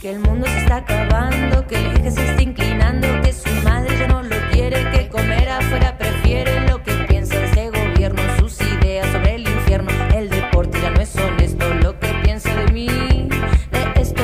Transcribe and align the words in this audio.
que 0.00 0.10
el 0.12 0.20
mundo 0.20 0.46
se 0.46 0.58
está 0.60 0.76
acabando, 0.76 1.66
que 1.66 1.74
el 1.74 1.86
eje 1.98 2.10
se 2.10 2.30
está 2.30 2.42
inclinando, 2.42 3.06
que 3.22 3.34
su 3.34 3.50
madre 3.62 3.98
ya 3.98 4.08
no 4.08 4.22
lo 4.22 4.36
quiere, 4.50 4.90
que 4.92 5.10
comer 5.10 5.46
afuera 5.50 5.98
prefiere 5.98 6.66
lo 6.70 6.82
que 6.82 6.92
piensa 7.06 7.44
este 7.44 7.68
gobierno, 7.68 8.18
sus 8.38 8.58
ideas 8.62 9.06
sobre 9.12 9.34
el 9.34 9.46
infierno, 9.46 9.90
el 10.14 10.30
deporte 10.30 10.80
ya 10.80 10.90
no 10.90 11.00
es 11.00 11.14
honesto, 11.16 11.74
lo 11.82 11.98
que 12.00 12.08
piensa 12.24 12.54
de 12.54 12.72
mí, 12.72 12.86
de 12.86 14.00
esto. 14.00 14.22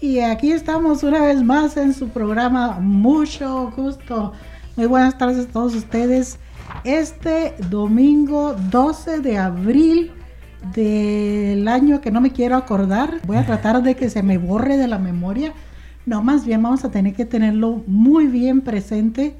Y 0.00 0.20
aquí 0.20 0.52
estamos 0.52 1.02
una 1.02 1.22
vez 1.22 1.42
más 1.42 1.76
en 1.76 1.92
su 1.92 2.08
programa 2.08 2.78
Mucho 2.78 3.72
Gusto. 3.74 4.32
Muy 4.76 4.86
buenas 4.86 5.18
tardes 5.18 5.48
a 5.48 5.50
todos 5.50 5.74
ustedes. 5.74 6.38
Este 6.84 7.56
domingo 7.68 8.54
12 8.70 9.18
de 9.20 9.38
abril 9.38 10.12
del 10.74 11.66
año 11.68 12.00
que 12.00 12.10
no 12.10 12.20
me 12.20 12.32
quiero 12.32 12.56
acordar. 12.56 13.20
Voy 13.26 13.36
a 13.36 13.46
tratar 13.46 13.82
de 13.82 13.96
que 13.96 14.10
se 14.10 14.22
me 14.22 14.38
borre 14.38 14.76
de 14.76 14.88
la 14.88 14.98
memoria. 14.98 15.52
No, 16.06 16.22
más 16.22 16.44
bien 16.44 16.62
vamos 16.62 16.84
a 16.84 16.90
tener 16.90 17.14
que 17.14 17.24
tenerlo 17.24 17.82
muy 17.86 18.26
bien 18.26 18.60
presente 18.60 19.36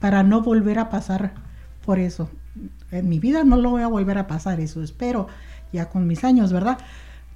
para 0.00 0.22
no 0.22 0.42
volver 0.42 0.78
a 0.78 0.90
pasar 0.90 1.32
por 1.84 1.98
eso. 1.98 2.28
En 2.90 3.08
mi 3.08 3.18
vida 3.18 3.44
no 3.44 3.56
lo 3.56 3.70
voy 3.70 3.82
a 3.82 3.88
volver 3.88 4.18
a 4.18 4.26
pasar, 4.26 4.60
eso 4.60 4.82
espero, 4.82 5.28
ya 5.72 5.88
con 5.88 6.06
mis 6.06 6.24
años, 6.24 6.52
¿verdad? 6.52 6.78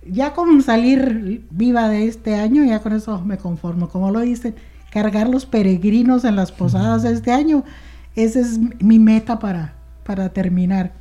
Ya 0.06 0.33
con 0.33 0.62
salir 0.62 1.47
viva 1.50 1.88
de 1.88 2.06
este 2.06 2.36
año, 2.36 2.64
ya 2.64 2.80
con 2.80 2.92
eso 2.92 3.20
me 3.22 3.38
conformo. 3.38 3.88
Como 3.88 4.10
lo 4.10 4.20
dicen, 4.20 4.55
cargar 4.91 5.28
los 5.28 5.47
peregrinos 5.47 6.24
en 6.24 6.36
las 6.36 6.52
posadas 6.52 7.02
de 7.02 7.12
este 7.12 7.33
año, 7.33 7.64
esa 8.16 8.41
es 8.41 8.58
mi 8.83 8.98
meta 8.98 9.38
para, 9.38 9.74
para 10.05 10.30
terminar. 10.30 10.92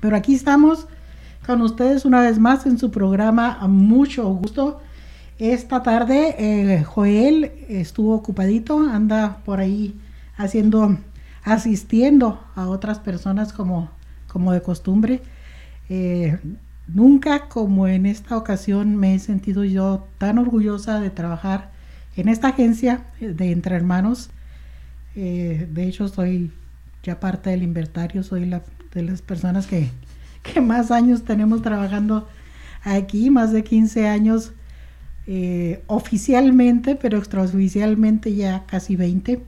Pero 0.00 0.16
aquí 0.16 0.34
estamos 0.34 0.86
con 1.46 1.60
ustedes 1.62 2.04
una 2.04 2.20
vez 2.20 2.38
más 2.38 2.66
en 2.66 2.78
su 2.78 2.90
programa 2.90 3.58
Mucho 3.66 4.28
Gusto. 4.34 4.80
Esta 5.38 5.82
tarde 5.82 6.36
eh, 6.38 6.84
Joel 6.84 7.50
estuvo 7.68 8.14
ocupadito, 8.14 8.78
anda 8.78 9.38
por 9.44 9.58
ahí 9.58 9.98
haciendo, 10.36 10.98
asistiendo 11.42 12.44
a 12.54 12.68
otras 12.68 13.00
personas 13.00 13.52
como, 13.52 13.90
como 14.28 14.52
de 14.52 14.62
costumbre. 14.62 15.20
Eh, 15.88 16.38
nunca 16.86 17.48
como 17.48 17.88
en 17.88 18.06
esta 18.06 18.36
ocasión 18.36 18.96
me 18.96 19.14
he 19.14 19.18
sentido 19.18 19.64
yo 19.64 20.06
tan 20.18 20.38
orgullosa 20.38 21.00
de 21.00 21.10
trabajar 21.10 21.72
en 22.16 22.28
esta 22.28 22.48
agencia 22.48 23.06
de 23.20 23.50
Entre 23.50 23.74
Hermanos. 23.74 24.30
Eh, 25.16 25.68
de 25.72 25.88
hecho, 25.88 26.06
soy 26.06 26.52
ya 27.02 27.18
parte 27.18 27.50
del 27.50 27.64
inventario, 27.64 28.22
soy 28.22 28.46
la, 28.46 28.62
de 28.94 29.02
las 29.02 29.22
personas 29.22 29.66
que 29.66 29.90
que 30.54 30.60
más 30.60 30.90
años 30.90 31.22
tenemos 31.22 31.62
trabajando 31.62 32.28
aquí, 32.82 33.30
más 33.30 33.52
de 33.52 33.64
15 33.64 34.08
años 34.08 34.52
eh, 35.26 35.82
oficialmente, 35.86 36.96
pero 36.96 37.18
extraoficialmente 37.18 38.34
ya 38.34 38.64
casi 38.66 38.96
20, 38.96 39.42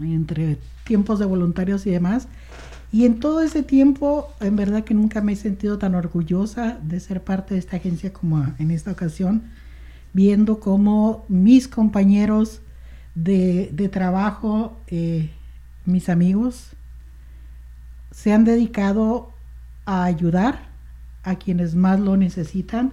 entre 0.00 0.58
tiempos 0.84 1.18
de 1.18 1.24
voluntarios 1.24 1.86
y 1.86 1.90
demás. 1.90 2.28
Y 2.92 3.06
en 3.06 3.18
todo 3.18 3.40
ese 3.40 3.64
tiempo, 3.64 4.28
en 4.40 4.54
verdad 4.54 4.84
que 4.84 4.94
nunca 4.94 5.20
me 5.20 5.32
he 5.32 5.36
sentido 5.36 5.78
tan 5.78 5.96
orgullosa 5.96 6.78
de 6.80 7.00
ser 7.00 7.24
parte 7.24 7.54
de 7.54 7.60
esta 7.60 7.76
agencia 7.76 8.12
como 8.12 8.46
en 8.60 8.70
esta 8.70 8.92
ocasión, 8.92 9.42
viendo 10.12 10.60
cómo 10.60 11.24
mis 11.28 11.66
compañeros 11.66 12.60
de, 13.16 13.68
de 13.72 13.88
trabajo, 13.88 14.76
eh, 14.86 15.30
mis 15.86 16.08
amigos, 16.08 16.70
se 18.12 18.32
han 18.32 18.44
dedicado 18.44 19.33
a 19.86 20.04
ayudar 20.04 20.60
a 21.22 21.36
quienes 21.36 21.74
más 21.74 22.00
lo 22.00 22.16
necesitan 22.16 22.92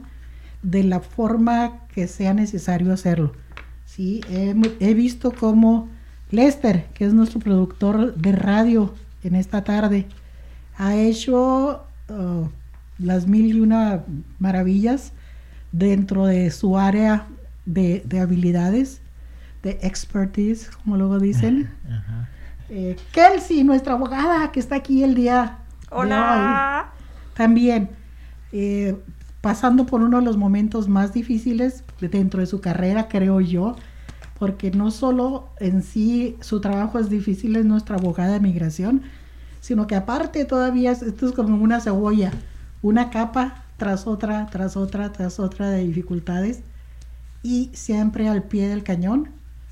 de 0.63 0.83
la 0.83 0.99
forma 0.99 1.79
que 1.93 2.07
sea 2.07 2.33
necesario 2.33 2.93
hacerlo. 2.93 3.33
¿sí? 3.85 4.21
He, 4.29 4.93
visto 4.93 5.31
cómo 5.31 5.89
Lester, 6.29 6.85
que 6.93 7.05
es 7.05 7.13
nuestro 7.13 7.39
productor 7.39 8.15
de 8.15 8.31
radio 8.31 8.93
en 9.23 9.35
esta 9.35 9.63
tarde, 9.63 10.07
ha 10.77 10.95
hecho 10.95 11.83
uh, 12.09 12.47
las 12.97 13.27
mil 13.27 13.55
y 13.55 13.59
una 13.59 14.03
maravillas 14.39 15.11
dentro 15.71 16.25
de 16.25 16.51
su 16.51 16.77
área 16.77 17.27
de, 17.65 18.03
habilidades, 18.21 19.01
de 19.63 19.79
expertise, 19.81 20.69
como 20.83 20.97
luego 20.97 21.19
dicen. 21.19 21.69
Eh, 22.69 22.95
Kelsey, 23.11 23.63
nuestra 23.63 23.93
abogada, 23.93 24.51
que 24.51 24.59
está 24.59 24.75
aquí 24.75 25.03
el 25.03 25.15
día 25.15 25.60
Hola. 25.93 26.89
También, 27.33 27.89
eh, 28.53 28.97
pasando 29.41 29.85
por 29.85 30.01
uno 30.01 30.19
de 30.19 30.25
los 30.25 30.37
momentos 30.37 30.87
más 30.87 31.13
difíciles 31.13 31.83
dentro 31.99 32.39
de 32.39 32.45
su 32.45 32.61
carrera, 32.61 33.09
creo 33.09 33.41
yo, 33.41 33.75
porque 34.39 34.71
no 34.71 34.89
solo 34.89 35.49
en 35.59 35.83
sí 35.83 36.37
su 36.39 36.61
trabajo 36.61 36.97
es 36.97 37.09
difícil, 37.09 37.57
es 37.57 37.65
nuestra 37.65 37.97
abogada 37.97 38.33
de 38.33 38.39
migración, 38.39 39.01
sino 39.59 39.85
que 39.85 39.95
aparte 39.95 40.45
todavía 40.45 40.93
esto 40.93 41.27
es 41.27 41.33
como 41.33 41.61
una 41.61 41.81
cebolla, 41.81 42.31
una 42.81 43.09
capa 43.09 43.65
tras 43.75 44.07
otra, 44.07 44.47
tras 44.49 44.77
otra, 44.77 45.11
tras 45.11 45.41
otra 45.41 45.69
de 45.71 45.85
dificultades 45.85 46.61
y 47.43 47.69
siempre 47.73 48.29
al 48.29 48.43
pie 48.43 48.69
del 48.69 48.83
cañón. 48.83 49.29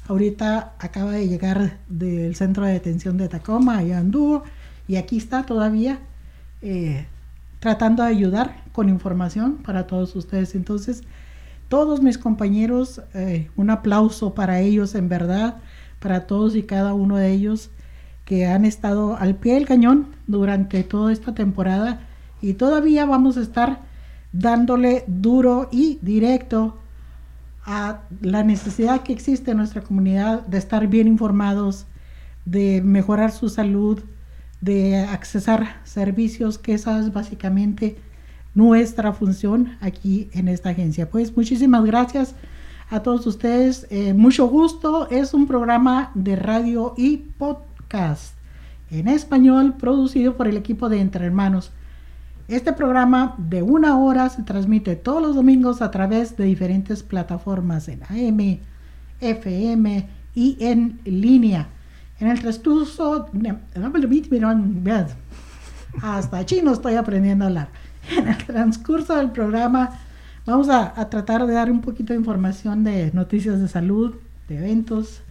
Ahorita 0.09 0.73
acaba 0.79 1.11
de 1.11 1.29
llegar 1.29 1.77
del 1.87 2.35
centro 2.35 2.65
de 2.65 2.73
detención 2.73 3.15
de 3.17 3.29
Tacoma, 3.29 3.83
y 3.83 3.93
anduvo, 3.93 4.43
y 4.87 4.97
aquí 4.97 5.17
está 5.17 5.43
todavía 5.43 5.99
eh, 6.61 7.05
tratando 7.59 8.03
de 8.03 8.09
ayudar 8.09 8.63
con 8.71 8.89
información 8.89 9.57
para 9.57 9.87
todos 9.87 10.15
ustedes. 10.15 10.55
Entonces, 10.55 11.03
todos 11.67 12.01
mis 12.01 12.17
compañeros, 12.17 13.01
eh, 13.13 13.49
un 13.55 13.69
aplauso 13.69 14.33
para 14.33 14.59
ellos 14.59 14.95
en 14.95 15.09
verdad, 15.09 15.57
para 15.99 16.27
todos 16.27 16.55
y 16.55 16.63
cada 16.63 16.93
uno 16.93 17.17
de 17.17 17.31
ellos 17.31 17.69
que 18.25 18.47
han 18.47 18.65
estado 18.65 19.17
al 19.17 19.35
pie 19.35 19.55
del 19.55 19.65
cañón 19.65 20.07
durante 20.27 20.83
toda 20.83 21.11
esta 21.11 21.33
temporada 21.33 22.01
y 22.41 22.53
todavía 22.53 23.05
vamos 23.05 23.37
a 23.37 23.41
estar 23.41 23.81
dándole 24.31 25.03
duro 25.07 25.67
y 25.71 25.99
directo 26.01 26.77
a 27.65 28.01
la 28.21 28.43
necesidad 28.43 29.01
que 29.03 29.13
existe 29.13 29.51
en 29.51 29.57
nuestra 29.57 29.81
comunidad 29.81 30.45
de 30.45 30.57
estar 30.57 30.87
bien 30.87 31.07
informados, 31.07 31.85
de 32.45 32.81
mejorar 32.83 33.31
su 33.31 33.49
salud, 33.49 34.01
de 34.61 34.97
accesar 34.97 35.81
servicios, 35.83 36.57
que 36.57 36.73
esa 36.73 36.99
es 36.99 37.13
básicamente 37.13 37.97
nuestra 38.55 39.13
función 39.13 39.77
aquí 39.81 40.29
en 40.33 40.47
esta 40.47 40.69
agencia. 40.69 41.09
Pues 41.09 41.35
muchísimas 41.35 41.85
gracias 41.85 42.35
a 42.89 43.01
todos 43.01 43.25
ustedes. 43.27 43.87
Eh, 43.89 44.13
mucho 44.13 44.47
gusto. 44.47 45.09
Es 45.09 45.33
un 45.33 45.47
programa 45.47 46.11
de 46.13 46.35
radio 46.35 46.93
y 46.97 47.17
podcast 47.17 48.33
en 48.91 49.07
español 49.07 49.75
producido 49.77 50.35
por 50.35 50.47
el 50.47 50.57
equipo 50.57 50.89
de 50.89 50.99
Entre 50.99 51.25
Hermanos. 51.25 51.71
Este 52.47 52.73
programa 52.73 53.35
de 53.37 53.61
una 53.61 53.97
hora 53.99 54.27
se 54.29 54.41
transmite 54.41 54.95
todos 54.95 55.21
los 55.21 55.35
domingos 55.35 55.83
a 55.83 55.91
través 55.91 56.35
de 56.35 56.45
diferentes 56.45 57.03
plataformas 57.03 57.87
en 57.87 58.01
AM, 58.03 58.59
FM 59.21 60.09
y 60.33 60.57
en 60.59 60.99
línea. 61.05 61.69
En 62.19 62.27
el 62.27 62.39
transcurso, 62.41 63.29
hasta 66.01 66.45
chino 66.45 66.73
estoy 66.73 66.95
aprendiendo 66.95 67.45
a 67.45 67.47
hablar. 67.47 67.69
En 68.17 68.27
el 68.27 68.37
transcurso 68.37 69.15
del 69.15 69.31
programa 69.31 69.91
vamos 70.45 70.67
a, 70.69 70.93
tratar 71.09 71.45
de 71.47 71.53
dar 71.53 71.71
un 71.71 71.79
poquito 71.79 72.11
de 72.11 72.19
información 72.19 72.83
de 72.83 73.11
noticias 73.13 73.61
de 73.61 73.69
salud, 73.69 74.15
de 74.49 74.57
eventos, 74.57 75.21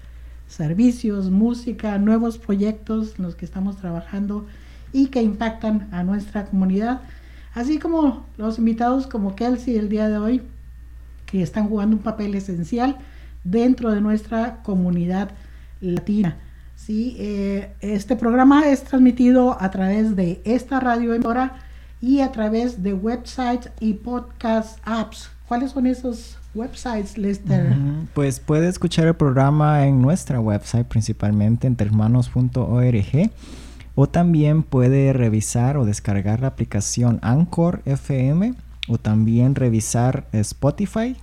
servicios, 0.47 1.28
música, 1.28 1.99
nuevos 1.99 2.38
proyectos 2.38 3.15
en 3.19 3.25
los 3.25 3.34
que 3.34 3.44
estamos 3.44 3.76
trabajando 3.76 4.47
y 4.93 5.09
que 5.09 5.20
impactan 5.20 5.88
a 5.93 6.03
nuestra 6.05 6.47
comunidad, 6.47 7.03
así 7.55 7.78
como 7.78 8.25
los 8.38 8.59
invitados 8.59 9.06
como 9.06 9.37
Kelsey 9.37 9.76
el 9.76 9.91
día 9.91 10.09
de 10.09 10.16
hoy, 10.16 10.43
que 11.26 11.43
están 11.43 11.69
jugando 11.69 11.97
un 11.97 12.03
papel 12.03 12.34
esencial 12.34 12.96
dentro 13.44 13.91
de 13.91 14.00
nuestra 14.00 14.62
comunidad 14.62 15.32
latina. 15.82 16.38
¿Sí? 16.79 17.17
Eh, 17.19 17.75
este 17.81 18.17
programa 18.17 18.69
es 18.69 18.85
transmitido 18.85 19.61
a 19.61 19.71
través 19.71 20.17
de 20.17 20.41
esta 20.45 20.81
radio 20.81 21.13
emisora 21.13 21.57
y 22.01 22.21
a 22.21 22.31
través 22.31 22.83
de 22.83 22.95
websites 22.95 23.71
y 23.81 23.95
podcast 23.95 24.79
apps. 24.85 25.31
¿Cuáles 25.49 25.73
son 25.73 25.87
esos 25.87 26.39
websites, 26.55 27.19
Lester? 27.19 27.75
Pues 28.15 28.39
puede 28.39 28.69
escuchar 28.69 29.07
el 29.07 29.15
programa 29.15 29.87
en 29.87 30.01
nuestra 30.01 30.41
website, 30.41 30.87
principalmente 30.87 31.67
en 31.67 31.77
hermanos.org, 31.79 33.31
o 33.95 34.07
también 34.07 34.63
puede 34.63 35.13
revisar 35.13 35.77
o 35.79 35.85
descargar 35.85 36.41
la 36.41 36.49
aplicación 36.49 37.19
Anchor 37.23 37.83
FM, 37.87 38.55
o 38.89 38.99
también 38.99 39.55
revisar 39.55 40.27
Spotify 40.33 41.17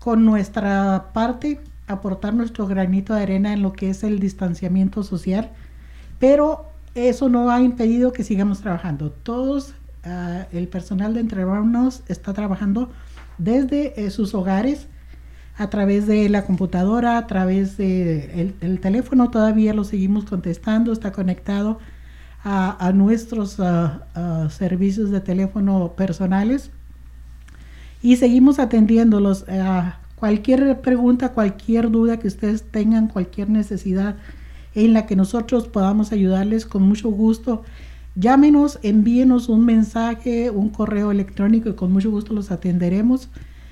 con 0.00 0.24
nuestra 0.24 1.12
parte, 1.12 1.60
aportar 1.86 2.34
nuestro 2.34 2.66
granito 2.66 3.14
de 3.14 3.22
arena 3.22 3.52
en 3.52 3.62
lo 3.62 3.74
que 3.74 3.90
es 3.90 4.02
el 4.02 4.18
distanciamiento 4.18 5.04
social, 5.04 5.52
pero 6.18 6.72
eso 6.98 7.28
no 7.28 7.50
ha 7.50 7.60
impedido 7.60 8.12
que 8.12 8.24
sigamos 8.24 8.60
trabajando. 8.60 9.10
Todos, 9.10 9.74
uh, 10.04 10.44
el 10.52 10.68
personal 10.68 11.14
de 11.14 11.20
Entre 11.20 11.44
está 12.08 12.32
trabajando 12.34 12.90
desde 13.38 14.04
eh, 14.04 14.10
sus 14.10 14.34
hogares, 14.34 14.88
a 15.56 15.70
través 15.70 16.06
de 16.06 16.28
la 16.28 16.44
computadora, 16.44 17.18
a 17.18 17.26
través 17.26 17.76
del 17.76 18.26
de 18.28 18.54
el 18.60 18.80
teléfono, 18.80 19.30
todavía 19.30 19.74
lo 19.74 19.82
seguimos 19.84 20.24
contestando, 20.24 20.92
está 20.92 21.10
conectado 21.12 21.78
a, 22.44 22.92
nuestros 22.94 23.58
uh, 23.58 23.64
uh, 24.16 24.48
servicios 24.48 25.10
de 25.10 25.20
teléfono 25.20 25.92
personales 25.96 26.70
y 28.00 28.16
seguimos 28.16 28.58
atendiéndolos. 28.58 29.44
cualquier 30.14 30.80
pregunta, 30.80 31.30
cualquier 31.30 31.90
duda 31.90 32.18
que 32.18 32.28
ustedes 32.28 32.62
tengan, 32.62 33.08
cualquier 33.08 33.50
necesidad 33.50 34.16
en 34.84 34.94
la 34.94 35.06
que 35.06 35.16
nosotros 35.16 35.68
podamos 35.68 36.12
ayudarles 36.12 36.66
con 36.66 36.82
mucho 36.82 37.10
gusto. 37.10 37.62
Llámenos, 38.14 38.78
envíenos 38.82 39.48
un 39.48 39.64
mensaje, 39.64 40.50
un 40.50 40.70
correo 40.70 41.10
electrónico 41.10 41.68
y 41.68 41.74
con 41.74 41.92
mucho 41.92 42.10
gusto 42.10 42.34
los 42.34 42.50
atenderemos 42.50 43.28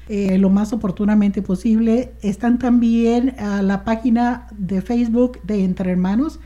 eh, 0.09 0.39
lo 0.39 0.51
más 0.51 0.73
oportunamente 0.73 1.43
posible. 1.43 2.13
Están 2.23 2.59
también 2.59 3.35
a 3.39 3.63
la 3.63 3.85
página 3.85 4.47
de 4.57 4.83
Facebook 4.83 5.41
de 5.43 5.65
Entre 5.65 5.91
Hermanos. 5.91 6.39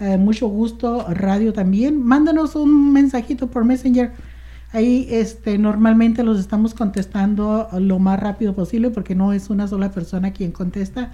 Eh, 0.00 0.16
mucho 0.18 0.48
gusto, 0.48 1.06
radio 1.08 1.52
también. 1.52 2.02
Mándanos 2.04 2.56
un 2.56 2.92
mensajito 2.92 3.48
por 3.48 3.64
Messenger 3.64 4.12
Ahí 4.72 5.06
este, 5.10 5.58
normalmente 5.58 6.22
los 6.22 6.40
estamos 6.40 6.72
contestando 6.72 7.68
lo 7.78 7.98
más 7.98 8.18
rápido 8.18 8.54
posible 8.54 8.88
porque 8.88 9.14
no 9.14 9.34
es 9.34 9.50
una 9.50 9.68
sola 9.68 9.90
persona 9.90 10.32
quien 10.32 10.50
contesta. 10.50 11.12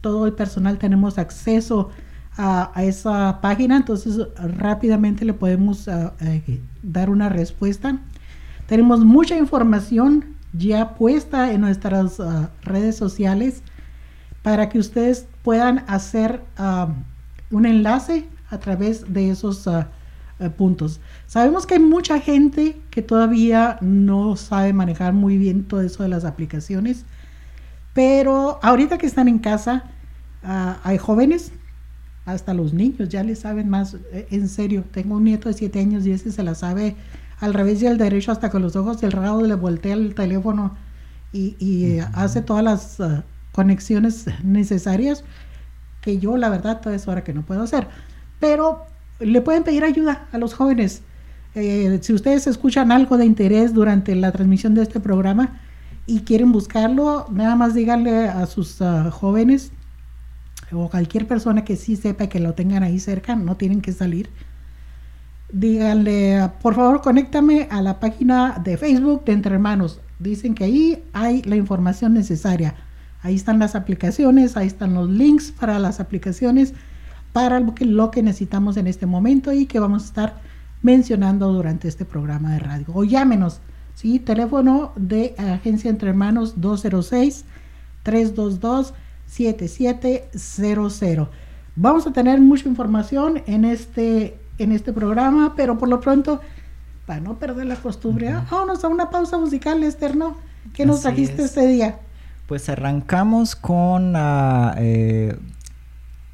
Todo 0.00 0.26
el 0.26 0.32
personal 0.32 0.78
tenemos 0.78 1.18
acceso 1.18 1.90
a, 2.36 2.72
esa 2.82 3.40
página, 3.40 3.76
entonces 3.76 4.26
rápidamente 4.36 5.24
le 5.24 5.34
podemos 5.34 5.88
ah, 5.88 6.14
eh, 6.20 6.60
dar 6.82 7.10
una 7.10 7.28
respuesta. 7.28 7.98
Tenemos 8.66 9.04
mucha 9.04 9.36
información 9.36 10.36
ya 10.52 10.94
puesta 10.94 11.52
en 11.52 11.60
nuestras 11.60 12.18
ah, 12.20 12.50
redes 12.62 12.96
sociales 12.96 13.62
para 14.42 14.68
que 14.68 14.78
ustedes 14.78 15.26
puedan 15.42 15.84
hacer 15.86 16.42
ah, 16.56 16.88
un 17.50 17.66
enlace 17.66 18.26
a 18.50 18.58
través 18.58 19.12
de 19.12 19.30
esos 19.30 19.66
eh, 19.66 20.50
puntos. 20.50 21.00
Sabemos 21.26 21.66
que 21.66 21.74
hay 21.74 21.80
mucha 21.80 22.18
gente 22.20 22.80
que 22.90 23.02
todavía 23.02 23.78
no 23.80 24.36
sabe 24.36 24.72
manejar 24.72 25.12
muy 25.12 25.38
bien 25.38 25.64
todo 25.64 25.82
eso 25.82 26.02
de 26.02 26.08
las 26.08 26.24
aplicaciones, 26.24 27.04
pero 27.92 28.58
ahorita 28.62 28.98
que 28.98 29.06
están 29.06 29.28
en 29.28 29.38
casa, 29.38 29.84
hay 30.82 30.98
jóvenes, 30.98 31.52
hasta 32.24 32.54
los 32.54 32.72
niños 32.72 33.08
ya 33.08 33.22
les 33.22 33.40
saben 33.40 33.68
más. 33.68 33.96
Eh, 34.12 34.26
en 34.30 34.48
serio, 34.48 34.84
tengo 34.90 35.16
un 35.16 35.24
nieto 35.24 35.48
de 35.48 35.54
7 35.54 35.78
años 35.80 36.06
y 36.06 36.12
ese 36.12 36.32
se 36.32 36.42
la 36.42 36.54
sabe 36.54 36.96
al 37.40 37.54
revés 37.54 37.82
y 37.82 37.86
al 37.86 37.98
derecho 37.98 38.32
hasta 38.32 38.50
con 38.50 38.62
los 38.62 38.76
ojos 38.76 38.98
cerrados 38.98 39.42
le 39.42 39.54
voltea 39.54 39.94
el 39.94 40.14
teléfono 40.14 40.76
y, 41.32 41.56
y 41.58 41.98
hace 42.14 42.42
todas 42.42 42.64
las 42.64 43.00
ah, 43.00 43.24
conexiones 43.52 44.26
necesarias 44.42 45.24
que 46.00 46.18
yo 46.18 46.36
la 46.36 46.48
verdad 46.48 46.80
toda 46.80 46.94
es 46.94 47.08
hora 47.08 47.24
que 47.24 47.32
no 47.32 47.42
puedo 47.42 47.62
hacer. 47.62 47.88
Pero 48.38 48.82
le 49.20 49.40
pueden 49.40 49.64
pedir 49.64 49.84
ayuda 49.84 50.26
a 50.32 50.38
los 50.38 50.54
jóvenes. 50.54 51.02
Eh, 51.54 51.98
si 52.02 52.12
ustedes 52.12 52.46
escuchan 52.46 52.92
algo 52.92 53.16
de 53.16 53.24
interés 53.24 53.72
durante 53.74 54.14
la 54.14 54.32
transmisión 54.32 54.74
de 54.74 54.82
este 54.82 55.00
programa 55.00 55.60
y 56.06 56.20
quieren 56.20 56.52
buscarlo, 56.52 57.26
nada 57.30 57.56
más 57.56 57.74
díganle 57.74 58.28
a 58.28 58.46
sus 58.46 58.82
ah, 58.82 59.10
jóvenes 59.10 59.72
o 60.72 60.88
cualquier 60.88 61.26
persona 61.26 61.64
que 61.64 61.76
sí 61.76 61.96
sepa 61.96 62.28
que 62.28 62.40
lo 62.40 62.54
tengan 62.54 62.82
ahí 62.82 62.98
cerca, 62.98 63.36
no 63.36 63.56
tienen 63.56 63.80
que 63.80 63.92
salir. 63.92 64.30
Díganle, 65.52 66.50
por 66.62 66.74
favor, 66.74 67.00
conéctame 67.00 67.68
a 67.70 67.80
la 67.82 68.00
página 68.00 68.60
de 68.64 68.76
Facebook 68.76 69.24
de 69.24 69.32
Entre 69.32 69.54
Hermanos. 69.54 70.00
Dicen 70.18 70.54
que 70.54 70.64
ahí 70.64 71.04
hay 71.12 71.42
la 71.42 71.56
información 71.56 72.14
necesaria. 72.14 72.74
Ahí 73.22 73.34
están 73.36 73.58
las 73.58 73.74
aplicaciones, 73.74 74.56
ahí 74.56 74.66
están 74.66 74.94
los 74.94 75.08
links 75.08 75.52
para 75.52 75.78
las 75.78 76.00
aplicaciones 76.00 76.74
para 77.32 77.58
lo 77.58 78.10
que, 78.10 78.22
necesitamos 78.22 78.76
en 78.76 78.86
este 78.86 79.06
momento 79.06 79.52
y 79.52 79.66
que 79.66 79.80
vamos 79.80 80.04
a 80.04 80.06
estar 80.06 80.40
mencionando 80.82 81.52
durante 81.52 81.88
este 81.88 82.04
programa 82.04 82.52
de 82.52 82.60
radio. 82.60 82.86
O 82.94 83.02
llámenos, 83.02 83.60
¿sí? 83.94 84.20
Teléfono 84.20 84.92
de 84.94 85.34
Agencia 85.36 85.90
Entre 85.90 86.10
Hermanos 86.10 86.60
206-322-7700. 89.38 91.28
Vamos 91.76 92.06
a 92.06 92.12
tener 92.12 92.40
mucha 92.40 92.68
información 92.68 93.42
en 93.46 93.64
este, 93.64 94.38
en 94.58 94.72
este 94.72 94.92
programa, 94.92 95.54
pero 95.56 95.76
por 95.78 95.88
lo 95.88 96.00
pronto, 96.00 96.40
para 97.06 97.20
no 97.20 97.38
perder 97.38 97.66
la 97.66 97.76
costumbre, 97.76 98.32
vámonos 98.50 98.84
a 98.84 98.88
una 98.88 99.10
pausa 99.10 99.38
musical, 99.38 99.82
Esther, 99.82 100.16
¿no? 100.16 100.36
¿Qué 100.72 100.86
nos 100.86 101.02
trajiste 101.02 101.42
este 101.42 101.66
día? 101.66 101.98
Pues 102.46 102.68
arrancamos 102.68 103.56
con 103.56 104.14
uh, 104.14 104.72
eh, 104.76 105.36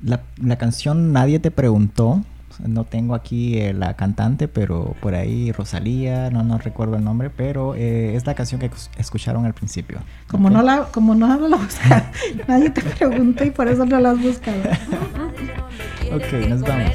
la, 0.02 0.20
la, 0.42 0.56
canción 0.56 1.12
Nadie 1.12 1.38
te 1.38 1.50
preguntó. 1.50 2.22
No 2.66 2.84
tengo 2.84 3.14
aquí 3.14 3.58
eh, 3.58 3.72
la 3.72 3.94
cantante, 3.94 4.48
pero 4.48 4.94
por 5.00 5.14
ahí 5.14 5.52
Rosalía, 5.52 6.30
no, 6.30 6.42
no 6.42 6.58
recuerdo 6.58 6.96
el 6.96 7.04
nombre, 7.04 7.30
pero 7.30 7.74
eh, 7.74 8.14
es 8.14 8.26
la 8.26 8.34
canción 8.34 8.60
que 8.60 8.70
escucharon 8.98 9.46
al 9.46 9.54
principio. 9.54 10.00
Como 10.28 10.48
okay. 10.48 10.56
no 10.56 10.62
la, 10.62 10.84
como 10.92 11.14
no 11.14 11.48
la 11.48 11.56
buscaron, 11.58 12.08
nadie 12.46 12.70
te 12.70 12.82
preguntó 12.82 13.44
y 13.44 13.50
por 13.50 13.68
eso 13.68 13.84
no 13.86 13.98
la 14.00 14.10
has 14.10 14.20
buscado. 14.20 14.58
ok, 16.12 16.48
nos 16.48 16.60
vamos. 16.62 16.92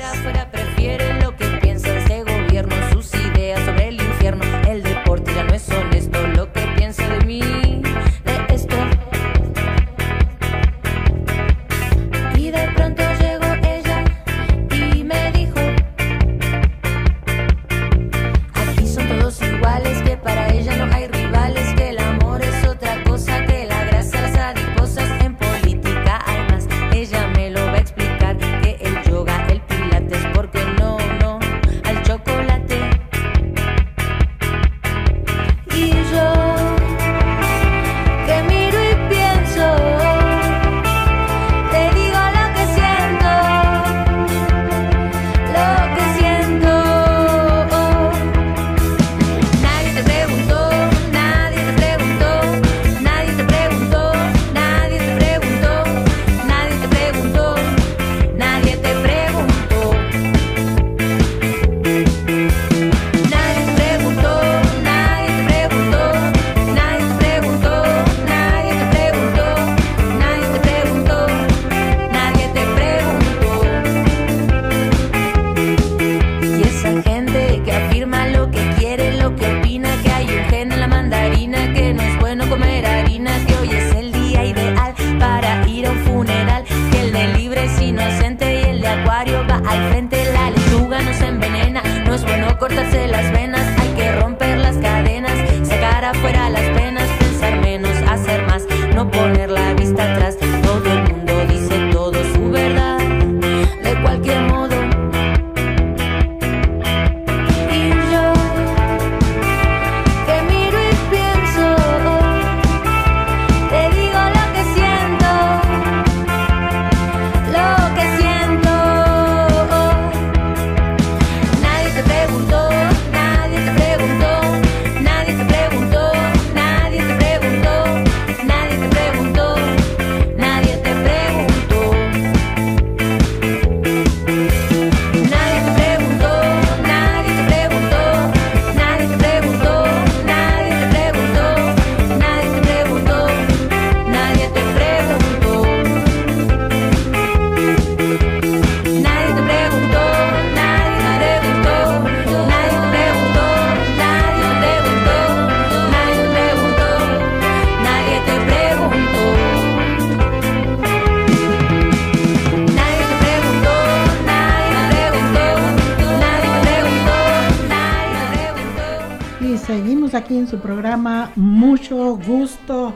Aquí 170.26 170.38
en 170.40 170.48
su 170.48 170.58
programa 170.58 171.32
Mucho 171.36 172.18
Gusto. 172.18 172.96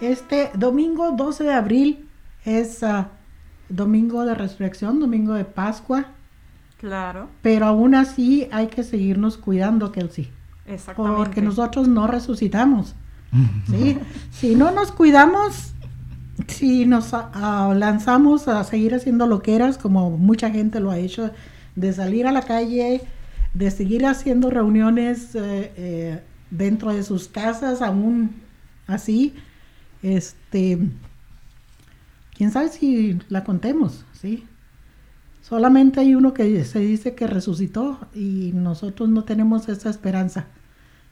Este 0.00 0.52
domingo 0.54 1.10
12 1.10 1.42
de 1.42 1.52
abril 1.52 2.08
es 2.44 2.84
ah, 2.84 3.08
domingo 3.68 4.24
de 4.24 4.36
resurrección, 4.36 5.00
domingo 5.00 5.34
de 5.34 5.44
Pascua, 5.44 6.06
Claro, 6.76 7.30
pero 7.42 7.66
aún 7.66 7.96
así 7.96 8.46
hay 8.52 8.68
que 8.68 8.84
seguirnos 8.84 9.38
cuidando, 9.38 9.90
Kelsey, 9.90 10.30
exactamente. 10.66 11.16
porque 11.16 11.42
nosotros 11.42 11.88
no 11.88 12.06
resucitamos. 12.06 12.94
¿sí? 13.68 13.98
Si 14.30 14.54
no 14.54 14.70
nos 14.70 14.92
cuidamos, 14.92 15.72
si 16.46 16.86
nos 16.86 17.12
ah, 17.12 17.74
lanzamos 17.76 18.46
a 18.46 18.62
seguir 18.62 18.94
haciendo 18.94 19.26
loqueras, 19.26 19.78
como 19.78 20.10
mucha 20.10 20.48
gente 20.50 20.78
lo 20.78 20.92
ha 20.92 20.98
hecho, 20.98 21.32
de 21.74 21.92
salir 21.92 22.28
a 22.28 22.30
la 22.30 22.42
calle, 22.42 23.00
de 23.52 23.70
seguir 23.72 24.06
haciendo 24.06 24.48
reuniones 24.48 25.34
eh, 25.34 25.72
eh, 25.76 26.22
dentro 26.50 26.92
de 26.92 27.02
sus 27.02 27.28
casas, 27.28 27.82
aún 27.82 28.36
así, 28.86 29.34
este, 30.02 30.78
quién 32.36 32.50
sabe 32.50 32.68
si 32.68 33.18
la 33.28 33.44
contemos, 33.44 34.04
¿sí? 34.12 34.44
Solamente 35.42 36.00
hay 36.00 36.14
uno 36.14 36.34
que 36.34 36.64
se 36.64 36.80
dice 36.80 37.14
que 37.14 37.26
resucitó 37.26 37.98
y 38.14 38.52
nosotros 38.54 39.08
no 39.08 39.24
tenemos 39.24 39.68
esa 39.68 39.88
esperanza. 39.88 40.46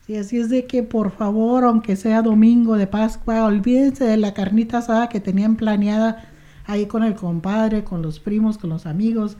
Sí, 0.07 0.17
así 0.17 0.39
es 0.39 0.51
de 0.51 0.67
que 0.67 0.83
por 0.83 1.11
favor, 1.11 1.65
aunque 1.65 1.97
sea 1.97 2.23
domingo 2.23 2.77
de 2.77 2.87
Pascua, 2.87 3.45
olvídense 3.45 4.05
de 4.05 4.17
la 4.19 4.35
carnita 4.35 4.79
asada 4.79 5.09
que 5.09 5.21
tenían 5.21 5.57
planeada 5.57 6.29
ahí 6.67 6.87
con 6.87 7.03
el 7.03 7.15
compadre, 7.15 7.83
con 7.83 8.03
los 8.03 8.21
primos, 8.21 8.59
con 8.59 8.71
los 8.71 8.87
amigos. 8.87 9.37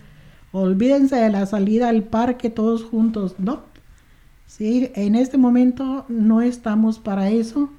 Olvídense 0.51 1.17
de 1.17 1.31
la 1.31 1.45
salida 1.47 1.89
al 1.89 2.05
parque 2.05 2.51
todos 2.51 2.83
juntos. 2.83 3.37
No. 3.39 3.65
Sí, 4.57 4.91
en 4.95 5.15
este 5.15 5.37
momento 5.37 6.05
no 6.09 6.41
estamos 6.41 6.99
para 6.99 7.29
eso. 7.31 7.71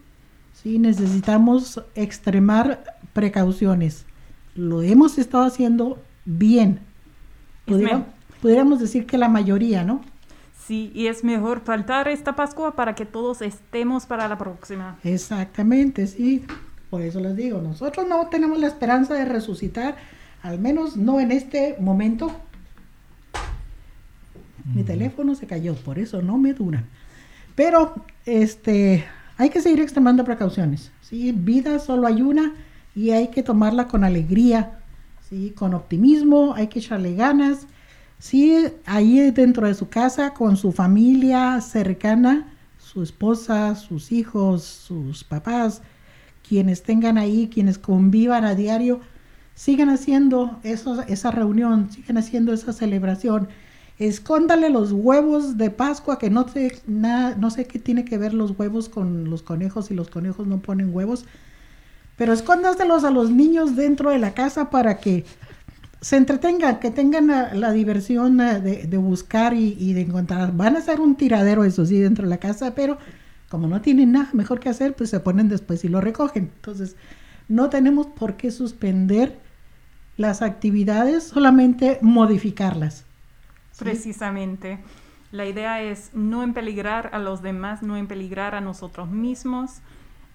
Sí, 0.53 0.79
necesitamos 0.79 1.81
extremar 1.95 2.83
precauciones. 3.13 4.05
Lo 4.55 4.81
hemos 4.81 5.17
estado 5.17 5.43
haciendo 5.45 5.99
bien. 6.25 6.79
Pudiera- 7.65 8.05
pudiéramos 8.41 8.79
decir 8.79 9.05
que 9.05 9.17
la 9.17 9.27
mayoría, 9.29 9.83
¿no? 9.83 10.01
Sí, 10.65 10.91
y 10.93 11.07
es 11.07 11.23
mejor 11.23 11.61
faltar 11.61 12.07
esta 12.09 12.35
Pascua 12.35 12.75
para 12.75 12.93
que 12.93 13.05
todos 13.05 13.41
estemos 13.41 14.05
para 14.05 14.27
la 14.27 14.37
próxima. 14.37 14.97
Exactamente, 15.03 16.07
sí. 16.07 16.43
Por 16.89 17.01
eso 17.01 17.19
les 17.19 17.35
digo, 17.35 17.61
nosotros 17.61 18.05
no 18.07 18.27
tenemos 18.27 18.59
la 18.59 18.67
esperanza 18.67 19.13
de 19.13 19.25
resucitar, 19.25 19.95
al 20.43 20.59
menos 20.59 20.95
no 20.97 21.19
en 21.19 21.31
este 21.31 21.75
momento. 21.79 22.31
Mi 24.73 24.83
teléfono 24.83 25.35
se 25.35 25.47
cayó, 25.47 25.75
por 25.75 25.97
eso 25.97 26.21
no 26.21 26.37
me 26.37 26.53
dura. 26.53 26.83
Pero 27.55 27.95
este, 28.25 29.05
hay 29.37 29.49
que 29.49 29.61
seguir 29.61 29.79
extremando 29.81 30.23
precauciones. 30.23 30.91
¿sí? 31.01 31.31
Vida 31.31 31.79
solo 31.79 32.07
hay 32.07 32.21
una 32.21 32.53
y 32.95 33.11
hay 33.11 33.29
que 33.29 33.43
tomarla 33.43 33.87
con 33.87 34.03
alegría, 34.03 34.79
¿sí? 35.29 35.51
con 35.55 35.73
optimismo, 35.73 36.53
hay 36.55 36.67
que 36.67 36.79
echarle 36.79 37.15
ganas. 37.15 37.67
Sí, 38.19 38.65
ahí 38.85 39.31
dentro 39.31 39.67
de 39.67 39.75
su 39.75 39.89
casa, 39.89 40.33
con 40.33 40.57
su 40.57 40.71
familia 40.71 41.61
cercana, 41.61 42.47
su 42.79 43.03
esposa, 43.03 43.75
sus 43.75 44.11
hijos, 44.11 44.63
sus 44.63 45.23
papás, 45.23 45.81
quienes 46.47 46.81
tengan 46.81 47.17
ahí, 47.17 47.49
quienes 47.53 47.77
convivan 47.77 48.43
a 48.43 48.55
diario, 48.55 49.01
sigan 49.53 49.89
haciendo 49.89 50.59
eso, 50.63 51.01
esa 51.07 51.29
reunión, 51.29 51.91
sigan 51.91 52.17
haciendo 52.17 52.53
esa 52.53 52.73
celebración. 52.73 53.49
Escóndale 53.99 54.69
los 54.69 54.91
huevos 54.91 55.57
de 55.57 55.71
Pascua, 55.71 56.19
que 56.19 56.29
no 56.29 56.47
sé, 56.47 56.79
nada, 56.85 57.35
no 57.35 57.49
sé 57.49 57.65
qué 57.65 57.79
tiene 57.79 58.05
que 58.05 58.17
ver 58.17 58.33
los 58.33 58.57
huevos 58.57 58.89
con 58.89 59.29
los 59.29 59.41
conejos 59.41 59.89
y 59.89 59.95
los 59.95 60.09
conejos 60.09 60.45
no 60.45 60.59
ponen 60.59 60.93
huevos, 60.93 61.25
pero 62.15 62.31
escóndaselos 62.33 63.03
a 63.03 63.09
los 63.09 63.31
niños 63.31 63.75
dentro 63.75 64.11
de 64.11 64.19
la 64.19 64.33
casa 64.33 64.69
para 64.69 64.99
que 64.99 65.25
se 65.99 66.15
entretengan, 66.15 66.79
que 66.79 66.91
tengan 66.91 67.27
la, 67.27 67.71
diversión 67.71 68.39
eh, 68.39 68.59
de, 68.59 68.97
buscar 68.97 69.55
y, 69.55 69.75
y 69.79 69.93
de 69.93 70.01
encontrar. 70.01 70.55
Van 70.55 70.75
a 70.75 70.81
ser 70.81 70.99
un 70.99 71.15
tiradero, 71.15 71.63
eso 71.63 71.85
sí, 71.85 71.99
dentro 71.99 72.25
de 72.25 72.29
la 72.29 72.37
casa, 72.37 72.75
pero 72.75 72.99
como 73.49 73.67
no 73.67 73.81
tienen 73.81 74.11
nada 74.11 74.29
mejor 74.33 74.59
que 74.59 74.69
hacer, 74.69 74.93
pues 74.93 75.09
se 75.09 75.19
ponen 75.19 75.49
después 75.49 75.83
y 75.83 75.87
lo 75.87 76.01
recogen. 76.01 76.51
Entonces, 76.55 76.95
no 77.47 77.69
tenemos 77.69 78.07
por 78.07 78.35
qué 78.35 78.51
suspender 78.51 79.39
las 80.17 80.41
actividades, 80.41 81.23
solamente 81.23 81.97
modificarlas. 82.01 83.06
¿Sí? 83.77 83.83
Precisamente. 83.83 84.79
La 85.31 85.45
idea 85.45 85.81
es 85.81 86.11
no 86.13 86.41
empeligrar 86.43 87.09
a 87.13 87.19
los 87.19 87.41
demás, 87.41 87.83
no 87.83 87.97
empeligrar 87.97 88.55
a 88.55 88.61
nosotros 88.61 89.09
mismos, 89.09 89.81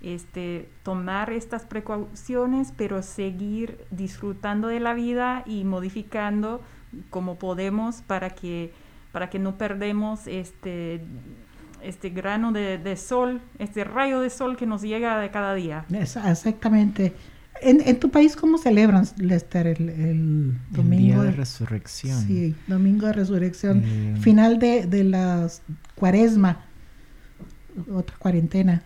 este, 0.03 0.69
tomar 0.83 1.31
estas 1.31 1.65
precauciones, 1.65 2.73
pero 2.77 3.03
seguir 3.03 3.79
disfrutando 3.91 4.69
de 4.69 4.81
la 4.81 4.93
vida 4.95 5.45
y 5.47 5.65
modificando 5.65 6.61
como 7.09 7.37
podemos 7.39 8.03
para 8.03 8.31
que, 8.31 8.73
para 9.13 9.31
que 9.31 9.39
no 9.39 9.57
perdemos 9.57 10.27
este, 10.27 11.05
este 11.83 12.11
grano 12.11 12.53
de, 12.53 12.79
de 12.79 12.97
sol, 12.97 13.41
este 13.59 13.85
rayo 13.85 14.21
de 14.21 14.29
sol 14.29 14.57
que 14.57 14.67
nos 14.67 14.83
llega 14.83 15.19
de 15.21 15.31
cada 15.31 15.55
día. 15.55 15.85
Es- 15.91 16.17
exactamente. 16.17 17.15
En, 17.63 17.81
en 17.87 17.99
tu 18.01 18.11
país, 18.11 18.35
¿cómo 18.37 18.59
celebran, 18.59 19.07
Lester, 19.19 19.67
el, 19.67 19.89
el 19.89 19.99
El 20.09 20.57
domingo 20.71 21.23
día 21.23 21.31
de 21.31 21.37
resurrección. 21.37 22.21
Sí, 22.27 22.55
domingo 22.67 23.07
de 23.07 23.13
resurrección, 23.13 23.83
Eh, 23.85 24.17
final 24.21 24.59
de, 24.59 24.87
de 24.87 25.05
la 25.05 25.49
cuaresma, 25.95 26.65
otra 27.93 28.17
cuarentena. 28.19 28.83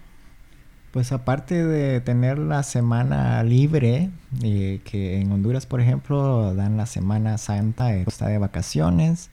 Pues 0.93 1.13
aparte 1.13 1.65
de 1.65 2.01
tener 2.01 2.39
la 2.39 2.63
semana 2.63 3.43
libre, 3.43 4.11
eh, 4.43 4.81
que 4.85 5.21
en 5.21 5.31
Honduras, 5.33 5.67
por 5.67 5.81
ejemplo, 5.81 6.55
dan 6.55 6.77
la 6.77 6.87
Semana 6.87 7.37
Santa, 7.39 7.95
está 7.95 8.29
de 8.29 8.39
vacaciones. 8.39 9.31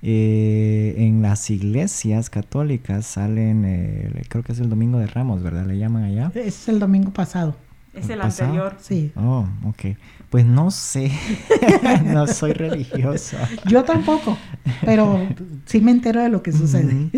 eh, 0.00 0.94
en 0.98 1.22
las 1.22 1.50
iglesias 1.50 2.30
católicas 2.30 3.04
salen, 3.04 3.64
eh, 3.64 4.22
creo 4.28 4.44
que 4.44 4.52
es 4.52 4.60
el 4.60 4.68
Domingo 4.70 4.98
de 5.00 5.08
Ramos, 5.08 5.42
¿verdad? 5.42 5.66
Le 5.66 5.76
llaman 5.76 6.04
allá. 6.04 6.30
Es 6.36 6.68
el 6.68 6.78
domingo 6.78 7.12
pasado, 7.12 7.56
Es 7.98 8.10
el 8.10 8.18
¿Pasado? 8.18 8.50
anterior. 8.50 8.76
sí. 8.80 9.12
Oh, 9.16 9.46
ok. 9.64 9.96
Pues 10.30 10.44
no 10.44 10.70
sé, 10.70 11.10
no 12.04 12.26
soy 12.26 12.52
religioso. 12.52 13.38
Yo 13.66 13.84
tampoco, 13.84 14.36
pero 14.84 15.26
sí 15.64 15.80
me 15.80 15.90
entero 15.90 16.22
de 16.22 16.28
lo 16.28 16.42
que 16.42 16.52
sucede. 16.52 17.10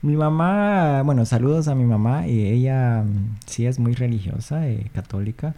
Mi 0.00 0.16
mamá, 0.16 1.02
bueno, 1.02 1.26
saludos 1.26 1.68
a 1.68 1.74
mi 1.74 1.84
mamá 1.84 2.26
y 2.26 2.46
ella 2.46 3.02
mm, 3.02 3.36
sí 3.46 3.66
es 3.66 3.78
muy 3.78 3.94
religiosa, 3.94 4.66
eh, 4.68 4.90
católica 4.94 5.54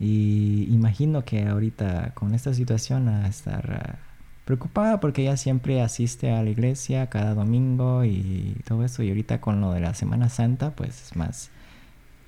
y 0.00 0.66
imagino 0.70 1.26
que 1.26 1.46
ahorita 1.46 2.12
con 2.14 2.34
esta 2.34 2.54
situación 2.54 3.08
a 3.10 3.28
estar 3.28 3.70
ah, 3.70 3.98
preocupada 4.46 4.98
porque 4.98 5.22
ella 5.22 5.36
siempre 5.36 5.82
asiste 5.82 6.32
a 6.32 6.42
la 6.42 6.48
iglesia 6.48 7.08
cada 7.08 7.34
domingo 7.34 8.04
y 8.06 8.56
todo 8.66 8.82
eso. 8.84 9.02
Y 9.02 9.10
ahorita 9.10 9.42
con 9.42 9.60
lo 9.60 9.72
de 9.72 9.80
la 9.80 9.92
Semana 9.92 10.30
Santa, 10.30 10.70
pues 10.70 11.02
es 11.02 11.16
más 11.16 11.50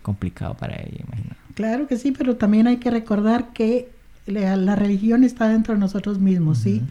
complicado 0.02 0.54
para 0.54 0.76
ella, 0.76 1.04
imagino. 1.06 1.34
Claro 1.54 1.86
que 1.86 1.96
sí, 1.96 2.12
pero 2.12 2.36
también 2.36 2.66
hay 2.66 2.78
que 2.78 2.90
recordar 2.90 3.52
que 3.52 3.90
la, 4.26 4.76
religión 4.76 5.24
está 5.24 5.48
dentro 5.48 5.74
de 5.74 5.80
nosotros 5.80 6.18
mismos, 6.18 6.58
¿sí? 6.58 6.82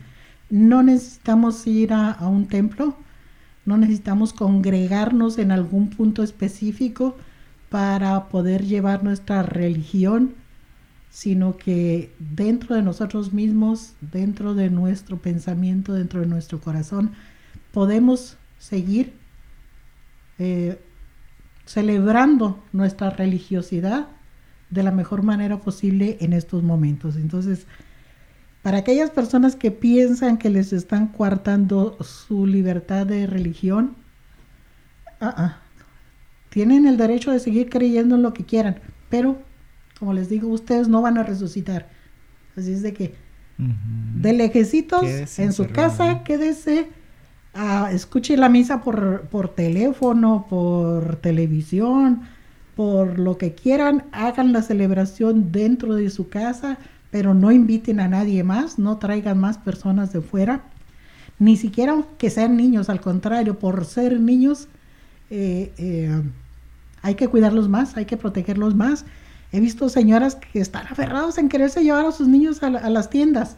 No 0.49 0.83
necesitamos 0.83 1.65
ir 1.65 1.93
a, 1.93 2.11
a, 2.11 2.27
un 2.27 2.47
templo, 2.47 2.95
no 3.65 3.77
necesitamos 3.77 4.33
congregarnos 4.33 5.37
en 5.37 5.51
algún 5.51 5.89
punto 5.89 6.23
específico 6.23 7.15
para 7.69 8.27
poder 8.27 8.65
llevar 8.65 9.03
nuestra 9.03 9.43
religión, 9.43 10.33
sino 11.09 11.57
que 11.57 12.13
dentro 12.19 12.75
de 12.75 12.81
nosotros 12.81 13.33
mismos, 13.33 13.93
dentro 14.01 14.53
de 14.55 14.69
nuestro 14.69 15.17
pensamiento, 15.17 15.93
dentro 15.93 16.19
de 16.21 16.27
nuestro 16.27 16.59
corazón, 16.59 17.11
podemos 17.71 18.37
seguir 18.59 19.13
eh, 20.37 20.79
celebrando 21.71 22.61
nuestra 22.73 23.09
religiosidad 23.09 24.07
de 24.69 24.83
la 24.83 24.91
mejor 24.91 25.23
manera 25.23 25.59
posible 25.59 26.17
en 26.19 26.33
estos 26.33 26.63
momentos. 26.63 27.15
Entonces, 27.15 27.65
para 28.61 28.79
aquellas 28.79 29.09
personas 29.09 29.55
que 29.55 29.71
piensan 29.71 30.37
que 30.37 30.49
les 30.49 30.73
están 30.73 31.07
coartando 31.07 31.97
su 32.03 32.45
libertad 32.45 33.05
de 33.05 33.25
religión, 33.25 33.95
ah, 35.19 35.33
ah, 35.37 35.57
tienen 36.49 36.87
el 36.87 36.97
derecho 36.97 37.31
de 37.31 37.39
seguir 37.39 37.69
creyendo 37.69 38.15
en 38.15 38.21
lo 38.21 38.33
que 38.33 38.45
quieran, 38.45 38.79
pero 39.09 39.41
como 39.97 40.13
les 40.13 40.29
digo, 40.29 40.49
ustedes 40.49 40.87
no 40.89 41.01
van 41.01 41.17
a 41.17 41.23
resucitar. 41.23 41.89
Así 42.57 42.73
es 42.73 42.81
de 42.81 42.93
que 42.93 43.15
de 43.57 44.33
lejecitos 44.33 45.05
en 45.37 45.53
su 45.53 45.67
casa, 45.67 46.23
quédese, 46.23 46.89
uh, 47.55 47.87
escuche 47.87 48.37
la 48.37 48.49
misa 48.49 48.81
por, 48.81 49.21
por 49.23 49.49
teléfono, 49.49 50.45
por 50.49 51.17
televisión, 51.17 52.21
por 52.75 53.19
lo 53.19 53.37
que 53.37 53.53
quieran, 53.53 54.05
hagan 54.11 54.53
la 54.53 54.61
celebración 54.61 55.51
dentro 55.51 55.95
de 55.95 56.09
su 56.09 56.29
casa, 56.29 56.77
pero 57.11 57.33
no 57.33 57.51
inviten 57.51 57.99
a 57.99 58.07
nadie 58.07 58.43
más, 58.43 58.79
no 58.79 58.97
traigan 58.97 59.37
más 59.37 59.57
personas 59.57 60.13
de 60.13 60.21
fuera, 60.21 60.63
ni 61.39 61.57
siquiera 61.57 62.03
que 62.17 62.29
sean 62.29 62.55
niños, 62.55 62.89
al 62.89 63.01
contrario, 63.01 63.59
por 63.59 63.85
ser 63.85 64.19
niños 64.19 64.67
eh, 65.31 65.71
eh, 65.77 66.21
hay 67.01 67.15
que 67.15 67.27
cuidarlos 67.29 67.69
más, 67.69 67.97
hay 67.97 68.05
que 68.05 68.17
protegerlos 68.17 68.75
más. 68.75 69.05
He 69.51 69.59
visto 69.59 69.89
señoras 69.89 70.35
que 70.35 70.59
están 70.59 70.85
aferrados 70.87 71.37
en 71.37 71.49
quererse 71.49 71.83
llevar 71.83 72.05
a 72.05 72.11
sus 72.11 72.27
niños 72.27 72.61
a, 72.61 72.69
las 72.69 73.09
tiendas, 73.09 73.57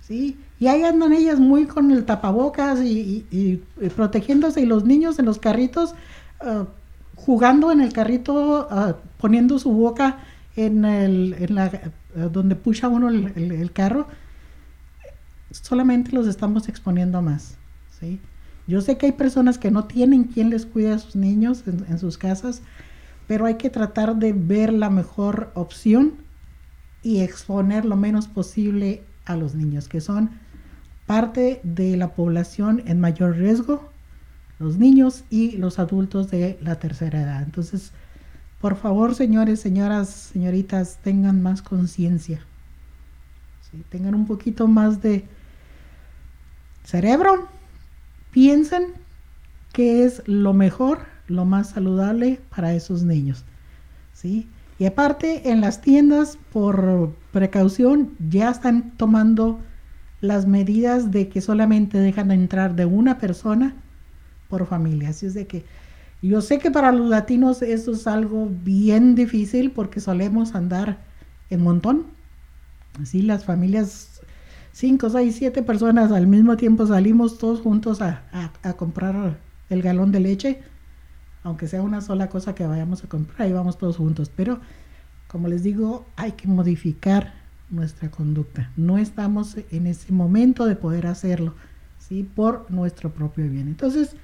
¿sí? 0.00 0.38
Y 0.62 0.68
ahí 0.68 0.84
andan 0.84 1.12
ellas 1.12 1.40
muy 1.40 1.66
con 1.66 1.90
el 1.90 2.04
tapabocas 2.04 2.78
y, 2.84 3.60
protegiéndose 3.96 4.60
y 4.60 4.64
los 4.64 4.84
niños 4.84 5.18
en 5.18 5.24
los 5.24 5.40
carritos 5.40 5.96
ah, 6.40 6.66
jugando 7.16 7.72
en 7.72 7.80
el 7.80 7.92
carrito, 7.92 8.68
ah, 8.70 8.94
poniendo 9.18 9.58
su 9.58 9.72
boca 9.72 10.18
en, 10.54 10.84
el, 10.84 11.34
en 11.36 11.58
eh, 11.58 11.80
donde 12.30 12.54
pucha 12.54 12.86
uno 12.86 13.08
el, 13.08 13.72
carro, 13.72 14.06
solamente 15.50 16.12
los 16.12 16.28
estamos 16.28 16.68
exponiendo 16.68 17.20
más. 17.22 17.56
¿sí? 17.98 18.20
Yo 18.68 18.82
sé 18.82 18.96
que 18.98 19.06
hay 19.06 19.12
personas 19.12 19.58
que 19.58 19.72
no 19.72 19.86
tienen 19.86 20.22
quien 20.22 20.50
les 20.50 20.64
cuide 20.64 20.92
a 20.92 20.98
sus 20.98 21.16
niños 21.16 21.64
en, 21.66 21.98
sus 21.98 22.18
casas, 22.18 22.62
pero 23.26 23.46
hay 23.46 23.56
que 23.56 23.68
tratar 23.68 24.14
de 24.14 24.32
ver 24.32 24.72
la 24.72 24.90
mejor 24.90 25.50
opción 25.54 26.18
y 27.02 27.18
exponer 27.22 27.84
lo 27.84 27.96
menos 27.96 28.28
posible 28.28 29.02
a 29.24 29.34
los 29.34 29.56
niños, 29.56 29.88
que 29.88 30.00
son 30.00 30.30
parte 31.06 31.60
de 31.62 31.96
la 31.96 32.14
población 32.14 32.82
en 32.86 33.00
mayor 33.00 33.36
riesgo, 33.36 33.90
los 34.58 34.78
niños 34.78 35.24
y 35.30 35.56
los 35.56 35.78
adultos 35.78 36.30
de 36.30 36.58
la 36.62 36.76
tercera 36.76 37.22
edad. 37.22 37.42
Entonces, 37.42 37.92
por 38.60 38.76
favor, 38.76 39.14
señores, 39.14 39.60
señoras, 39.60 40.08
señoritas, 40.08 40.98
tengan 41.02 41.42
más 41.42 41.62
conciencia. 41.62 42.40
Tengan 43.88 44.14
un 44.14 44.26
poquito 44.26 44.68
más 44.68 45.02
de 45.02 45.24
cerebro. 46.84 47.48
Piensen 48.30 48.92
qué 49.72 50.04
es 50.04 50.22
lo 50.26 50.52
mejor, 50.52 51.00
lo 51.26 51.44
más 51.44 51.70
saludable 51.70 52.40
para 52.54 52.74
esos 52.74 53.02
niños. 53.02 53.44
¿sí? 54.12 54.48
Y 54.78 54.86
aparte, 54.86 55.50
en 55.50 55.60
las 55.60 55.80
tiendas, 55.80 56.38
por 56.52 57.14
precaución, 57.32 58.12
ya 58.28 58.50
están 58.50 58.92
tomando 58.96 59.60
las 60.22 60.46
medidas 60.46 61.10
de 61.10 61.28
que 61.28 61.42
solamente 61.42 61.98
dejan 61.98 62.28
de 62.28 62.34
entrar 62.34 62.74
de 62.74 62.86
una 62.86 63.18
persona 63.18 63.74
por 64.48 64.66
familia. 64.66 65.10
Así 65.10 65.26
es 65.26 65.34
de 65.34 65.46
que 65.46 65.64
yo 66.22 66.40
sé 66.40 66.60
que 66.60 66.70
para 66.70 66.92
los 66.92 67.10
latinos 67.10 67.60
eso 67.60 67.90
es 67.90 68.06
algo 68.06 68.48
bien 68.48 69.16
difícil 69.16 69.72
porque 69.72 70.00
solemos 70.00 70.54
andar 70.54 70.98
en 71.50 71.62
montón. 71.62 72.06
Así 73.02 73.22
las 73.22 73.44
familias, 73.44 74.20
cinco, 74.70 75.10
seis, 75.10 75.34
siete 75.34 75.62
personas 75.64 76.12
al 76.12 76.28
mismo 76.28 76.56
tiempo 76.56 76.86
salimos 76.86 77.38
todos 77.38 77.60
juntos 77.60 78.00
a, 78.00 78.22
comprar 78.76 79.38
el 79.70 79.82
galón 79.82 80.12
de 80.12 80.20
leche. 80.20 80.62
Aunque 81.42 81.66
sea 81.66 81.82
una 81.82 82.00
sola 82.00 82.28
cosa 82.28 82.54
que 82.54 82.64
vayamos 82.64 83.02
a 83.02 83.08
comprar, 83.08 83.42
ahí 83.42 83.52
vamos 83.52 83.76
todos 83.76 83.96
juntos. 83.96 84.30
Pero, 84.36 84.60
como 85.26 85.48
les 85.48 85.64
digo, 85.64 86.06
hay 86.14 86.32
que 86.32 86.46
modificar 86.46 87.41
nuestra 87.72 88.10
conducta. 88.10 88.70
No 88.76 88.98
estamos 88.98 89.56
en 89.70 89.86
ese 89.88 90.12
momento 90.12 90.66
de 90.66 90.76
poder 90.76 91.06
hacerlo, 91.06 91.54
¿sí? 91.98 92.22
Por 92.22 92.70
nuestro 92.70 93.10
propio 93.10 93.48
bien. 93.48 93.66
Entonces, 93.66 94.14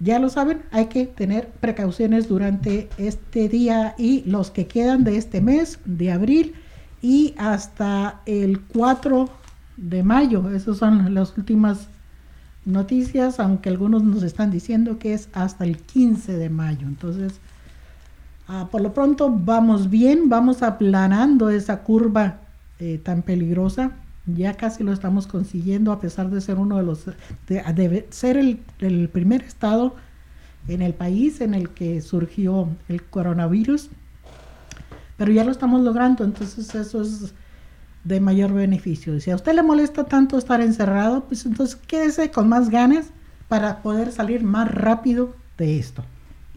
ya 0.00 0.18
lo 0.18 0.28
saben, 0.30 0.62
hay 0.72 0.86
que 0.86 1.06
tener 1.06 1.48
precauciones 1.60 2.28
durante 2.28 2.88
este 2.98 3.48
día 3.48 3.94
y 3.96 4.24
los 4.24 4.50
que 4.50 4.66
quedan 4.66 5.04
de 5.04 5.16
este 5.16 5.40
mes 5.40 5.78
de 5.84 6.10
abril 6.10 6.54
y 7.00 7.34
hasta 7.38 8.20
el 8.26 8.60
4 8.60 9.28
de 9.76 10.02
mayo. 10.02 10.50
Esas 10.50 10.78
son 10.78 11.14
las 11.14 11.36
últimas 11.38 11.86
noticias, 12.64 13.38
aunque 13.38 13.68
algunos 13.68 14.02
nos 14.02 14.22
están 14.22 14.50
diciendo 14.50 14.98
que 14.98 15.14
es 15.14 15.28
hasta 15.32 15.64
el 15.64 15.78
15 15.78 16.36
de 16.36 16.50
mayo. 16.50 16.86
Entonces, 16.86 17.34
ah, 18.52 18.68
por 18.70 18.80
lo 18.80 18.92
pronto 18.92 19.30
vamos 19.30 19.88
bien, 19.88 20.28
vamos 20.28 20.62
aplanando 20.62 21.50
esa 21.50 21.82
curva 21.82 22.40
eh, 22.78 23.00
tan 23.02 23.22
peligrosa. 23.22 23.92
Ya 24.26 24.54
casi 24.54 24.84
lo 24.84 24.92
estamos 24.92 25.26
consiguiendo 25.26 25.90
a 25.90 26.00
pesar 26.00 26.30
de 26.30 26.40
ser 26.40 26.58
uno 26.58 26.76
de 26.76 26.84
los 26.84 27.06
de, 27.48 28.06
ser 28.10 28.36
el, 28.36 29.08
primer 29.08 29.42
estado 29.42 29.96
en 30.68 30.80
el 30.80 30.94
país 30.94 31.40
en 31.40 31.54
el 31.54 31.70
que 31.70 32.00
surgió 32.00 32.68
el 32.88 33.02
coronavirus. 33.02 33.88
Pero 35.16 35.32
ya 35.32 35.44
lo 35.44 35.50
estamos 35.50 35.80
logrando 35.80 36.22
entonces 36.22 36.74
eso 36.74 37.02
es 37.02 37.34
de 38.04 38.20
mayor 38.20 38.52
beneficio. 38.52 39.18
Si 39.20 39.30
a 39.30 39.34
usted 39.34 39.54
le 39.54 39.62
molesta 39.62 40.04
tanto 40.04 40.38
estar 40.38 40.60
encerrado 40.60 41.24
pues 41.24 41.44
entonces 41.46 41.76
quédese 41.76 42.30
con 42.30 42.48
más 42.48 42.68
ganas 42.70 43.06
para 43.48 43.82
poder 43.82 44.12
salir 44.12 44.44
más 44.44 44.72
rápido 44.72 45.34
de 45.58 45.78
esto 45.78 46.04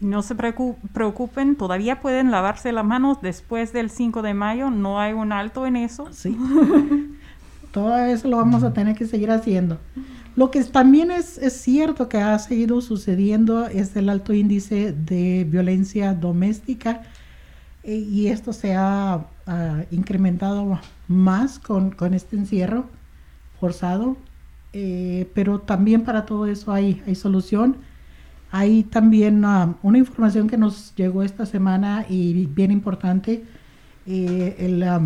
no 0.00 0.22
se 0.22 0.34
preocupen, 0.34 1.56
todavía 1.56 2.00
pueden 2.00 2.30
lavarse 2.30 2.72
las 2.72 2.84
manos 2.84 3.22
después 3.22 3.72
del 3.72 3.90
5 3.90 4.22
de 4.22 4.34
mayo, 4.34 4.70
no 4.70 5.00
hay 5.00 5.12
un 5.12 5.32
alto 5.32 5.66
en 5.66 5.76
eso. 5.76 6.08
Sí. 6.12 6.36
todo 7.72 7.96
eso 7.98 8.28
lo 8.28 8.38
vamos 8.38 8.62
a 8.62 8.72
tener 8.72 8.96
que 8.96 9.06
seguir 9.06 9.30
haciendo. 9.30 9.78
Lo 10.34 10.50
que 10.50 10.62
también 10.64 11.10
es, 11.10 11.38
es, 11.38 11.54
cierto 11.54 12.08
que 12.08 12.18
ha 12.18 12.38
seguido 12.38 12.80
sucediendo 12.82 13.66
es 13.66 13.96
el 13.96 14.10
alto 14.10 14.34
índice 14.34 14.92
de 14.92 15.46
violencia 15.48 16.12
doméstica 16.12 17.02
eh, 17.84 17.96
y 17.96 18.26
esto 18.26 18.52
se 18.52 18.74
ha 18.74 19.26
incrementado 19.90 20.80
más 21.06 21.58
con, 21.58 21.90
con, 21.90 22.14
este 22.14 22.36
encierro 22.36 22.86
forzado, 23.60 24.16
eh, 24.72 25.30
pero 25.34 25.60
también 25.60 26.02
para 26.02 26.26
todo 26.26 26.46
eso 26.46 26.72
hay, 26.72 27.02
hay 27.06 27.14
solución. 27.14 27.76
Hay 28.58 28.84
también 28.84 29.44
ah, 29.44 29.74
una 29.82 29.98
información 29.98 30.48
que 30.48 30.56
nos 30.56 30.94
llegó 30.94 31.22
esta 31.22 31.44
semana 31.44 32.06
y 32.08 32.46
bien 32.46 32.70
importante, 32.70 33.44
eh, 34.06 34.66
la, 34.70 35.02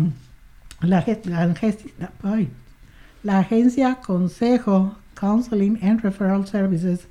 la 3.23 3.39
agencia 3.39 3.95
Consejo 3.95 4.95
Counseling 5.15 5.79
and 5.83 5.99
Referral 5.99 6.47
Services 6.47 7.09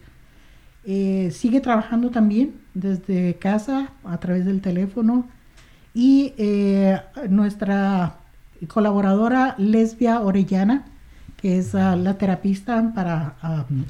eh, 0.86 1.30
sigue 1.30 1.60
trabajando 1.60 2.08
también 2.08 2.54
desde 2.72 3.34
casa 3.34 3.90
a 4.02 4.16
través 4.18 4.46
del 4.46 4.62
teléfono. 4.62 5.28
Y 5.92 6.32
eh, 6.38 7.02
nuestra 7.28 8.14
colaboradora 8.66 9.56
Lesbia 9.58 10.22
Orellana, 10.22 10.86
que 11.36 11.58
es 11.58 11.74
ah, 11.74 11.96
la 11.96 12.16
terapista 12.16 12.92
para 12.94 13.36
um, 13.68 13.84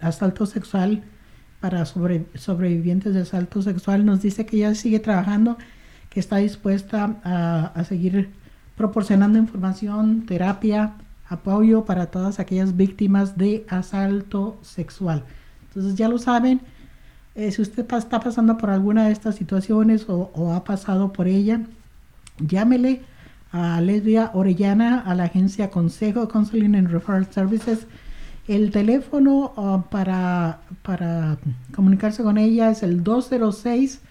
asalto 0.00 0.44
sexual 0.46 1.04
para 1.64 1.86
sobrevivientes 1.86 3.14
de 3.14 3.22
asalto 3.22 3.62
sexual, 3.62 4.04
nos 4.04 4.20
dice 4.20 4.44
que 4.44 4.58
ella 4.58 4.74
sigue 4.74 5.00
trabajando, 5.00 5.56
que 6.10 6.20
está 6.20 6.36
dispuesta 6.36 7.16
a 7.24 7.84
seguir 7.84 8.28
proporcionando 8.76 9.38
información, 9.38 10.26
terapia, 10.26 10.92
apoyo 11.26 11.86
para 11.86 12.10
todas 12.10 12.38
aquellas 12.38 12.76
víctimas 12.76 13.38
de 13.38 13.64
asalto 13.70 14.58
sexual. 14.60 15.24
Entonces 15.68 15.94
ya 15.94 16.06
lo 16.10 16.18
saben, 16.18 16.60
eh, 17.34 17.50
si 17.50 17.62
usted 17.62 17.90
está 17.90 18.20
pasando 18.20 18.58
por 18.58 18.68
alguna 18.68 19.06
de 19.06 19.12
estas 19.12 19.36
situaciones 19.36 20.04
o, 20.06 20.52
ha 20.52 20.64
pasado 20.64 21.14
por 21.14 21.28
ella, 21.28 21.62
llámele 22.40 23.00
a 23.52 23.80
Lesbia 23.80 24.32
Orellana, 24.34 25.00
a 25.00 25.14
la 25.14 25.24
agencia 25.24 25.70
Consejo 25.70 26.28
Counseling 26.28 26.74
and 26.74 26.90
Referral 26.90 27.26
Services. 27.32 27.86
El 28.46 28.70
teléfono 28.70 29.54
ah, 29.56 29.84
para, 29.90 30.60
para 30.82 31.38
comunicarse 31.74 32.22
con 32.22 32.36
ella 32.36 32.70
es 32.70 32.82
el 32.82 33.02
206 33.02 34.02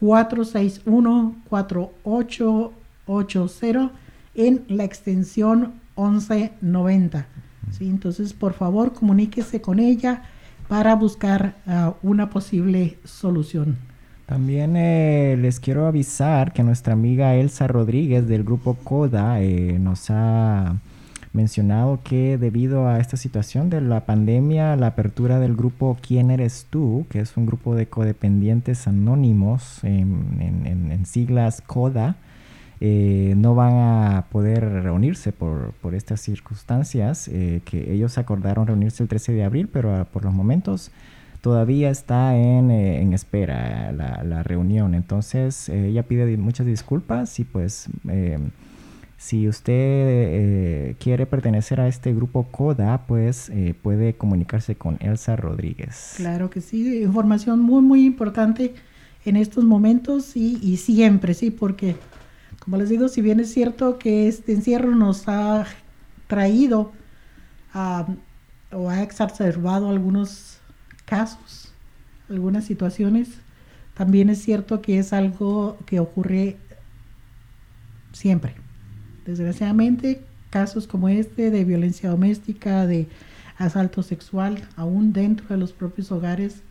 461 0.00 1.36
4880 1.48 3.90
en 4.34 4.64
la 4.68 4.84
extensión 4.84 5.74
1190. 5.96 7.26
¿sí? 7.72 7.88
Entonces, 7.88 8.32
por 8.32 8.54
favor, 8.54 8.94
comuníquese 8.94 9.60
con 9.60 9.80
ella 9.80 10.22
para 10.68 10.94
buscar 10.94 11.56
ah, 11.66 11.94
una 12.02 12.30
posible 12.30 12.98
solución. 13.04 13.76
También 14.26 14.76
eh, 14.76 15.36
les 15.40 15.58
quiero 15.58 15.86
avisar 15.86 16.52
que 16.52 16.62
nuestra 16.62 16.92
amiga 16.92 17.34
Elsa 17.34 17.66
Rodríguez 17.66 18.28
del 18.28 18.44
grupo 18.44 18.74
CODA 18.74 19.40
eh, 19.40 19.78
nos 19.78 20.10
ha 20.10 20.76
mencionado 21.38 22.00
que 22.02 22.36
debido 22.36 22.88
a 22.88 22.98
esta 22.98 23.16
situación 23.16 23.70
de 23.70 23.80
la 23.80 24.04
pandemia, 24.04 24.76
la 24.76 24.88
apertura 24.88 25.38
del 25.38 25.56
grupo 25.56 25.96
¿Quién 26.00 26.30
eres 26.30 26.66
tú? 26.68 27.06
que 27.08 27.20
es 27.20 27.36
un 27.36 27.46
grupo 27.46 27.74
de 27.74 27.86
codependientes 27.86 28.86
anónimos 28.86 29.82
en 29.84 31.06
siglas 31.06 31.62
CODA, 31.62 32.16
eh, 32.80 33.34
no 33.36 33.56
van 33.56 33.74
a 33.74 34.26
poder 34.30 34.62
reunirse 34.84 35.32
por, 35.32 35.74
estas 35.94 36.20
circunstancias, 36.20 37.26
eh, 37.26 37.60
que 37.64 37.92
ellos 37.92 38.18
acordaron 38.18 38.68
reunirse 38.68 39.02
el 39.02 39.08
13 39.08 39.32
de 39.32 39.42
abril, 39.42 39.68
pero 39.72 39.96
ah, 39.96 40.04
por 40.04 40.24
los 40.24 40.32
momentos 40.32 40.92
todavía 41.40 41.90
está 41.90 42.36
en, 42.36 42.70
eh, 42.70 43.14
espera 43.14 43.90
la, 43.92 44.42
reunión. 44.44 44.94
Entonces 44.94 45.68
ella 45.68 46.04
pide 46.04 46.36
muchas 46.36 46.66
disculpas 46.66 47.40
y 47.40 47.44
pues 47.44 47.88
si 49.18 49.48
usted 49.48 50.96
quiere 50.98 51.26
pertenecer 51.26 51.80
a 51.80 51.88
este 51.88 52.14
grupo 52.14 52.44
CODA, 52.44 53.06
pues 53.06 53.52
puede 53.82 54.16
comunicarse 54.16 54.76
con 54.76 54.96
Elsa 55.00 55.36
Rodríguez. 55.36 56.14
Claro 56.16 56.48
que 56.48 56.62
sí, 56.62 57.02
información 57.02 57.60
muy, 57.60 57.82
muy 57.82 58.06
importante 58.06 58.74
en 59.26 59.36
estos 59.36 59.64
momentos 59.64 60.36
y, 60.36 60.58
y 60.62 60.78
siempre, 60.78 61.34
sí, 61.34 61.50
porque 61.50 61.96
como 62.68 62.76
les 62.76 62.90
digo, 62.90 63.08
si 63.08 63.22
bien 63.22 63.40
es 63.40 63.50
cierto 63.50 63.98
que 63.98 64.28
este 64.28 64.52
encierro 64.52 64.94
nos 64.94 65.26
ha 65.26 65.64
traído 66.26 66.92
o 68.70 68.90
ha 68.90 69.02
exacerbado 69.02 69.88
algunos 69.88 70.58
casos, 71.06 71.72
algunas 72.28 72.66
situaciones, 72.66 73.30
también 73.94 74.28
es 74.28 74.42
cierto 74.42 74.82
que 74.82 74.98
es 74.98 75.14
algo 75.14 75.78
que 75.86 75.98
ocurre 75.98 76.58
siempre. 78.12 78.54
Desgraciadamente, 79.28 80.22
casos 80.48 80.86
como 80.86 81.10
este 81.10 81.50
de 81.50 81.62
violencia 81.62 82.08
doméstica, 82.08 82.86
de 82.86 83.08
asalto 83.58 84.02
sexual, 84.02 84.66
aún 84.74 85.12
dentro 85.12 85.48
de 85.48 85.58
los 85.58 85.74
propios 85.74 86.10
hogares, 86.10 86.62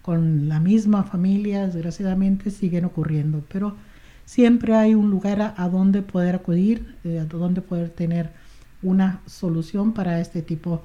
con 0.00 0.48
la 0.48 0.58
misma 0.58 1.04
familia, 1.04 1.66
desgraciadamente 1.66 2.50
siguen 2.50 2.86
ocurriendo. 2.86 3.44
Pero 3.52 3.76
siempre 4.24 4.74
hay 4.74 4.94
un 4.94 5.10
lugar 5.10 5.54
a, 5.58 5.68
donde 5.68 6.00
poder 6.00 6.36
acudir, 6.36 6.96
eh, 7.04 7.18
a 7.18 7.26
donde 7.26 7.60
poder 7.60 7.90
tener 7.90 8.30
una 8.82 9.20
solución 9.26 9.92
para 9.92 10.18
este 10.18 10.40
tipo 10.40 10.84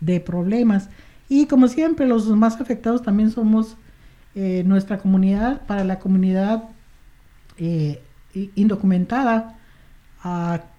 de 0.00 0.18
problemas. 0.18 0.88
Y 1.28 1.46
como 1.46 1.68
siempre, 1.68 2.08
los 2.08 2.26
más 2.26 2.60
afectados 2.60 3.02
también 3.02 3.30
somos 3.30 3.76
eh, 4.34 4.64
nuestra 4.66 4.98
comunidad, 4.98 5.64
para 5.64 5.84
la 5.84 6.00
comunidad 6.00 6.64
eh, 7.56 8.02
indocumentada, 8.56 9.60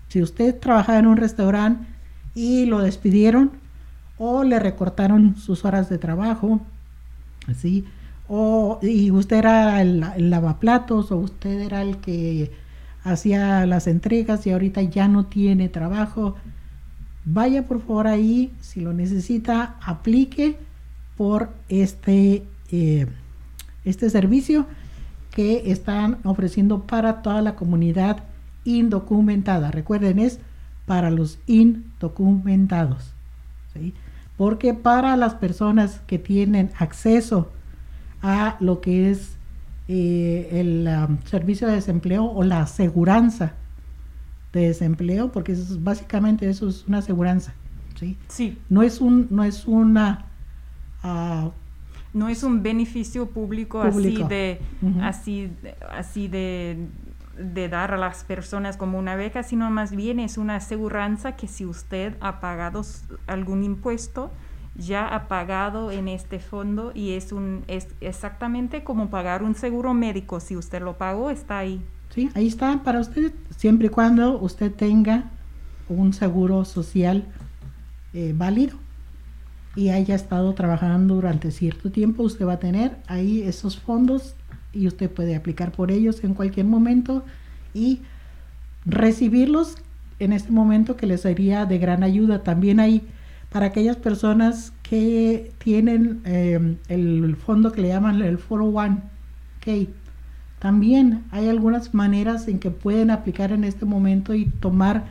Si 0.07 0.21
usted 0.21 0.59
trabaja 0.59 0.99
en 0.99 1.07
un 1.07 1.17
restaurante 1.17 1.85
y 2.35 2.65
lo 2.65 2.79
despidieron 2.79 3.60
o 4.23 4.43
le 4.43 4.59
recortaron 4.59 5.35
sus 5.35 5.65
horas 5.65 5.89
de 5.89 5.97
trabajo, 5.97 6.61
así, 7.47 7.85
o 8.27 8.77
y 8.83 9.09
usted 9.09 9.37
era 9.37 9.81
el, 9.81 10.05
lavaplatos 10.29 11.11
o 11.11 11.17
usted 11.17 11.59
era 11.59 11.81
el 11.81 11.97
que 11.97 12.51
hacía 13.03 13.65
las 13.65 13.87
entregas 13.87 14.45
y 14.45 14.51
ahorita 14.51 14.83
ya 14.83 15.07
no 15.07 15.25
tiene 15.25 15.69
trabajo, 15.69 16.35
vaya 17.25 17.65
por 17.65 17.81
favor 17.81 18.05
ahí, 18.05 18.53
si 18.61 18.79
lo 18.79 18.93
necesita, 18.93 19.77
aplique 19.81 20.59
por 21.17 21.49
este, 21.67 22.43
eh, 22.71 23.07
este 23.85 24.11
servicio 24.11 24.67
que 25.31 25.71
están 25.71 26.19
ofreciendo 26.25 26.83
para 26.83 27.23
toda 27.23 27.41
la 27.41 27.55
comunidad 27.55 28.23
indocumentada. 28.65 29.71
Recuerden, 29.71 30.19
es 30.19 30.39
para 30.85 31.09
los 31.09 31.39
indocumentados. 31.47 33.15
Porque 34.41 34.73
para 34.73 35.15
las 35.17 35.35
personas 35.35 36.01
que 36.07 36.17
tienen 36.17 36.71
acceso 36.79 37.51
a 38.23 38.57
lo 38.59 38.81
que 38.81 39.11
es 39.11 39.37
eh, 39.87 40.49
el 40.53 40.87
um, 40.87 41.19
servicio 41.25 41.67
de 41.67 41.75
desempleo 41.75 42.25
o 42.25 42.41
la 42.41 42.61
aseguranza 42.61 43.53
de 44.51 44.61
desempleo, 44.61 45.31
porque 45.31 45.51
eso 45.51 45.61
es, 45.61 45.83
básicamente 45.83 46.49
eso 46.49 46.67
es 46.69 46.87
una 46.87 46.97
aseguranza. 46.97 47.53
¿sí? 47.99 48.17
Sí. 48.29 48.57
No 48.67 48.81
es, 48.81 48.99
un, 48.99 49.27
no 49.29 49.43
es 49.43 49.67
una, 49.67 50.25
uh, 51.03 51.51
no 52.11 52.27
es 52.27 52.41
un 52.41 52.63
beneficio 52.63 53.27
público, 53.27 53.87
Público. 53.91 54.23
así 54.23 54.27
de 54.27 54.59
Ujú. 54.81 55.01
así 55.03 55.51
así 55.91 56.27
de 56.27 56.87
de 57.41 57.69
dar 57.69 57.93
a 57.93 57.97
las 57.97 58.23
personas 58.23 58.77
como 58.77 58.99
una 58.99 59.15
beca, 59.15 59.43
sino 59.43 59.69
más 59.69 59.95
bien 59.95 60.19
es 60.19 60.37
una 60.37 60.57
aseguranza 60.57 61.35
que 61.35 61.47
si 61.47 61.65
usted 61.65 62.15
ha 62.21 62.39
pagado 62.39 62.81
algún 63.27 63.63
impuesto, 63.63 64.31
ya 64.75 65.07
ha 65.07 65.27
pagado 65.27 65.91
en 65.91 66.07
este 66.07 66.39
fondo 66.39 66.91
y 66.93 67.13
es 67.13 67.31
un 67.31 67.63
es 67.67 67.87
exactamente 67.99 68.83
como 68.83 69.09
pagar 69.09 69.43
un 69.43 69.55
seguro 69.55 69.93
médico, 69.93 70.39
si 70.39 70.55
usted 70.55 70.81
lo 70.81 70.97
pagó, 70.97 71.29
está 71.29 71.57
ahí. 71.59 71.81
Sí, 72.09 72.29
ahí 72.35 72.47
está 72.47 72.83
para 72.83 72.99
usted, 72.99 73.33
siempre 73.55 73.87
y 73.87 73.89
cuando 73.89 74.39
usted 74.39 74.71
tenga 74.71 75.29
un 75.87 76.13
seguro 76.13 76.65
social 76.65 77.25
eh, 78.13 78.33
válido 78.35 78.77
y 79.75 79.89
haya 79.89 80.15
estado 80.15 80.53
trabajando 80.53 81.15
durante 81.15 81.51
cierto 81.51 81.91
tiempo, 81.91 82.23
usted 82.23 82.45
va 82.45 82.53
a 82.53 82.59
tener 82.59 82.97
ahí 83.07 83.41
esos 83.43 83.79
fondos 83.79 84.35
y 84.73 84.87
usted 84.87 85.09
puede 85.09 85.35
aplicar 85.35 85.71
por 85.71 85.91
ellos 85.91 86.23
en 86.23 86.33
cualquier 86.33 86.65
momento 86.65 87.23
y 87.73 88.01
recibirlos 88.85 89.75
en 90.19 90.33
este 90.33 90.51
momento 90.51 90.97
que 90.97 91.07
les 91.07 91.21
sería 91.21 91.65
de 91.65 91.77
gran 91.77 92.03
ayuda. 92.03 92.43
También 92.43 92.79
hay 92.79 93.07
para 93.51 93.67
aquellas 93.67 93.97
personas 93.97 94.71
que 94.83 95.51
tienen 95.57 96.21
eh, 96.25 96.77
el 96.87 97.35
fondo 97.35 97.71
que 97.71 97.81
le 97.81 97.89
llaman 97.89 98.21
el 98.21 98.37
401k. 98.37 99.89
También 100.59 101.23
hay 101.31 101.49
algunas 101.49 101.93
maneras 101.93 102.47
en 102.47 102.59
que 102.59 102.69
pueden 102.71 103.09
aplicar 103.09 103.51
en 103.51 103.63
este 103.63 103.85
momento 103.85 104.33
y 104.35 104.45
tomar 104.45 105.05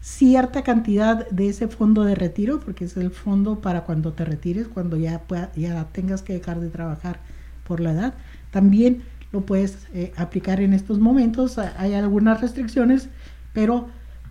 cierta 0.00 0.62
cantidad 0.62 1.28
de 1.30 1.48
ese 1.48 1.68
fondo 1.68 2.04
de 2.04 2.14
retiro, 2.14 2.60
porque 2.60 2.84
es 2.84 2.96
el 2.96 3.10
fondo 3.10 3.60
para 3.60 3.82
cuando 3.84 4.12
te 4.12 4.24
retires, 4.24 4.68
cuando 4.68 4.96
ya, 4.96 5.20
pueda- 5.20 5.52
ya 5.54 5.84
tengas 5.92 6.22
que 6.22 6.34
dejar 6.34 6.60
de 6.60 6.68
trabajar 6.70 7.20
por 7.66 7.80
la 7.80 7.92
edad. 7.92 8.14
También 8.50 9.02
lo 9.32 9.42
puedes 9.42 9.86
eh, 9.94 10.12
aplicar 10.16 10.60
en 10.60 10.72
estos 10.72 10.98
momentos. 10.98 11.58
Ha- 11.58 11.74
Hay 11.78 11.94
algunas 11.94 12.40
restricciones, 12.40 13.08
pero 13.52 13.88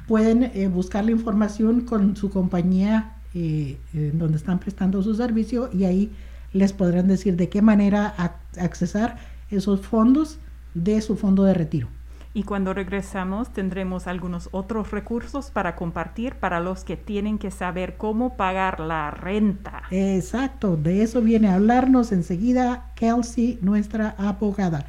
pueden 0.08 0.44
eh, 0.54 0.68
buscar 0.68 1.06
la 1.06 1.12
información 1.12 1.82
con 1.82 2.16
su 2.16 2.30
compañía 2.30 3.16
eh, 3.36 3.78
donde 4.14 4.38
están 4.38 4.60
prestando 4.60 5.02
su 5.04 5.14
servicio 5.16 5.70
y 5.72 5.84
ahí 5.86 6.12
les 6.52 6.74
podrán 6.74 7.08
decir 7.08 7.36
de 7.36 7.48
qué 7.48 7.62
manera 7.62 8.16
ac- 8.18 8.60
accesar 8.60 9.18
esos 9.52 9.82
fondos 9.82 10.40
de 10.74 11.00
su 11.02 11.16
fondo 11.16 11.44
de 11.44 11.54
retiro. 11.54 11.88
Y 12.34 12.44
cuando 12.44 12.74
regresamos 12.74 13.50
tendremos 13.50 14.06
algunos 14.06 14.50
otros 14.52 14.92
recursos 14.92 15.50
para 15.50 15.76
compartir 15.76 16.36
para 16.36 16.60
los 16.60 16.84
que 16.84 16.96
tienen 16.96 17.40
que 17.40 17.50
saber 17.50 17.98
cómo 17.98 18.38
pagar 18.38 18.80
la 18.80 19.10
renta. 19.10 19.84
Exacto, 19.90 20.78
de 20.78 21.02
eso 21.02 21.22
viene 21.22 21.50
a 21.50 21.56
hablarnos 21.56 22.12
enseguida 22.12 22.86
Kelsey, 22.96 23.58
nuestra 23.62 24.14
abogada. 24.18 24.86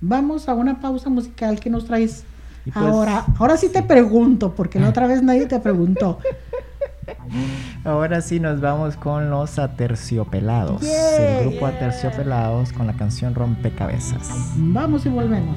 Vamos 0.00 0.48
a 0.48 0.54
una 0.54 0.80
pausa 0.80 1.10
musical 1.10 1.58
que 1.58 1.70
nos 1.70 1.86
traes 1.86 2.24
pues- 2.64 2.76
ahora. 2.76 3.24
Ahora 3.38 3.56
sí 3.56 3.68
te 3.70 3.82
pregunto, 3.82 4.54
porque 4.54 4.78
la 4.78 4.88
otra 4.88 5.06
vez 5.06 5.22
nadie 5.22 5.46
te 5.46 5.58
preguntó. 5.58 6.18
Ahora 7.84 8.20
sí 8.20 8.40
nos 8.40 8.60
vamos 8.60 8.96
con 8.96 9.30
los 9.30 9.58
aterciopelados. 9.58 10.80
Yeah. 10.82 11.40
el 11.40 11.50
grupo 11.50 11.66
Aterciopelados 11.66 12.72
con 12.72 12.86
la 12.86 12.94
canción 12.94 13.34
Rompecabezas. 13.34 14.52
Vamos 14.56 15.06
y 15.06 15.08
volvemos. 15.08 15.56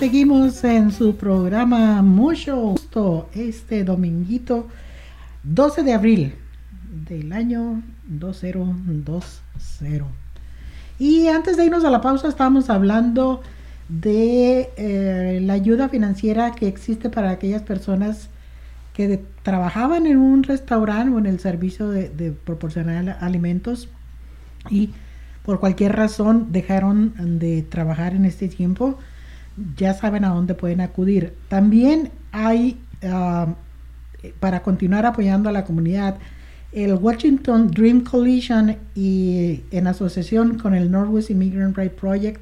Seguimos 0.00 0.64
en 0.64 0.90
su 0.92 1.14
programa 1.14 2.00
Mucho 2.00 2.56
Gusto 2.56 3.28
este 3.34 3.84
dominguito 3.84 4.66
12 5.42 5.82
de 5.82 5.92
abril 5.92 6.34
del 7.06 7.30
año 7.34 7.82
2020. 8.06 9.26
Y 10.98 11.28
antes 11.28 11.58
de 11.58 11.66
irnos 11.66 11.84
a 11.84 11.90
la 11.90 12.00
pausa 12.00 12.28
estábamos 12.28 12.70
hablando 12.70 13.42
de 13.90 14.70
eh, 14.78 15.38
la 15.42 15.52
ayuda 15.52 15.90
financiera 15.90 16.52
que 16.52 16.66
existe 16.66 17.10
para 17.10 17.28
aquellas 17.28 17.60
personas 17.60 18.30
que 18.94 19.22
trabajaban 19.42 20.06
en 20.06 20.16
un 20.16 20.44
restaurante 20.44 21.14
o 21.14 21.18
en 21.18 21.26
el 21.26 21.40
servicio 21.40 21.90
de 21.90 22.32
proporcionar 22.32 23.18
alimentos 23.20 23.90
y 24.70 24.92
por 25.44 25.60
cualquier 25.60 25.94
razón 25.94 26.52
dejaron 26.52 27.38
de 27.38 27.60
trabajar 27.60 28.14
en 28.14 28.24
este 28.24 28.48
tiempo, 28.48 28.98
ya 29.76 29.94
saben 29.94 30.24
a 30.24 30.30
dónde 30.30 30.54
pueden 30.54 30.80
acudir. 30.80 31.34
También 31.48 32.10
hay, 32.32 32.78
ah, 33.04 33.54
para 34.38 34.62
continuar 34.62 35.06
apoyando 35.06 35.48
a 35.48 35.52
la 35.52 35.64
comunidad, 35.64 36.16
el 36.72 36.94
Washington 36.94 37.70
Dream 37.70 38.04
Coalition 38.04 38.76
y 38.94 39.62
en 39.70 39.86
asociación 39.86 40.58
con 40.58 40.74
el 40.74 40.90
Northwest 40.90 41.30
Immigrant 41.30 41.76
Right 41.76 41.92
Project 41.92 42.40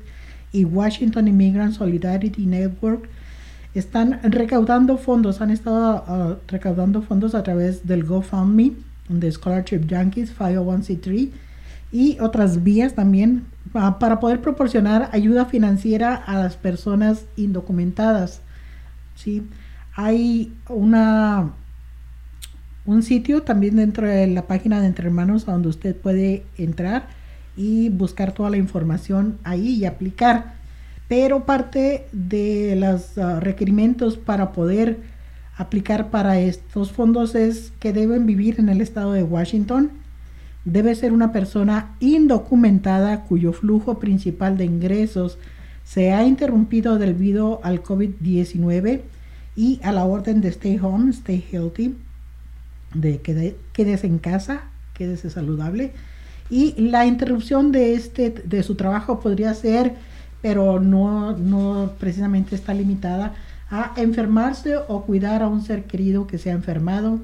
y 0.52 0.64
Washington 0.64 1.28
Immigrant 1.28 1.74
Solidarity 1.74 2.46
Network 2.46 3.09
están 3.74 4.20
recaudando 4.22 4.98
fondos, 4.98 5.40
han 5.40 5.50
estado 5.50 6.04
ah, 6.07 6.37
recaudando 6.48 7.02
fondos 7.02 7.35
a 7.35 7.42
través 7.42 7.87
del 7.87 8.04
GoFundMe 8.04 8.72
de 9.09 9.33
Scholarship 9.33 9.87
Junkies 9.88 10.37
501c3 10.37 11.31
y 11.90 12.18
otras 12.20 12.62
vías 12.62 12.94
también 12.94 13.46
ah, 13.74 13.98
para 13.98 14.20
poder 14.20 14.40
proporcionar 14.40 15.09
ayuda 15.12 15.46
financiera 15.46 16.14
a 16.14 16.38
las 16.38 16.57
personas 16.57 17.24
indocumentadas. 17.37 18.40
¿sí? 19.14 19.46
Hay 19.94 20.53
una, 20.68 21.53
un 22.85 23.03
sitio 23.03 23.42
también 23.42 23.77
dentro 23.77 24.07
de 24.07 24.27
la 24.27 24.46
página 24.46 24.81
de 24.81 24.87
Entre 24.87 25.07
Hermanos 25.07 25.48
a 25.48 25.53
donde 25.53 25.68
usted 25.68 25.96
puede 25.96 26.44
entrar 26.57 27.09
y 27.57 27.88
buscar 27.88 28.33
toda 28.33 28.51
la 28.51 28.57
información 28.57 29.38
ahí 29.44 29.77
y 29.77 29.85
aplicar. 29.85 30.55
Pero 31.09 31.46
parte 31.46 32.07
de 32.12 32.77
los 32.77 33.16
ah, 33.16 33.40
requerimientos 33.40 34.18
para 34.18 34.53
poder 34.53 34.98
aplicar 35.57 36.11
para 36.11 36.38
estos 36.38 36.92
fondos 36.92 37.35
es 37.35 37.72
que 37.81 37.92
deben 37.92 38.27
vivir 38.27 38.61
en 38.61 38.68
el 38.68 38.81
estado 38.81 39.12
de 39.12 39.24
Washington, 39.24 39.90
debe 40.72 40.94
ser 40.94 41.12
una 41.12 41.33
persona 41.33 41.94
indocumentada 42.00 43.24
cuyo 43.24 43.52
flujo 43.52 43.98
principal 43.98 44.57
de 44.57 44.64
ingresos 44.64 45.38
se 45.85 46.12
ha 46.12 46.24
interrumpido 46.26 46.98
debido 46.98 47.61
al 47.62 47.83
COVID-19 47.83 49.00
y 49.57 49.81
a 49.83 49.92
la 49.92 50.04
orden 50.04 50.40
de 50.40 50.48
Stay 50.48 50.78
Home, 50.81 51.11
Stay 51.11 51.44
Healthy, 51.50 51.96
de 52.94 53.20
quede- 53.22 53.57
quédese 53.72 54.07
en 54.07 54.18
casa, 54.18 54.62
quédese 54.94 55.31
saludable. 55.31 55.92
Y 56.50 56.74
la 56.81 57.07
interrupción 57.07 57.72
de, 57.72 57.94
este, 57.94 58.31
de 58.31 58.62
su 58.62 58.74
trabajo 58.74 59.20
podría 59.20 59.52
ser, 59.54 59.94
pero 60.42 60.81
no, 60.81 61.37
no 61.37 61.92
precisamente 61.98 62.54
está 62.54 62.72
limitada 62.74 63.35
a 63.70 63.92
enfermarse 63.96 64.76
o 64.88 65.02
cuidar 65.02 65.42
a 65.42 65.48
un 65.48 65.62
ser 65.62 65.85
querido 65.85 66.26
que 66.26 66.38
se 66.38 66.50
ha 66.50 66.54
enfermado, 66.54 67.18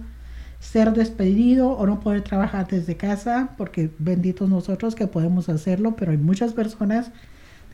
ser 0.64 0.94
despedido 0.94 1.72
o 1.72 1.86
no 1.86 2.00
poder 2.00 2.22
trabajar 2.22 2.66
desde 2.66 2.96
casa, 2.96 3.50
porque 3.58 3.90
benditos 3.98 4.48
nosotros 4.48 4.94
que 4.94 5.06
podemos 5.06 5.50
hacerlo, 5.50 5.94
pero 5.94 6.10
hay 6.12 6.16
muchas 6.16 6.54
personas, 6.54 7.12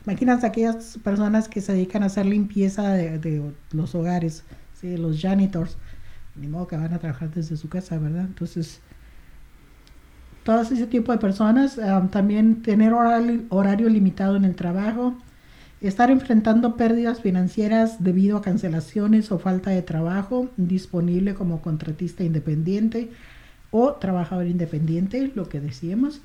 imagínense 0.05 0.45
aquellas 0.45 0.99
personas 1.01 1.47
que 1.47 1.61
se 1.61 1.71
dedican 1.71 2.03
a 2.03 2.07
hacer 2.07 2.25
limpieza 2.25 2.91
de, 2.91 3.53
los 3.71 3.95
hogares, 3.95 4.43
¿sí? 4.73 4.97
los 4.97 5.21
janitors, 5.21 5.77
ni 6.35 6.47
modo 6.47 6.67
que 6.67 6.75
van 6.75 6.93
a 6.93 6.99
trabajar 6.99 7.31
desde 7.31 7.55
su 7.55 7.69
casa, 7.69 7.97
¿verdad? 7.97 8.25
Entonces, 8.25 8.81
todo 10.43 10.61
ese 10.61 10.85
tipo 10.85 11.13
de 11.13 11.17
personas, 11.17 11.79
ah, 11.79 12.05
también 12.11 12.61
tener 12.61 12.91
horario, 12.91 13.43
horario 13.49 13.87
limitado 13.87 14.35
en 14.35 14.43
el 14.43 14.55
trabajo, 14.55 15.15
estar 15.81 16.11
enfrentando 16.11 16.77
pérdidas 16.77 17.21
financieras 17.21 18.03
debido 18.03 18.37
a 18.37 18.41
cancelaciones 18.41 19.31
o 19.31 19.39
falta 19.39 19.71
de 19.71 19.81
trabajo, 19.81 20.49
disponible 20.57 21.33
como 21.33 21.61
contratista 21.61 22.23
independiente 22.23 23.09
o 23.71 23.93
trabajador 23.93 24.47
independiente, 24.47 25.31
lo 25.33 25.49
que 25.49 25.59
decíamos. 25.59 26.21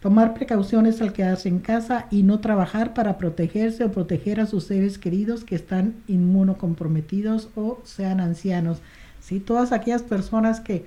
Tomar 0.00 0.34
precauciones 0.34 1.00
al 1.00 1.12
quedarse 1.12 1.48
en 1.48 1.60
casa 1.60 2.06
y 2.10 2.22
no 2.24 2.40
trabajar 2.40 2.92
para 2.92 3.18
protegerse 3.18 3.84
o 3.84 3.92
proteger 3.92 4.40
a 4.40 4.46
sus 4.46 4.64
seres 4.64 4.98
queridos 4.98 5.44
que 5.44 5.54
están 5.54 5.94
inmunocomprometidos 6.08 7.50
o 7.54 7.80
sean 7.84 8.20
ancianos. 8.20 8.82
¿sí? 9.20 9.38
Todas 9.40 9.70
aquellas 9.72 10.02
personas 10.02 10.60
que 10.60 10.84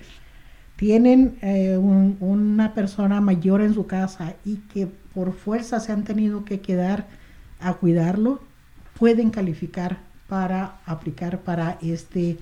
tienen 0.75 1.37
eh, 1.41 1.77
un- 1.77 2.17
una 2.19 2.73
persona 2.73 3.21
mayor 3.21 3.61
en 3.61 3.73
su 3.73 3.87
casa 3.87 4.35
y 4.45 4.57
que 4.73 4.87
por 5.13 5.31
fuerza 5.33 5.79
se 5.79 5.91
han 5.93 6.03
tenido 6.03 6.43
que 6.43 6.59
quedar 6.59 7.07
a 7.59 7.73
cuidarlo, 7.73 8.41
pueden 8.99 9.29
calificar 9.29 9.97
para 10.27 10.77
aplicar 10.85 11.39
para 11.41 11.77
este, 11.81 12.37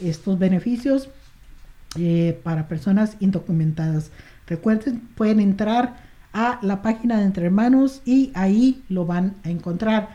estos 0.00 0.38
beneficios 0.38 1.08
eh, 1.98 2.38
para 2.42 2.68
personas 2.68 3.16
indocumentadas. 3.20 4.10
Recuerden, 4.46 5.00
pueden 5.14 5.40
entrar 5.40 5.96
a 6.32 6.58
la 6.62 6.82
página 6.82 7.18
de 7.18 7.24
Entre 7.24 7.46
Hermanos 7.46 8.02
y 8.04 8.30
ahí 8.34 8.82
lo 8.88 9.06
van 9.06 9.34
a 9.44 9.50
encontrar. 9.50 10.10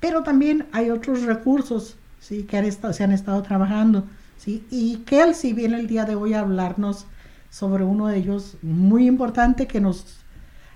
Pero 0.00 0.22
también 0.22 0.66
hay 0.72 0.90
otros 0.90 1.22
recursos 1.22 1.96
¿sí? 2.20 2.44
que 2.44 2.56
han 2.56 2.64
estado- 2.64 2.92
se 2.94 3.04
han 3.04 3.12
estado 3.12 3.42
trabajando. 3.42 4.04
¿sí? 4.38 4.64
Y 4.70 4.98
Kelsey 5.06 5.52
viene 5.52 5.78
el 5.78 5.86
día 5.86 6.04
de 6.04 6.14
hoy 6.14 6.32
a 6.34 6.40
hablarnos 6.40 7.06
sobre 7.50 7.84
uno 7.84 8.06
de 8.08 8.18
ellos 8.18 8.56
muy 8.62 9.06
importante 9.06 9.66
que 9.66 9.80
nos 9.80 10.16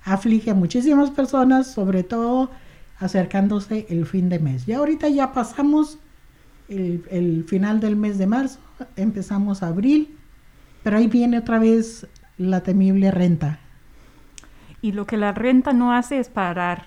aflige 0.05 0.51
a 0.51 0.55
muchísimas 0.55 1.11
personas, 1.11 1.67
sobre 1.67 2.03
todo 2.03 2.51
acercándose 3.01 3.87
el 3.89 4.07
fin 4.07 4.29
de 4.29 4.39
mes. 4.39 4.67
Ya 4.67 4.79
ahorita 4.79 5.09
ya 5.09 5.33
pasamos 5.33 5.99
el, 6.69 7.45
final 7.49 7.81
del 7.81 7.97
mes 7.97 8.19
de 8.19 8.27
marzo, 8.27 8.61
empezamos 8.95 9.63
abril, 9.63 10.17
pero 10.85 10.99
ahí 10.99 11.09
viene 11.09 11.39
otra 11.39 11.59
vez 11.59 12.07
la 12.39 12.63
temible 12.63 13.11
renta. 13.11 13.59
Y 14.83 14.93
lo 14.93 15.07
que 15.07 15.17
la 15.17 15.33
renta 15.33 15.73
no 15.73 15.93
hace 15.93 16.21
es 16.21 16.29
parar. 16.29 16.87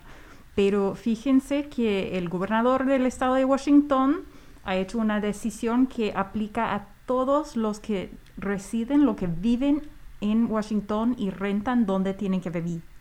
Pero 0.55 0.95
fíjense 0.95 1.67
que 1.67 2.17
el 2.17 2.29
gobernador 2.29 2.85
del 2.85 3.05
estado 3.05 3.35
de 3.35 3.45
Washington 3.45 4.21
ha 4.63 4.75
hecho 4.75 4.99
una 4.99 5.19
decisión 5.19 5.87
que 5.87 6.13
aplica 6.15 6.73
a 6.75 6.87
todos 7.05 7.57
los 7.57 7.79
que 7.79 8.11
residen, 8.37 9.05
los 9.05 9.15
que 9.15 9.27
viven 9.27 9.81
en 10.21 10.49
Washington 10.49 11.15
y 11.17 11.31
rentan 11.31 11.85
donde 11.85 12.13
tienen 12.13 12.39
que, 12.39 12.51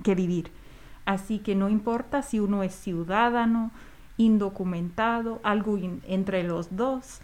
que 0.02 0.14
vivir. 0.14 0.50
Así 1.04 1.38
que 1.38 1.54
no 1.54 1.68
importa 1.68 2.22
si 2.22 2.40
uno 2.40 2.62
es 2.62 2.74
ciudadano, 2.74 3.70
indocumentado, 4.16 5.40
algo 5.42 5.78
entre 6.06 6.44
los 6.44 6.76
dos, 6.76 7.20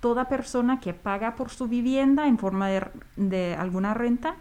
toda 0.00 0.28
persona 0.28 0.80
que 0.80 0.94
paga 0.94 1.36
por 1.36 1.50
su 1.50 1.68
vivienda 1.68 2.26
en 2.26 2.38
forma 2.38 2.68
de, 2.68 2.86
de 3.16 3.54
alguna 3.54 3.94
renta 3.94 4.34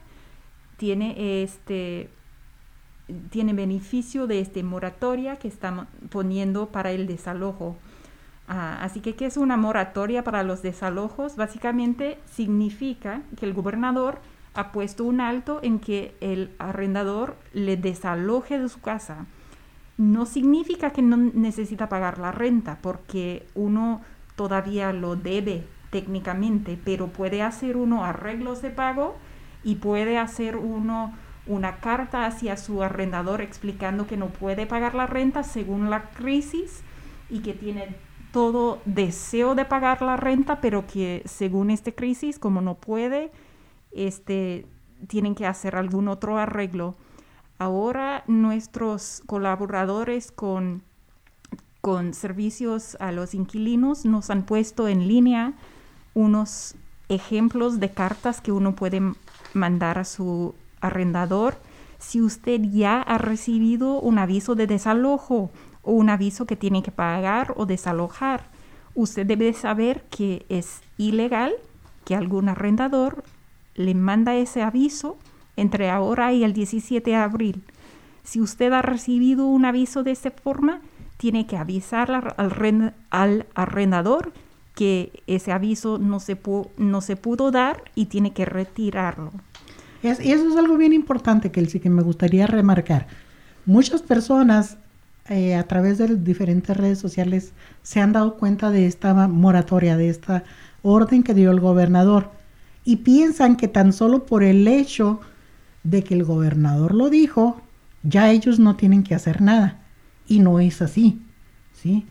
tiene 0.78 1.44
este 1.44 2.10
tiene 3.30 3.54
beneficio 3.54 4.26
de 4.26 4.40
este 4.40 4.64
moratoria 4.64 5.36
que 5.36 5.48
estamos 5.48 5.88
poniendo 6.10 6.68
para 6.68 6.92
el 6.92 7.08
desalojo. 7.08 7.78
Ah, 8.48 8.80
así 8.82 9.02
que, 9.02 9.16
¿qué 9.16 9.26
es 9.26 9.38
una 9.38 9.58
moratoria 9.58 10.24
para 10.24 10.44
los 10.44 10.62
desalojos? 10.62 11.36
Básicamente 11.36 12.18
significa 12.26 13.22
que 13.38 13.46
el 13.46 13.54
gobernador 13.54 14.20
ha 14.54 14.72
puesto 14.72 15.04
un 15.06 15.22
alto 15.22 15.60
en 15.64 15.80
que 15.80 16.16
el 16.22 16.52
arrendador 16.60 17.38
le 17.54 17.78
desaloje 17.78 18.60
de 18.60 18.70
su 18.70 18.82
casa. 18.82 19.26
No 19.97 20.26
significa 20.26 20.91
que 20.91 21.02
no 21.02 21.18
necesita 21.18 21.89
pagar 21.89 22.18
la 22.18 22.32
renta, 22.32 22.80
porque 22.82 23.45
uno 23.56 24.02
todavía 24.36 24.93
lo 24.93 25.16
debe 25.16 25.64
técnicamente, 25.89 26.80
pero 26.84 27.08
puede 27.08 27.41
hacer 27.41 27.78
uno 27.78 28.04
arreglos 28.04 28.62
de 28.62 28.72
pago 28.72 29.16
y 29.64 29.76
puede 29.76 30.18
hacer 30.18 30.58
uno 30.58 31.14
una 31.47 31.78
carta 31.78 32.26
hacia 32.26 32.56
su 32.56 32.84
arrendador 32.84 33.41
explicando 33.41 34.08
que 34.08 34.16
no 34.16 34.28
puede 34.28 34.68
pagar 34.68 34.95
la 34.95 35.08
renta 35.08 35.43
según 35.43 35.89
la 35.89 36.10
crisis 36.12 36.82
y 37.30 37.39
que 37.39 37.54
tiene 37.54 37.95
todo 38.32 38.80
deseo 38.86 39.56
de 39.56 39.66
pagar 39.66 40.02
la 40.02 40.18
renta, 40.18 40.62
pero 40.62 40.88
que 40.88 41.22
según 41.26 41.70
esta 41.70 41.91
crisis, 41.91 42.39
como 42.39 42.62
no 42.62 42.76
puede, 42.76 43.32
este, 43.92 44.66
tienen 45.08 45.36
que 45.36 45.46
hacer 45.46 45.76
algún 45.76 46.08
otro 46.08 46.38
arreglo. 46.38 46.96
Ahora 47.58 48.24
nuestros 48.28 49.22
colaboradores 49.26 50.32
con, 50.32 50.84
con 51.82 52.14
servicios 52.14 52.98
a 53.00 53.12
los 53.12 53.34
inquilinos 53.34 54.06
nos 54.06 54.30
han 54.30 54.44
puesto 54.44 54.88
en 54.88 55.08
línea 55.08 55.54
unos 56.14 56.76
ejemplos 57.10 57.80
de 57.80 57.92
cartas 57.92 58.42
que 58.42 58.52
uno 58.52 58.76
puede 58.76 59.02
mandar 59.54 59.98
a 59.98 60.06
su 60.06 60.56
arrendador 60.80 61.56
si 62.00 62.22
usted 62.22 62.62
ya 62.72 63.02
ha 63.02 63.18
recibido 63.18 64.00
un 64.00 64.18
aviso 64.18 64.56
de 64.56 64.66
desalojo 64.66 65.52
o 65.84 65.92
un 65.92 66.10
aviso 66.10 66.46
que 66.46 66.56
tiene 66.56 66.82
que 66.82 66.92
pagar 66.92 67.54
o 67.58 67.66
desalojar. 67.66 68.50
Usted 68.96 69.26
debe 69.26 69.54
saber 69.54 70.04
que 70.10 70.46
es 70.50 70.82
ilegal 70.98 71.54
que 72.04 72.16
algún 72.16 72.50
arrendador 72.50 73.24
le 73.76 73.93
manda 73.95 74.36
ese 74.36 74.61
aviso 74.61 75.17
entre 75.55 75.89
ahora 75.89 76.34
y 76.34 76.43
el 76.43 76.53
17 76.53 77.09
de 77.09 77.15
abril. 77.15 77.63
Si 78.24 78.39
usted 78.39 78.72
ha 78.74 78.82
recibido 78.82 79.45
un 79.47 79.65
aviso 79.65 80.03
de 80.03 80.11
esta 80.11 80.32
forma, 80.32 80.82
tiene 81.17 81.45
que 81.45 81.57
avisar 81.57 82.11
al, 82.11 82.93
al, 83.09 83.45
arrendador 83.53 84.34
que 84.76 85.11
ese 85.28 85.51
aviso 85.51 85.99
no 85.99 86.19
se, 86.19 86.39
no 86.78 87.01
se 87.01 87.15
pudo 87.15 87.51
dar 87.51 87.84
y 87.95 88.05
tiene 88.05 88.34
que 88.34 88.45
retirarlo. 88.45 89.32
Es, 90.01 90.19
eso 90.19 90.49
es 90.49 90.55
algo 90.55 90.78
bien 90.78 90.93
importante 90.93 91.51
que, 91.51 91.63
sí 91.65 91.80
que 91.80 91.89
me 91.89 92.01
gustaría 92.01 92.47
remarcar. 92.47 93.07
Muchas 93.65 94.01
personas 94.01 94.78
eh, 95.30 95.55
a 95.55 95.63
través 95.63 95.99
de 95.99 96.15
diferentes 96.15 96.76
redes 96.76 96.97
sociales 96.97 97.53
se 97.84 97.99
han 97.99 98.11
dado 98.11 98.38
cuenta 98.38 98.72
de 98.72 98.88
esta 98.88 99.13
moratoria, 99.28 99.97
de 99.97 100.09
esta 100.09 100.43
orden 100.82 101.22
que 101.22 101.36
dio 101.36 101.51
el 101.51 101.59
gobernador 101.59 102.32
y 102.84 102.98
piensan 102.98 103.56
que 103.58 103.68
tan 103.68 103.94
solo 103.94 104.26
por 104.26 104.44
el 104.44 104.68
hecho 104.68 105.22
de 105.84 106.04
que 106.04 106.14
el 106.14 106.24
gobernador 106.24 106.96
lo 106.96 107.10
dijo, 107.10 107.62
ya 108.04 108.32
ellos 108.32 108.60
no 108.60 108.76
tienen 108.76 109.04
que 109.04 109.16
hacer 109.16 109.42
nada. 109.42 109.80
Y 110.28 110.40
no 110.40 110.60
es 110.60 110.82
así, 110.82 111.22
¿sí? 111.74 112.06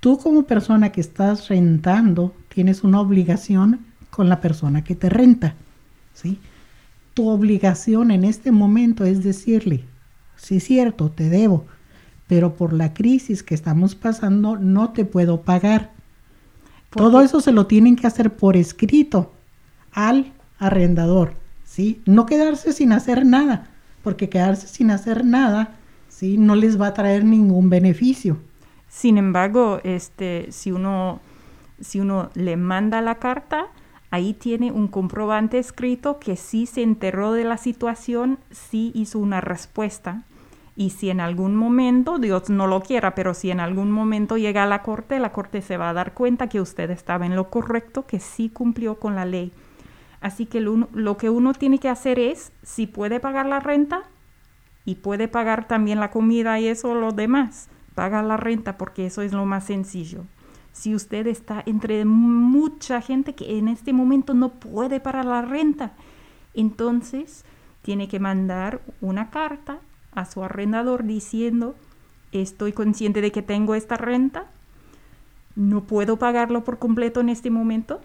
Tú 0.00 0.18
como 0.18 0.44
persona 0.44 0.90
que 0.90 1.00
estás 1.00 1.48
rentando 1.48 2.34
tienes 2.48 2.82
una 2.82 3.00
obligación 3.00 3.80
con 4.10 4.28
la 4.28 4.40
persona 4.40 4.82
que 4.82 4.94
te 4.94 5.08
renta, 5.08 5.54
¿sí? 6.14 6.38
Tu 7.14 7.28
obligación 7.28 8.10
en 8.10 8.24
este 8.24 8.50
momento 8.50 9.04
es 9.04 9.22
decirle, 9.22 9.84
sí 10.36 10.56
es 10.56 10.64
cierto, 10.64 11.10
te 11.10 11.28
debo, 11.28 11.66
pero 12.26 12.54
por 12.54 12.72
la 12.72 12.94
crisis 12.94 13.42
que 13.42 13.54
estamos 13.54 13.94
pasando 13.94 14.56
no 14.56 14.90
te 14.90 15.04
puedo 15.04 15.42
pagar. 15.42 15.92
Todo 16.90 17.20
eso 17.20 17.40
se 17.40 17.52
lo 17.52 17.66
tienen 17.66 17.96
que 17.96 18.06
hacer 18.06 18.34
por 18.34 18.56
escrito 18.56 19.32
al 19.92 20.32
arrendador, 20.58 21.34
¿sí? 21.64 22.00
No 22.06 22.26
quedarse 22.26 22.72
sin 22.72 22.92
hacer 22.92 23.26
nada, 23.26 23.68
porque 24.02 24.28
quedarse 24.28 24.66
sin 24.66 24.90
hacer 24.90 25.24
nada, 25.24 25.76
¿sí? 26.08 26.38
No 26.38 26.54
les 26.54 26.80
va 26.80 26.88
a 26.88 26.94
traer 26.94 27.24
ningún 27.24 27.70
beneficio. 27.70 28.38
Sin 28.88 29.18
embargo, 29.18 29.80
este, 29.84 30.48
si 30.50 30.70
uno, 30.70 31.20
si 31.80 32.00
uno 32.00 32.30
le 32.34 32.56
manda 32.56 33.00
la 33.00 33.16
carta, 33.16 33.66
ahí 34.10 34.34
tiene 34.34 34.70
un 34.70 34.86
comprobante 34.86 35.58
escrito 35.58 36.18
que 36.20 36.36
sí 36.36 36.66
se 36.66 36.82
enteró 36.82 37.32
de 37.32 37.44
la 37.44 37.56
situación, 37.56 38.38
sí 38.50 38.92
hizo 38.94 39.18
una 39.18 39.40
respuesta. 39.40 40.22
Y 40.76 40.90
si 40.90 41.10
en 41.10 41.20
algún 41.20 41.54
momento, 41.56 42.18
Dios 42.18 42.48
no 42.48 42.66
lo 42.66 42.80
quiera, 42.80 43.14
pero 43.14 43.34
si 43.34 43.50
en 43.50 43.60
algún 43.60 43.90
momento 43.90 44.36
llega 44.36 44.62
a 44.62 44.66
la 44.66 44.82
corte, 44.82 45.18
la 45.18 45.32
corte 45.32 45.60
se 45.62 45.76
va 45.76 45.90
a 45.90 45.94
dar 45.94 46.12
cuenta 46.14 46.48
que 46.48 46.60
usted 46.60 46.90
estaba 46.90 47.26
en 47.26 47.36
lo 47.36 47.50
correcto, 47.50 48.06
que 48.06 48.20
sí 48.20 48.48
cumplió 48.48 48.96
con 48.96 49.14
la 49.14 49.24
ley. 49.24 49.52
Así 50.22 50.46
que 50.46 50.60
lo, 50.60 50.88
lo 50.92 51.16
que 51.18 51.28
uno 51.28 51.52
tiene 51.52 51.78
que 51.78 51.90
hacer 51.90 52.18
es, 52.18 52.52
si 52.62 52.86
puede 52.86 53.20
pagar 53.20 53.44
la 53.44 53.60
renta 53.60 54.04
y 54.84 54.94
puede 54.94 55.28
pagar 55.28 55.68
también 55.68 56.00
la 56.00 56.10
comida 56.10 56.58
y 56.58 56.68
eso, 56.68 56.94
lo 56.94 57.12
demás 57.12 57.68
paga 57.94 58.22
la 58.22 58.36
renta 58.36 58.78
porque 58.78 59.06
eso 59.06 59.22
es 59.22 59.32
lo 59.32 59.44
más 59.44 59.64
sencillo. 59.64 60.24
Si 60.72 60.94
usted 60.94 61.26
está 61.26 61.62
entre 61.66 62.04
mucha 62.04 63.02
gente 63.02 63.34
que 63.34 63.58
en 63.58 63.68
este 63.68 63.92
momento 63.92 64.32
no 64.32 64.48
puede 64.54 65.00
pagar 65.00 65.26
la 65.26 65.42
renta, 65.42 65.92
entonces 66.54 67.44
tiene 67.82 68.08
que 68.08 68.20
mandar 68.20 68.80
una 69.00 69.30
carta 69.30 69.80
a 70.14 70.24
su 70.24 70.42
arrendador 70.42 71.04
diciendo, 71.04 71.74
estoy 72.32 72.72
consciente 72.72 73.20
de 73.20 73.32
que 73.32 73.42
tengo 73.42 73.74
esta 73.74 73.96
renta, 73.96 74.46
no 75.56 75.84
puedo 75.84 76.18
pagarlo 76.18 76.64
por 76.64 76.78
completo 76.78 77.20
en 77.20 77.28
este 77.28 77.50
momento. 77.50 78.00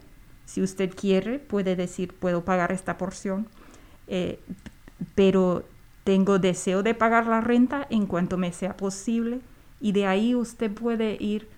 Si 0.48 0.62
usted 0.62 0.94
quiere, 0.96 1.40
puede 1.40 1.76
decir, 1.76 2.14
puedo 2.14 2.46
pagar 2.46 2.72
esta 2.72 2.98
porción, 2.98 3.48
eh, 4.08 4.40
pero 5.14 5.66
tengo 6.06 6.40
deseo 6.40 6.84
de 6.84 6.96
pagar 6.96 7.28
la 7.28 7.42
renta 7.42 7.86
en 7.90 8.06
cuanto 8.06 8.38
me 8.38 8.54
sea 8.54 8.78
posible 8.78 9.42
y 9.82 9.92
de 9.92 10.08
ahí 10.08 10.36
usted 10.36 10.72
puede 10.72 11.18
ir 11.20 11.50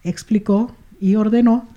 explicó 0.04 0.72
y 1.00 1.16
ordenó, 1.16 1.68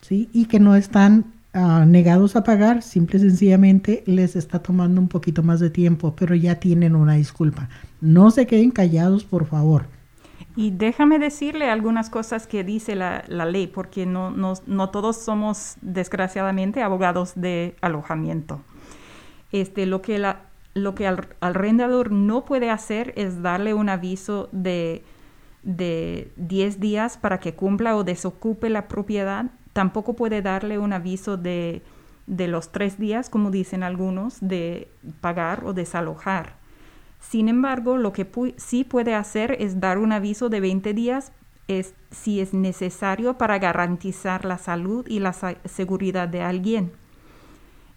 ¿sí? 0.00 0.28
Y 0.32 0.46
que 0.46 0.60
no 0.60 0.74
están 0.74 1.26
uh, 1.54 1.84
negados 1.84 2.36
a 2.36 2.44
pagar, 2.44 2.82
simple 2.82 3.18
y 3.18 3.22
sencillamente 3.22 4.02
les 4.06 4.36
está 4.36 4.60
tomando 4.60 5.00
un 5.00 5.08
poquito 5.08 5.42
más 5.42 5.60
de 5.60 5.70
tiempo, 5.70 6.14
pero 6.16 6.34
ya 6.34 6.56
tienen 6.56 6.96
una 6.96 7.14
disculpa. 7.14 7.68
No 8.00 8.30
se 8.30 8.46
queden 8.46 8.70
callados, 8.70 9.24
por 9.24 9.46
favor. 9.46 9.86
Y 10.54 10.70
déjame 10.70 11.18
decirle 11.18 11.70
algunas 11.70 12.10
cosas 12.10 12.46
que 12.46 12.62
dice 12.62 12.94
la, 12.94 13.24
la 13.28 13.46
ley, 13.46 13.68
porque 13.68 14.04
no, 14.04 14.30
no, 14.30 14.54
no 14.66 14.90
todos 14.90 15.16
somos, 15.16 15.76
desgraciadamente, 15.80 16.82
abogados 16.82 17.32
de 17.36 17.74
alojamiento. 17.80 18.60
Este, 19.52 19.86
lo 19.86 20.02
que, 20.02 20.18
la, 20.18 20.40
lo 20.74 20.94
que 20.94 21.06
el 21.06 21.18
arrendador 21.40 22.10
no 22.10 22.44
puede 22.44 22.70
hacer 22.70 23.12
es 23.16 23.42
darle 23.42 23.74
un 23.74 23.88
aviso 23.88 24.48
de, 24.52 25.02
de 25.62 26.32
10 26.36 26.80
días 26.80 27.18
para 27.18 27.38
que 27.38 27.54
cumpla 27.54 27.96
o 27.96 28.04
desocupe 28.04 28.70
la 28.70 28.88
propiedad. 28.88 29.46
Tampoco 29.72 30.14
puede 30.14 30.42
darle 30.42 30.78
un 30.78 30.92
aviso 30.92 31.36
de, 31.36 31.82
de 32.26 32.48
los 32.48 32.72
tres 32.72 32.98
días, 32.98 33.30
como 33.30 33.50
dicen 33.50 33.82
algunos, 33.82 34.38
de 34.40 34.88
pagar 35.20 35.64
o 35.64 35.72
desalojar. 35.72 36.54
Sin 37.20 37.48
embargo, 37.48 37.96
lo 37.98 38.12
que 38.12 38.26
sí 38.56 38.84
puede 38.84 39.14
hacer 39.14 39.56
es 39.60 39.80
dar 39.80 39.98
un 39.98 40.12
aviso 40.12 40.48
de 40.48 40.60
20 40.60 40.92
días 40.92 41.32
es, 41.68 41.94
si 42.10 42.40
es 42.40 42.52
necesario 42.52 43.38
para 43.38 43.58
garantizar 43.58 44.44
la 44.44 44.58
salud 44.58 45.06
y 45.08 45.20
la 45.20 45.32
seguridad 45.32 46.28
de 46.28 46.42
alguien. 46.42 46.92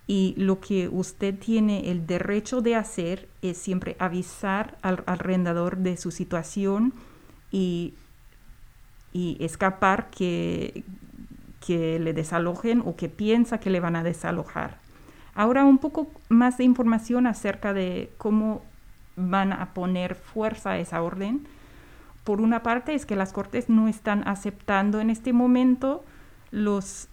Y 0.07 0.35
lo 0.37 0.59
que 0.59 0.87
usted 0.87 1.37
tiene 1.37 1.89
el 1.89 2.05
derecho 2.05 2.61
de 2.61 2.75
hacer 2.75 3.27
es 3.41 3.57
siempre 3.57 3.95
avisar 3.99 4.77
al 4.81 5.03
arrendador 5.07 5.77
de 5.77 5.97
su 5.97 6.11
situación 6.11 6.93
y, 7.51 7.95
y 9.13 9.37
escapar 9.39 10.09
que, 10.11 10.83
que 11.65 11.99
le 11.99 12.13
desalojen 12.13 12.81
o 12.85 12.95
que 12.95 13.09
piensa 13.09 13.59
que 13.59 13.71
le 13.71 13.79
van 13.79 13.95
a 13.95 14.03
desalojar. 14.03 14.77
Ahora 15.33 15.65
un 15.65 15.79
poco 15.79 16.11
más 16.29 16.57
de 16.57 16.63
información 16.63 17.27
acerca 17.27 17.73
de 17.73 18.11
cómo 18.17 18.61
van 19.15 19.53
a 19.53 19.73
poner 19.73 20.15
fuerza 20.15 20.71
a 20.71 20.79
esa 20.79 21.01
orden. 21.01 21.47
Por 22.23 22.41
una 22.41 22.63
parte 22.63 22.93
es 22.93 23.05
que 23.05 23.15
las 23.15 23.33
cortes 23.33 23.69
no 23.69 23.87
están 23.87 24.27
aceptando 24.27 24.99
en 24.99 25.09
este 25.09 25.33
momento 25.33 26.03
los 26.51 27.09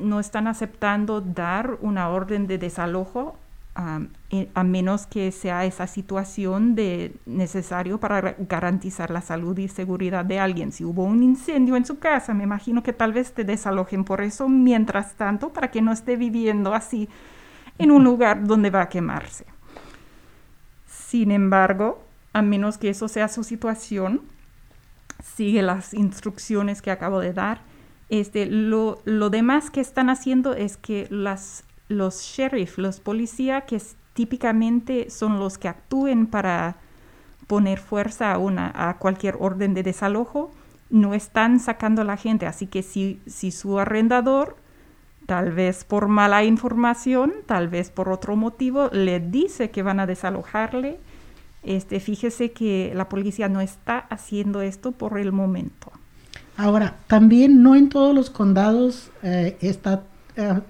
no 0.00 0.20
están 0.20 0.46
aceptando 0.46 1.20
dar 1.20 1.78
una 1.80 2.08
orden 2.08 2.46
de 2.46 2.58
desalojo 2.58 3.36
a 3.74 4.64
menos 4.64 5.06
que 5.06 5.32
sea 5.32 5.64
esa 5.64 5.86
situación 5.86 6.74
de 6.74 7.14
necesario 7.24 7.98
para 7.98 8.34
garantizar 8.38 9.10
la 9.10 9.22
salud 9.22 9.56
y 9.56 9.68
seguridad 9.68 10.24
de 10.24 10.38
alguien. 10.38 10.72
Si 10.72 10.84
hubo 10.84 11.04
un 11.04 11.22
incendio 11.22 11.76
en 11.76 11.86
su 11.86 11.98
casa, 11.98 12.34
me 12.34 12.44
imagino 12.44 12.82
que 12.82 12.92
tal 12.92 13.12
vez 13.12 13.32
te 13.32 13.44
desalojen 13.44 14.04
por 14.04 14.20
eso 14.20 14.48
mientras 14.48 15.14
tanto 15.14 15.52
para 15.52 15.70
que 15.70 15.80
no 15.80 15.92
esté 15.92 16.16
viviendo 16.16 16.74
así 16.74 17.08
en 17.78 17.90
un 17.90 18.04
lugar 18.04 18.44
donde 18.44 18.68
va 18.68 18.82
a 18.82 18.88
quemarse. 18.90 19.46
Sin 20.86 21.30
embargo, 21.30 22.04
a 22.34 22.42
menos 22.42 22.76
que 22.76 22.90
eso 22.90 23.08
sea 23.08 23.28
su 23.28 23.44
situación, 23.44 24.20
sigue 25.22 25.62
las 25.62 25.94
instrucciones 25.94 26.82
que 26.82 26.90
acabo 26.90 27.20
de 27.20 27.32
dar. 27.32 27.62
Este, 28.10 28.44
lo, 28.46 29.00
lo 29.04 29.30
demás 29.30 29.70
que 29.70 29.80
están 29.80 30.10
haciendo 30.10 30.52
es 30.52 30.76
que 30.76 31.06
las, 31.10 31.64
los 31.88 32.20
sheriff, 32.22 32.76
los 32.76 33.00
policías, 33.00 33.64
que 33.64 33.80
típicamente 34.14 35.10
son 35.10 35.38
los 35.38 35.58
que 35.58 35.68
actúen 35.68 36.26
para 36.26 36.76
poner 37.46 37.78
fuerza 37.78 38.32
a, 38.32 38.38
una, 38.38 38.72
a 38.74 38.98
cualquier 38.98 39.36
orden 39.38 39.74
de 39.74 39.84
desalojo, 39.84 40.50
no 40.90 41.14
están 41.14 41.60
sacando 41.60 42.02
a 42.02 42.04
la 42.04 42.16
gente. 42.16 42.46
Así 42.46 42.66
que 42.66 42.82
si, 42.82 43.20
si 43.26 43.52
su 43.52 43.78
arrendador, 43.78 44.56
tal 45.26 45.52
vez 45.52 45.84
por 45.84 46.08
mala 46.08 46.42
información, 46.42 47.32
tal 47.46 47.68
vez 47.68 47.90
por 47.90 48.08
otro 48.08 48.34
motivo, 48.34 48.88
le 48.92 49.20
dice 49.20 49.70
que 49.70 49.84
van 49.84 50.00
a 50.00 50.06
desalojarle, 50.06 50.98
este, 51.62 52.00
fíjese 52.00 52.50
que 52.50 52.92
la 52.94 53.08
policía 53.08 53.48
no 53.48 53.60
está 53.60 53.98
haciendo 53.98 54.62
esto 54.62 54.92
por 54.92 55.18
el 55.18 55.30
momento. 55.30 55.92
Ahora, 56.60 56.96
también 57.06 57.62
no 57.62 57.74
en 57.74 57.88
todos 57.88 58.14
los 58.14 58.28
condados 58.28 59.10
eh, 59.22 59.56
está 59.62 60.02
eh, 60.36 60.60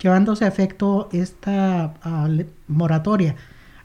llevándose 0.00 0.44
a 0.44 0.48
efecto 0.48 1.08
esta 1.10 1.92
uh, 2.04 2.44
moratoria. 2.68 3.34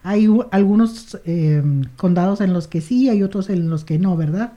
Hay 0.04 0.30
algunos 0.52 1.20
eh, 1.26 1.64
condados 1.98 2.42
en 2.42 2.54
los 2.54 2.68
que 2.68 2.82
sí, 2.82 3.10
hay 3.10 3.24
otros 3.24 3.50
en 3.50 3.72
los 3.72 3.84
que 3.84 3.98
no, 3.98 4.16
¿verdad? 4.16 4.54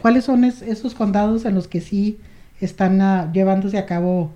¿Cuáles 0.00 0.26
son 0.26 0.44
es, 0.44 0.62
esos 0.62 0.94
condados 0.94 1.44
en 1.44 1.56
los 1.56 1.66
que 1.66 1.80
sí 1.80 2.20
están 2.60 3.00
uh, 3.00 3.32
llevándose 3.32 3.76
a 3.76 3.86
cabo 3.86 4.32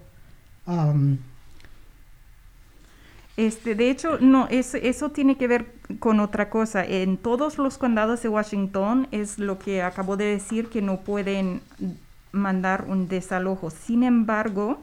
este, 3.36 3.76
de 3.76 3.90
hecho, 3.90 4.18
no, 4.18 4.48
es, 4.50 4.74
eso 4.74 5.10
tiene 5.12 5.36
que 5.36 5.46
ver 5.46 5.72
con 6.00 6.18
otra 6.18 6.50
cosa. 6.50 6.84
En 6.84 7.16
todos 7.16 7.56
los 7.58 7.78
condados 7.78 8.20
de 8.24 8.28
Washington 8.28 9.06
es 9.12 9.38
lo 9.38 9.60
que 9.60 9.82
acabo 9.82 10.16
de 10.16 10.24
decir 10.24 10.66
que 10.66 10.82
no 10.82 11.02
pueden 11.02 11.62
mandar 12.33 12.87
un 12.89 13.09
desalojo. 13.09 13.70
Sin 13.70 14.03
embargo, 14.03 14.79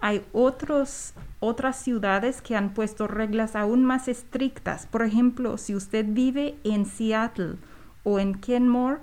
hay 0.00 0.24
otros, 0.32 1.14
otras 1.40 1.82
ciudades 1.82 2.42
que 2.42 2.56
han 2.56 2.74
puesto 2.74 3.06
reglas 3.06 3.56
aún 3.56 3.84
más 3.84 4.08
estrictas. 4.08 4.86
Por 4.86 5.02
ejemplo, 5.02 5.58
si 5.58 5.74
usted 5.74 6.06
vive 6.08 6.56
en 6.64 6.86
Seattle 6.86 7.56
o 8.04 8.18
en 8.18 8.34
Kenmore 8.34 8.98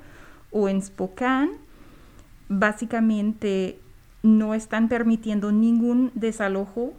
o 0.52 0.70
en 0.70 0.82
Spokane, 0.82 1.52
básicamente 2.50 3.80
no 4.24 4.54
están 4.54 4.90
permitiendo 4.90 5.52
ningún 5.52 6.12
desalojo 6.16 6.94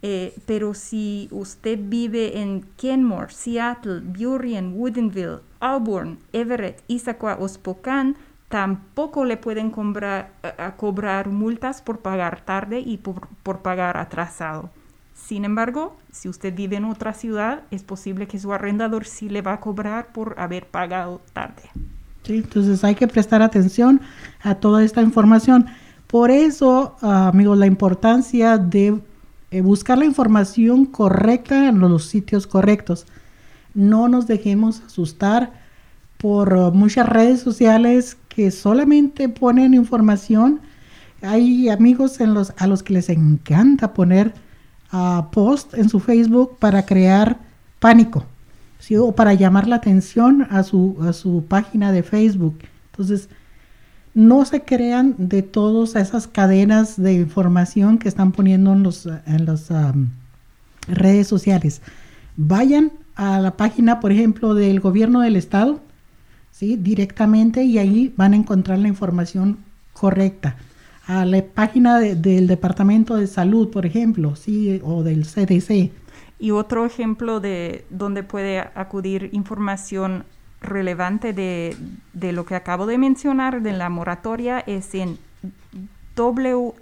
eh, 0.00 0.32
pero 0.46 0.74
si 0.74 1.28
usted 1.32 1.78
vive 1.82 2.40
en 2.40 2.62
Kenmore, 2.76 3.32
Seattle, 3.32 4.00
Burien, 4.00 4.74
Woodinville, 4.74 5.40
Auburn, 5.58 6.18
Everett, 6.32 6.82
Issaquah 6.86 7.36
o 7.40 7.48
Spokane, 7.48 8.14
tampoco 8.48 9.24
le 9.24 9.36
pueden 9.36 9.70
cobrar, 9.70 10.30
a 10.56 10.72
cobrar 10.76 11.28
multas 11.28 11.82
por 11.82 11.98
pagar 11.98 12.40
tarde 12.44 12.80
y 12.80 12.96
por, 12.96 13.28
por, 13.42 13.60
pagar 13.60 13.96
atrasado. 13.96 14.70
Sin 15.14 15.44
embargo, 15.44 15.96
si 16.12 16.28
usted 16.28 16.54
vive 16.54 16.76
en 16.76 16.84
otra 16.84 17.12
ciudad, 17.12 17.62
es 17.70 17.82
posible 17.82 18.26
que 18.26 18.38
su 18.38 18.52
arrendador 18.52 19.04
sí 19.04 19.28
le 19.28 19.42
va 19.42 19.54
a 19.54 19.60
cobrar 19.60 20.12
por 20.12 20.34
haber 20.38 20.66
pagado 20.66 21.20
tarde. 21.32 21.62
Sí, 22.22 22.38
entonces 22.38 22.82
hay 22.84 22.94
que 22.94 23.08
prestar 23.08 23.42
atención 23.42 24.00
a 24.40 24.54
toda 24.54 24.82
esta 24.82 25.02
información. 25.02 25.66
Por 26.06 26.30
eso, 26.30 26.96
uh, 27.02 27.06
amigos, 27.06 27.58
la 27.58 27.66
importancia 27.66 28.56
de 28.56 28.98
eh, 29.50 29.60
buscar 29.60 29.98
la 29.98 30.04
información 30.04 30.86
correcta 30.86 31.68
en 31.68 31.80
los 31.80 32.06
sitios 32.06 32.46
correctos. 32.46 33.06
No 33.74 34.08
nos 34.08 34.26
dejemos 34.26 34.80
asustar 34.80 35.52
por 36.16 36.54
uh, 36.54 36.72
muchas 36.72 37.08
redes 37.08 37.40
sociales 37.40 38.16
que 38.38 38.52
solamente 38.52 39.28
ponen 39.28 39.74
información. 39.74 40.60
Hay 41.22 41.68
amigos 41.70 42.20
en 42.20 42.34
los, 42.34 42.52
a 42.56 42.68
los 42.68 42.84
que 42.84 42.92
les 42.92 43.08
encanta 43.08 43.94
poner 43.94 44.32
uh, 44.92 45.28
post 45.32 45.74
en 45.74 45.88
su 45.88 45.98
Facebook 45.98 46.56
para 46.60 46.86
crear 46.86 47.40
pánico 47.80 48.24
o 49.00 49.10
para 49.10 49.34
llamar 49.34 49.66
la 49.66 49.74
atención 49.74 50.46
a 50.50 50.62
su, 50.62 50.96
a 51.02 51.12
su 51.12 51.46
página 51.48 51.90
de 51.90 52.04
Facebook. 52.04 52.58
Entonces, 52.92 53.28
no 54.14 54.44
se 54.44 54.62
crean 54.62 55.16
de 55.18 55.42
todas 55.42 55.96
esas 55.96 56.28
cadenas 56.28 56.96
de 56.96 57.14
información 57.14 57.98
que 57.98 58.06
están 58.06 58.30
poniendo 58.30 58.72
en, 58.72 58.84
los, 58.84 59.06
en 59.26 59.46
las 59.46 59.68
um, 59.72 60.10
redes 60.86 61.26
sociales. 61.26 61.82
Vayan 62.36 62.92
a 63.16 63.40
la 63.40 63.56
página, 63.56 63.98
por 63.98 64.12
ejemplo, 64.12 64.54
del 64.54 64.78
gobierno 64.78 65.22
del 65.22 65.34
estado, 65.34 65.80
directamente 66.60 67.62
y 67.62 67.78
ahí 67.78 68.12
van 68.16 68.32
a 68.32 68.36
encontrar 68.36 68.78
la 68.78 68.88
información 68.88 69.58
correcta. 69.92 70.56
A 71.06 71.24
la 71.24 71.42
página 71.42 71.98
del 71.98 72.46
Departamento 72.46 73.16
de 73.16 73.26
Salud, 73.26 73.70
por 73.70 73.86
ejemplo, 73.86 74.36
¿sí? 74.36 74.80
o 74.84 75.02
del 75.02 75.24
CDC. 75.24 75.90
Y 76.38 76.50
otro 76.50 76.84
ejemplo 76.84 77.40
de 77.40 77.84
donde 77.88 78.22
puede 78.22 78.58
acudir 78.58 79.30
información 79.32 80.24
relevante 80.60 81.32
de, 81.32 81.76
de, 82.12 82.32
lo 82.32 82.44
que 82.44 82.56
acabo 82.56 82.86
de 82.86 82.98
mencionar 82.98 83.62
de 83.62 83.72
la 83.72 83.88
moratoria 83.88 84.60
es 84.60 84.94
en 84.94 85.18
w 86.14 86.74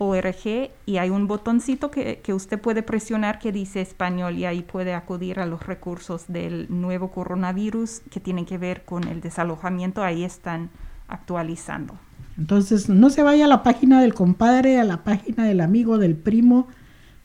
org 0.00 0.70
y 0.86 0.96
hay 0.96 1.10
un 1.10 1.26
botoncito 1.26 1.90
que, 1.90 2.20
que, 2.22 2.32
usted 2.32 2.58
puede 2.58 2.82
presionar 2.82 3.38
que 3.38 3.52
dice 3.52 3.82
español 3.82 4.38
y 4.38 4.46
ahí 4.46 4.62
puede 4.62 4.94
acudir 4.94 5.40
a 5.40 5.46
los 5.46 5.66
recursos 5.66 6.24
del 6.28 6.66
nuevo 6.70 7.10
coronavirus 7.10 8.00
que 8.10 8.18
tienen 8.18 8.46
que 8.46 8.56
ver 8.56 8.84
con 8.84 9.06
el 9.06 9.20
desalojamiento. 9.20 10.02
Ahí 10.02 10.24
están 10.24 10.70
actualizando. 11.06 11.98
Entonces, 12.38 12.88
no 12.88 13.10
se 13.10 13.22
vaya 13.22 13.44
a 13.44 13.48
la 13.48 13.62
página 13.62 14.00
del 14.00 14.14
compadre, 14.14 14.80
a 14.80 14.84
la 14.84 15.04
página 15.04 15.44
del 15.44 15.60
amigo, 15.60 15.98
del 15.98 16.16
primo, 16.16 16.68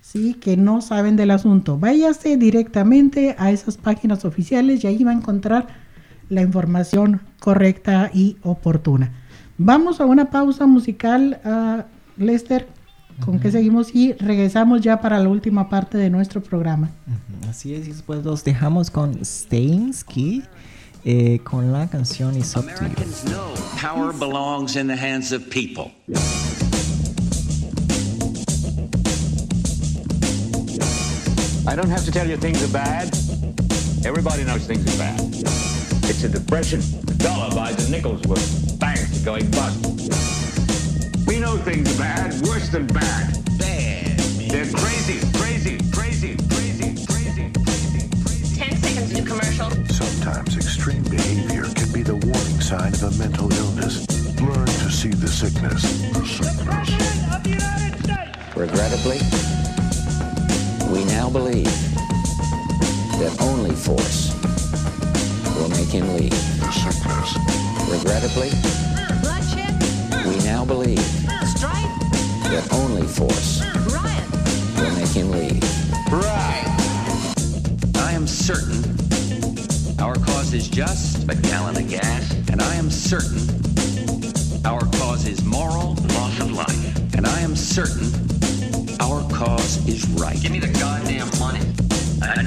¿sí? 0.01 0.33
que 0.33 0.57
no 0.57 0.81
saben 0.81 1.15
del 1.15 1.31
asunto. 1.31 1.79
Váyase 1.79 2.35
directamente 2.35 3.35
a 3.39 3.51
esas 3.51 3.77
páginas 3.77 4.25
oficiales 4.25 4.83
y 4.83 4.87
ahí 4.87 5.03
va 5.05 5.11
a 5.11 5.15
encontrar 5.15 5.67
la 6.27 6.41
información 6.41 7.21
correcta 7.39 8.11
y 8.13 8.35
oportuna. 8.43 9.13
Vamos 9.57 10.01
a 10.01 10.05
una 10.05 10.31
pausa 10.31 10.65
musical, 10.65 11.39
uh, 11.45 11.83
Lester, 12.17 12.67
con 13.23 13.35
uh 13.35 13.37
-huh. 13.37 13.41
que 13.41 13.51
seguimos 13.51 13.93
y 13.93 14.13
regresamos 14.13 14.81
ya 14.81 14.99
para 15.01 15.19
la 15.19 15.29
última 15.29 15.69
parte 15.69 15.97
de 15.97 16.09
nuestro 16.09 16.41
programa. 16.41 16.91
Uh 17.07 17.11
-huh. 17.11 17.49
Así 17.49 17.73
es, 17.73 17.87
y 17.87 17.91
después 17.91 18.23
los 18.23 18.43
dejamos 18.43 18.89
con 18.89 19.23
Stainsky. 19.23 20.43
Eh, 21.07 21.39
con 21.43 21.71
la 21.71 21.87
canción 21.87 22.35
It's 22.35 22.55
Up 22.55 22.65
to 22.65 22.83
You. 22.83 23.29
Know 23.29 23.53
power 23.79 24.11
belongs 24.11 24.75
in 24.75 24.87
the 24.87 24.95
hands 24.95 25.31
of 25.31 25.47
people. 25.51 25.91
I 31.67 31.75
don't 31.75 31.89
have 31.89 32.05
to 32.05 32.11
tell 32.11 32.27
you 32.27 32.37
things 32.37 32.63
are 32.63 32.73
bad. 32.73 33.13
Everybody 34.03 34.43
knows 34.43 34.65
things 34.65 34.85
are 34.87 34.97
bad. 34.97 35.19
It's 36.09 36.23
a 36.23 36.29
depression. 36.29 36.79
The 37.05 37.13
dollar 37.23 37.53
buys 37.53 37.87
a 37.87 37.91
nickel's 37.91 38.25
worth. 38.27 38.79
Banks 38.79 39.21
are 39.21 39.25
going 39.25 39.49
bust. 39.51 40.24
We 41.45 41.51
know 41.51 41.57
things 41.57 41.95
are 41.95 42.01
bad, 42.01 42.33
worse 42.47 42.69
than 42.69 42.87
bad. 42.87 43.37
Bad. 43.59 44.17
They're 44.49 44.65
crazy, 44.65 45.19
crazy, 45.37 45.77
crazy, 45.91 46.35
crazy, 46.49 46.97
crazy, 47.05 47.51
crazy, 47.53 48.09
crazy. 48.25 48.55
Ten 48.57 48.75
seconds 48.77 49.13
to 49.13 49.21
commercial. 49.21 49.69
Sometimes 49.93 50.57
extreme 50.57 51.03
behavior 51.03 51.65
can 51.75 51.91
be 51.93 52.01
the 52.01 52.15
warning 52.15 52.61
sign 52.61 52.95
of 52.95 53.03
a 53.03 53.11
mental 53.19 53.53
illness. 53.53 54.07
Learn 54.41 54.65
to 54.65 54.89
see 54.89 55.09
the 55.09 55.27
sickness. 55.27 55.83
The 56.13 56.25
sickness. 56.25 56.89
Regrettably, 58.55 59.19
we 60.91 61.05
now 61.05 61.29
believe 61.29 61.65
that 63.21 63.37
only 63.41 63.75
force 63.75 64.33
will 65.59 65.69
make 65.69 65.89
him 65.89 66.07
leave. 66.17 66.31
The 66.31 66.71
sickness. 66.71 67.37
Regrettably, 67.87 68.49
Bloodshed. 68.49 68.89
we 68.89 68.94
now 70.65 70.73
believe 70.73 71.25
that 72.43 72.67
only 72.73 73.07
force 73.07 73.61
will 74.77 74.91
make 74.95 75.09
him 75.09 75.31
leave. 75.31 75.63
Right. 76.11 76.65
I 77.95 78.11
am 78.13 78.27
certain 78.27 78.83
Our 79.99 80.15
cause 80.15 80.53
is 80.53 80.67
just 80.67 81.29
a 81.29 81.35
gallon 81.35 81.77
of 81.77 81.89
gas, 81.89 82.31
and 82.51 82.61
I 82.61 82.75
am 82.75 82.89
certain 82.89 83.41
our 84.65 84.81
cause 84.97 85.27
is 85.27 85.43
moral, 85.43 85.95
loss 86.15 86.39
of 86.39 86.51
life, 86.51 87.13
and 87.15 87.25
I 87.25 87.39
am 87.41 87.55
certain 87.55 88.11
our 88.99 89.21
cause 89.31 89.87
is 89.87 90.07
right. 90.09 90.39
Give 90.41 90.51
me 90.51 90.59
the 90.59 90.73
goddamn 90.79 91.29
money. 91.39 91.61
A 92.21 92.43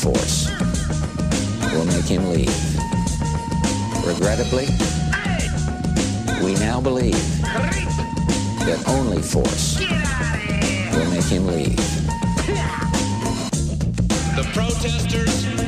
force 0.00 0.48
will 1.74 1.84
make 1.84 2.06
him 2.06 2.30
leave. 2.30 2.48
Regrettably, 4.06 4.66
we 6.42 6.54
now 6.54 6.80
believe 6.80 7.20
that 8.64 8.82
only 8.86 9.20
force 9.20 9.78
will 9.78 11.10
make 11.10 11.24
him 11.24 11.46
leave. 11.48 11.76
The 14.36 14.48
protesters 14.54 15.59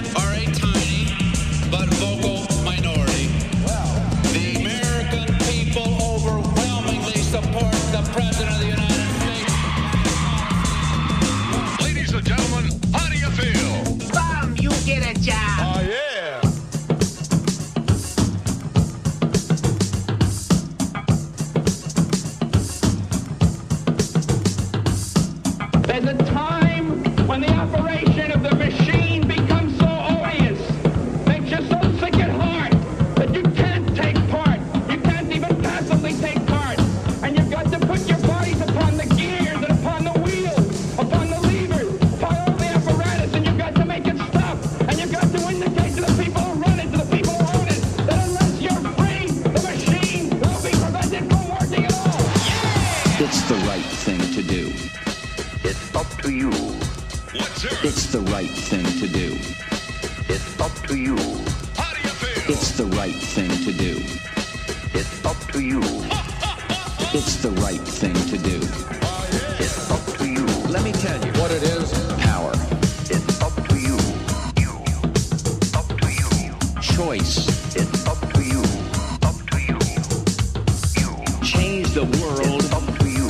the 81.95 82.05
world. 82.05 82.41
It's 82.41 82.73
up 82.73 82.87
to 82.99 83.09
you. 83.11 83.29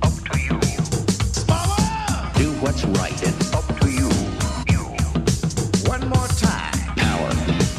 Up 0.00 0.16
to 0.32 0.38
you. 0.40 0.58
Do 2.40 2.48
what's 2.62 2.84
right. 2.96 3.12
It's 3.22 3.52
up 3.52 3.66
to 3.80 3.90
you. 3.90 4.08
You. 4.72 4.80
One 5.84 6.08
more 6.08 6.28
time. 6.40 6.72
Power. 6.96 7.30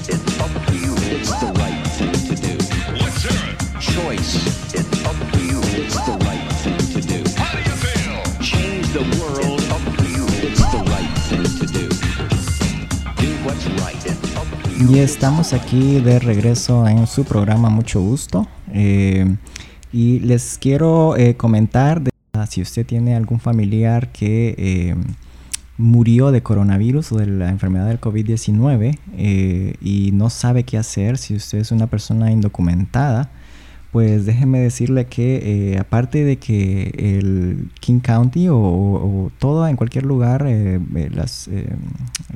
It's 0.05 0.39
up 0.39 0.53
to 0.67 0.73
you. 0.77 0.93
It's 1.09 1.31
the 1.31 1.51
right 1.57 1.81
thing 1.97 2.13
to 2.29 2.35
do. 2.35 2.55
What's 3.01 3.23
your 3.25 3.33
Choice. 3.81 4.35
It's 4.75 5.05
up 5.05 5.17
to 5.33 5.39
you. 5.41 5.59
It's 5.81 5.95
the 5.95 6.17
right 6.21 6.45
thing 6.61 6.77
to 6.77 7.01
do. 7.01 7.19
How 7.35 7.51
do 7.57 7.61
you 7.65 7.75
feel? 7.85 8.21
Change 8.43 8.85
the 8.93 9.05
world. 9.17 9.59
It's 9.59 9.71
up 9.71 9.81
to 9.97 10.05
you. 10.13 10.25
It's 10.45 10.61
the 10.61 10.83
right 10.93 11.13
thing 11.25 11.47
to 11.57 11.65
do. 11.73 11.89
Do 13.17 13.29
what's 13.45 13.65
right. 13.81 14.05
It's 14.05 14.35
up 14.37 14.45
to 14.63 14.69
you. 14.69 14.95
Y 14.95 14.99
estamos 14.99 15.53
aquí 15.53 15.99
de 16.01 16.19
regreso 16.19 16.87
en 16.87 17.07
su 17.07 17.23
programa 17.23 17.69
Mucho 17.69 17.99
Gusto. 18.01 18.47
Eh, 18.71 19.25
y 19.91 20.19
les 20.19 20.57
quiero 20.59 21.15
eh, 21.17 21.35
comentar 21.35 22.01
de, 22.01 22.11
ah, 22.33 22.45
si 22.45 22.61
usted 22.61 22.85
tiene 22.85 23.15
algún 23.15 23.39
familiar 23.39 24.11
que 24.11 24.55
eh, 24.57 24.95
murió 25.77 26.31
de 26.31 26.43
coronavirus 26.43 27.11
o 27.13 27.17
de 27.17 27.27
la 27.27 27.49
enfermedad 27.49 27.87
del 27.87 28.01
COVID-19 28.01 28.99
eh, 29.17 29.75
y 29.81 30.11
no 30.13 30.29
sabe 30.29 30.63
qué 30.63 30.77
hacer, 30.77 31.17
si 31.17 31.35
usted 31.35 31.59
es 31.59 31.71
una 31.71 31.87
persona 31.87 32.31
indocumentada, 32.31 33.29
pues 33.91 34.25
déjeme 34.25 34.59
decirle 34.59 35.05
que 35.05 35.71
eh, 35.73 35.79
aparte 35.79 36.23
de 36.23 36.37
que 36.37 36.93
el 37.17 37.71
King 37.79 37.99
County 38.01 38.47
o, 38.49 39.31
todo 39.39 39.67
en 39.67 39.75
cualquier 39.75 40.05
lugar, 40.05 40.45
eh, 40.47 40.79
las, 41.11 41.47
eh, 41.47 41.69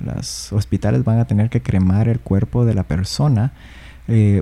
las 0.04 0.51
hospitales 0.51 1.04
van 1.04 1.20
a 1.20 1.26
tener 1.26 1.49
que 1.49 1.62
cremar 1.62 2.08
el 2.08 2.20
cuerpo 2.20 2.66
de 2.66 2.74
la 2.74 2.84
persona, 2.84 3.54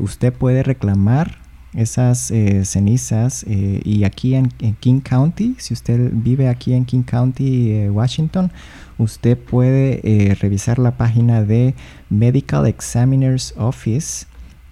usted 0.02 0.34
puede 0.34 0.64
reclamar 0.64 1.38
esas 1.74 2.32
eh, 2.32 2.66
cenizas 2.66 3.46
eh, 3.48 3.82
y 3.84 4.04
aquí 4.04 4.36
en, 4.36 4.50
King 4.80 5.00
County, 5.00 5.56
si 5.58 5.74
usted 5.74 6.12
vive 6.14 6.50
aquí 6.50 6.74
en 6.74 6.86
King 6.86 7.04
County, 7.04 7.72
eh, 7.72 7.90
Washington, 7.90 8.52
usted 8.98 9.38
puede 9.38 10.36
revisar 10.40 10.80
la 10.80 10.98
página 10.98 11.44
de 11.44 11.74
Medical 12.10 12.68
Examiner's 12.68 13.54
Office 13.58 14.26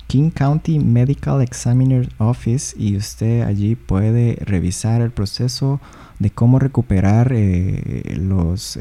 King 0.07 0.29
County 0.31 0.79
Medical 0.79 1.41
Examiner 1.41 2.09
Office 2.17 2.75
y 2.77 2.95
usted 2.97 3.41
allí 3.41 3.75
puede 3.75 4.37
revisar 4.41 5.01
el 5.01 5.11
proceso 5.11 5.79
de 6.19 6.31
cómo 6.31 6.59
recuperar 6.59 7.31
los 7.31 8.77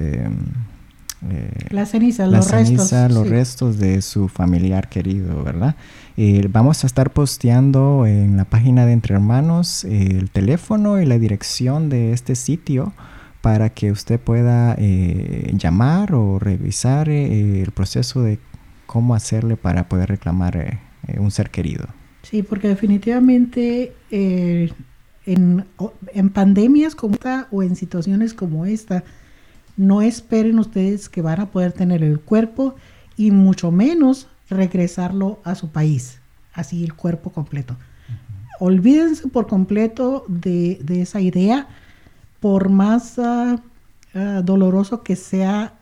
eh, 1.30 1.50
Las 1.70 1.90
cenizas, 1.90 2.28
la 2.28 2.38
los 2.38 2.50
restos, 2.50 2.88
ceniza, 2.88 3.08
los 3.08 3.24
sí. 3.24 3.30
restos 3.30 3.78
de 3.78 4.02
su 4.02 4.28
familiar 4.28 4.88
querido, 4.88 5.42
¿verdad? 5.42 5.74
Eh, 6.16 6.48
vamos 6.50 6.82
a 6.82 6.88
estar 6.88 7.12
posteando 7.12 8.04
en 8.04 8.36
la 8.36 8.44
página 8.44 8.86
de 8.86 8.92
Entre 8.92 9.14
Hermanos 9.14 9.84
eh, 9.84 10.08
el 10.18 10.30
teléfono 10.30 11.00
y 11.00 11.06
la 11.06 11.18
dirección 11.18 11.88
de 11.90 12.12
este 12.12 12.34
sitio 12.34 12.92
para 13.40 13.68
que 13.70 13.92
usted 13.92 14.18
pueda 14.18 14.74
eh, 14.78 15.52
llamar 15.56 16.14
o 16.14 16.40
revisar 16.40 17.08
el 17.08 17.70
proceso 17.70 18.20
de 18.20 18.40
cómo 18.86 19.14
hacerle 19.14 19.56
para 19.56 19.88
poder 19.88 20.08
reclamar 20.08 20.80
un 21.18 21.30
ser 21.30 21.50
querido. 21.50 21.86
Sí, 22.22 22.42
porque 22.42 22.66
definitivamente 22.66 23.92
en, 24.10 25.64
en 26.14 26.30
pandemias 26.30 26.96
como 26.96 27.14
esta 27.14 27.46
o 27.52 27.62
en 27.62 27.76
situaciones 27.76 28.34
como 28.34 28.66
esta, 28.66 29.04
no 29.78 30.02
esperen 30.02 30.58
ustedes 30.58 31.08
que 31.08 31.22
van 31.22 31.40
a 31.40 31.46
poder 31.46 31.72
tener 31.72 32.02
el 32.02 32.20
cuerpo 32.20 32.74
y 33.16 33.30
mucho 33.30 33.70
menos 33.70 34.28
regresarlo 34.50 35.40
a 35.44 35.54
su 35.54 35.70
país, 35.70 36.18
así 36.52 36.84
el 36.84 36.94
cuerpo 36.94 37.30
completo. 37.30 37.76
Olvídense 38.60 39.28
por 39.28 39.46
completo 39.46 40.24
de, 40.28 40.80
de 40.82 41.02
esa 41.02 41.20
idea, 41.20 41.68
por 42.40 42.68
más 42.68 43.18
ah, 43.18 43.62
doloroso 44.42 45.02
que 45.02 45.16
sea 45.16 45.74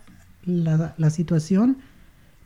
la, 0.45 0.95
la 0.99 1.11
situación, 1.11 1.79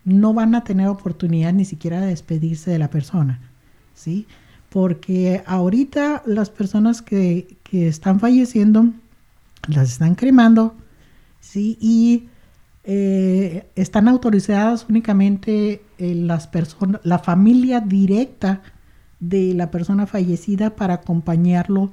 no 0.05 0.33
van 0.33 0.55
a 0.55 0.63
tener 0.63 0.87
oportunidad 0.87 1.53
ni 1.53 1.65
siquiera 1.65 1.99
de 1.99 2.07
despedirse 2.07 2.71
de 2.71 2.79
la 2.79 2.89
persona, 2.89 3.39
¿sí? 3.93 4.25
Porque 4.69 5.43
ahorita 5.45 6.23
las 6.25 6.49
personas 6.49 7.01
que, 7.01 7.57
que 7.63 7.89
están 7.89 8.19
falleciendo 8.21 8.87
las 9.67 9.91
están 9.91 10.15
cremando, 10.15 10.75
¿sí? 11.41 11.77
Y 11.81 12.29
eh, 12.85 13.65
están 13.75 14.07
autorizadas 14.07 14.85
únicamente 14.89 15.81
eh, 15.99 16.15
las 16.15 16.47
personas, 16.47 17.01
la 17.03 17.19
familia 17.19 17.79
directa 17.81 18.61
de 19.19 19.53
la 19.53 19.69
persona 19.69 20.07
fallecida 20.07 20.75
para 20.75 20.95
acompañarlo 20.95 21.91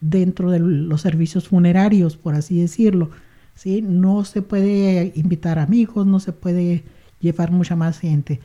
dentro 0.00 0.50
de 0.50 0.58
los 0.60 1.02
servicios 1.02 1.48
funerarios, 1.48 2.16
por 2.16 2.34
así 2.34 2.60
decirlo. 2.60 3.10
¿sí? 3.54 3.80
No 3.82 4.24
se 4.24 4.42
puede 4.42 5.12
invitar 5.14 5.58
amigos, 5.58 6.06
no 6.06 6.18
se 6.20 6.32
puede 6.32 6.82
llevar 7.20 7.52
mucha 7.52 7.76
más 7.76 7.98
gente. 8.00 8.40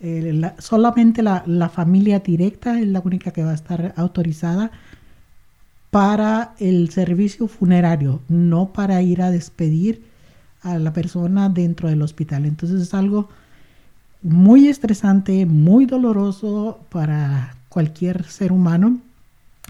Eh, 0.00 0.32
la- 0.34 0.54
solamente 0.58 1.22
la, 1.22 1.42
la 1.46 1.68
familia 1.68 2.20
directa 2.20 2.78
es 2.80 2.86
la 2.86 3.00
única 3.04 3.30
que 3.32 3.44
va 3.44 3.50
a 3.52 3.54
estar 3.54 3.92
autorizada 3.96 4.70
para 5.90 6.54
el 6.58 6.90
servicio 6.90 7.48
funerario, 7.48 8.20
no 8.28 8.72
para 8.72 9.02
ir 9.02 9.22
a 9.22 9.30
despedir 9.30 10.02
a 10.62 10.78
la 10.78 10.92
persona 10.92 11.48
dentro 11.48 11.88
del 11.88 12.02
hospital. 12.02 12.46
Entonces 12.46 12.80
es 12.80 12.94
algo 12.94 13.28
muy 14.22 14.68
estresante, 14.68 15.46
muy 15.46 15.86
doloroso 15.86 16.80
para 16.90 17.56
cualquier 17.68 18.24
ser 18.24 18.52
humano 18.52 19.00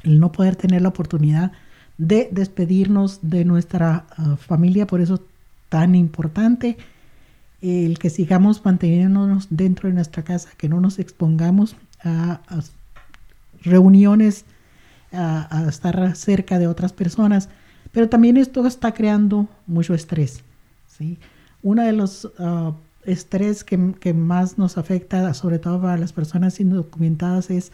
el 0.03 0.19
no 0.19 0.33
poder 0.33 0.57
tener 0.57 0.83
la 0.83 0.89
oportunidad 0.89 1.53
de 1.99 2.29
despedirnos 2.33 3.21
de 3.23 3.45
nuestra 3.45 4.07
ah, 4.17 4.37
familia, 4.37 4.87
por 4.87 5.01
eso 5.01 5.23
tan 5.69 5.95
importante 5.95 6.79
el 7.61 7.99
que 7.99 8.09
sigamos 8.09 8.65
manteniéndonos 8.65 9.49
dentro 9.51 9.89
de 9.89 9.95
nuestra 9.95 10.23
casa, 10.23 10.49
que 10.57 10.69
no 10.69 10.81
nos 10.81 10.99
expongamos 10.99 11.77
a, 12.03 12.41
a 12.49 12.61
reuniones, 13.63 14.47
a, 15.13 15.65
a 15.65 15.69
estar 15.69 16.17
cerca 16.17 16.59
de 16.59 16.67
otras 16.67 16.93
personas, 16.93 17.49
pero 17.93 18.09
también 18.09 18.37
esto 18.37 18.67
está 18.67 18.93
creando 18.93 19.49
mucho 19.67 19.95
estrés. 19.95 20.43
¿sí? 20.87 21.19
Uno 21.63 21.83
de 21.83 21.93
los 21.93 22.31
ah, 22.39 22.73
estrés 23.05 23.65
que, 23.65 23.95
que 23.99 24.15
más 24.15 24.59
nos 24.59 24.79
afecta, 24.79 25.35
sobre 25.35 25.59
todo 25.59 25.81
para 25.81 25.97
las 25.97 26.13
personas 26.13 26.61
indocumentadas, 26.61 27.51
es 27.51 27.73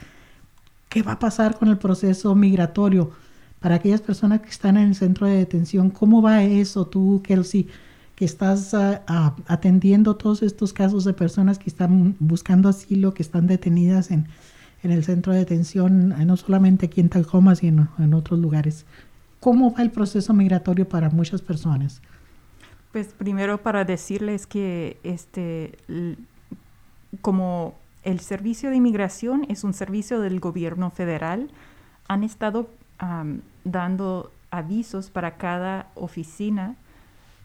qué 0.89 1.03
va 1.03 1.12
a 1.12 1.18
pasar 1.18 1.59
con 1.59 1.68
el 1.68 1.78
proceso 1.78 2.34
migratorio 2.34 3.11
para 3.61 3.76
aquellas 3.76 4.01
personas 4.01 4.41
que 4.41 4.51
están 4.51 4.76
en 4.76 4.89
el 4.89 4.95
centro 4.95 5.26
de 5.26 5.37
detención. 5.37 5.91
¿Cómo 5.91 6.22
va 6.22 6.43
eso 6.45 6.87
tú, 6.87 7.20
Kelsey, 7.24 7.68
que 8.14 8.24
estás 8.24 8.72
ah, 8.74 9.03
ah, 9.07 9.37
atendiendo 9.47 10.16
todos 10.16 10.43
estos 10.43 10.72
casos 10.72 11.05
de 11.05 11.12
personas 11.12 11.59
que 11.59 11.68
están 11.68 12.16
buscando 12.18 12.68
asilo, 12.68 13.12
que 13.12 13.22
están 13.22 13.47
detenidas 13.47 14.11
en, 14.11 14.26
en 14.87 14.93
el 14.93 15.05
centro 15.05 15.32
de 15.32 15.41
detención, 15.41 16.12
eh, 16.12 16.24
no 16.24 16.37
solamente 16.37 16.87
aquí 16.87 17.01
en 17.01 17.09
Tacoma, 17.09 17.55
sino 17.55 17.89
en 17.99 18.14
otros 18.14 18.41
lugares? 18.41 18.87
¿Cómo 19.41 19.72
va 19.74 19.82
el 19.82 19.91
proceso 19.91 20.32
migratorio 20.32 20.89
para 20.89 21.11
muchas 21.11 21.43
personas? 21.43 22.01
Pues 22.93 23.09
primero 23.09 23.59
para 23.59 23.84
decirles 23.84 24.47
que 24.47 24.97
este 25.03 25.76
como 27.20 27.74
el 28.03 28.20
servicio 28.20 28.70
de 28.70 28.76
inmigración 28.76 29.45
es 29.49 29.64
un 29.64 29.74
servicio 29.74 30.20
del 30.20 30.41
gobierno 30.41 30.91
federal, 30.91 31.51
han 32.09 32.22
estado 32.24 32.70
dando 33.64 34.30
avisos 34.51 35.11
para 35.11 35.37
cada 35.37 35.91
oficina 35.95 36.76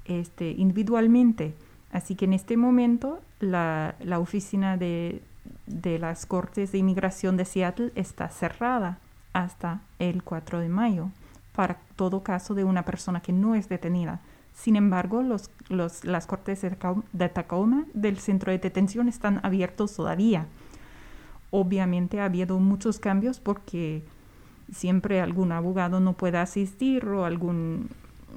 este, 0.06 0.52
individualmente. 0.52 1.56
Así 1.92 2.16
que 2.16 2.26
en 2.26 2.34
este 2.34 2.56
momento 2.56 3.20
la, 3.39 3.96
la 4.00 4.20
oficina 4.20 4.78
de, 4.78 5.22
de 5.72 5.99
las 5.99 6.26
Cortes 6.26 6.72
de 6.72 6.78
Inmigración 6.80 7.38
de 7.38 7.45
Seattle 7.45 7.91
está 7.95 8.30
cerrada 8.30 8.97
hasta 9.34 9.82
el 9.99 10.24
4 10.24 10.59
de 10.59 10.69
mayo 10.69 11.09
para 11.55 11.78
todo 11.95 12.24
caso 12.24 12.53
de 12.55 12.63
una 12.63 12.84
persona 12.84 13.22
que 13.22 13.34
no 13.34 13.55
es 13.55 13.69
detenida. 13.69 14.19
Sin 14.53 14.76
embargo, 14.76 15.22
los, 15.24 15.49
los- 15.69 16.03
las 16.03 16.26
cortes 16.28 16.61
de 16.61 16.72
Tacoma, 16.72 17.03
de 17.13 17.30
Tacoma 17.30 17.86
del 17.93 18.17
centro 18.19 18.51
de 18.51 18.59
detención 18.59 19.07
están 19.07 19.39
abiertos 19.43 19.95
todavía. 19.95 20.45
Obviamente 21.51 22.19
ha 22.22 22.26
habido 22.26 22.59
muchos 22.59 22.99
cambios 22.99 23.39
porque 23.39 24.03
siempre 24.74 25.19
algún 25.22 25.51
abogado 25.51 25.99
no 25.99 26.13
puede 26.13 26.38
asistir 26.38 27.05
o 27.07 27.26
algún, 27.26 27.89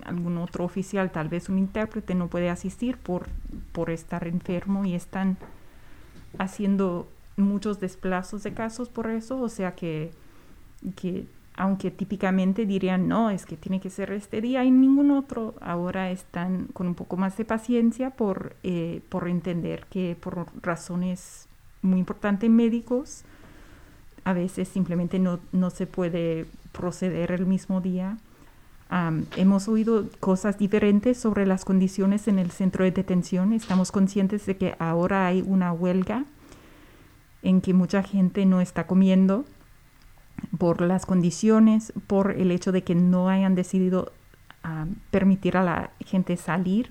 algún 0.05 0.39
otro 0.39 0.65
oficial, 0.65 1.11
tal 1.13 1.29
vez 1.29 1.49
un 1.49 1.59
intérprete 1.59 2.15
no 2.17 2.27
puede 2.29 2.51
asistir 2.51 2.97
por, 2.97 3.29
por 3.73 3.91
estar 3.91 4.27
enfermo 4.27 4.85
y 4.85 4.95
están 4.95 5.37
haciendo 6.39 7.09
muchos 7.37 7.81
desplazos 7.81 8.43
de 8.43 8.55
casos 8.55 8.89
por 8.89 9.09
eso, 9.09 9.41
o 9.41 9.49
sea 9.49 9.75
que, 9.75 10.13
que 10.97 11.27
aunque 11.57 11.91
típicamente 11.91 12.67
dirían 12.67 13.09
no, 13.09 13.31
es 13.31 13.47
que 13.47 13.57
tiene 13.57 13.81
que 13.81 13.91
ser 13.91 14.13
este 14.13 14.41
día 14.41 14.65
y 14.65 14.71
ningún 14.71 15.11
otro, 15.11 15.55
ahora 15.61 16.11
están 16.11 16.67
con 16.73 16.87
un 16.89 16.95
poco 16.95 17.17
más 17.17 17.37
de 17.37 17.45
paciencia 17.45 18.11
por, 18.11 18.57
eh, 18.63 19.03
por 19.09 19.29
entender 19.29 19.87
que 19.87 20.17
por 20.21 20.47
razones 20.63 21.47
muy 21.83 22.01
importantes 22.01 22.51
médicos, 22.51 23.23
a 24.25 24.33
veces 24.33 24.69
simplemente 24.69 25.19
no, 25.19 25.39
no 25.53 25.71
se 25.71 25.87
puede 25.87 26.47
proceder 26.73 27.31
el 27.31 27.47
mismo 27.47 27.81
día. 27.81 28.19
Hemos 29.37 29.67
oído 29.67 30.09
cosas 30.21 30.57
diferentes 30.57 31.19
sobre 31.19 31.47
las 31.47 31.65
condiciones 31.65 32.29
en 32.29 32.39
el 32.39 32.53
centro 32.53 32.85
de 32.85 32.93
detención. 32.93 33.53
Estamos 33.53 33.91
conscientes 33.91 34.47
de 34.47 34.57
que 34.57 34.77
ahora 34.79 35.27
hay 35.27 35.43
una 35.45 35.73
huelga 35.73 36.25
en 37.45 37.61
que 37.61 37.73
mucha 37.75 38.03
gente 38.03 38.45
no 38.47 38.61
está 38.61 38.87
comiendo 38.89 39.45
por 40.59 40.81
las 40.81 41.07
condiciones, 41.07 41.93
por 42.07 42.33
el 42.33 42.51
hecho 42.51 42.73
de 42.73 42.83
que 42.83 42.95
no 42.95 43.29
hayan 43.29 43.55
decidido 43.55 44.13
am, 44.63 44.97
permitir 45.11 45.57
a 45.57 45.63
la 45.63 45.91
gente 46.05 46.37
salir. 46.37 46.91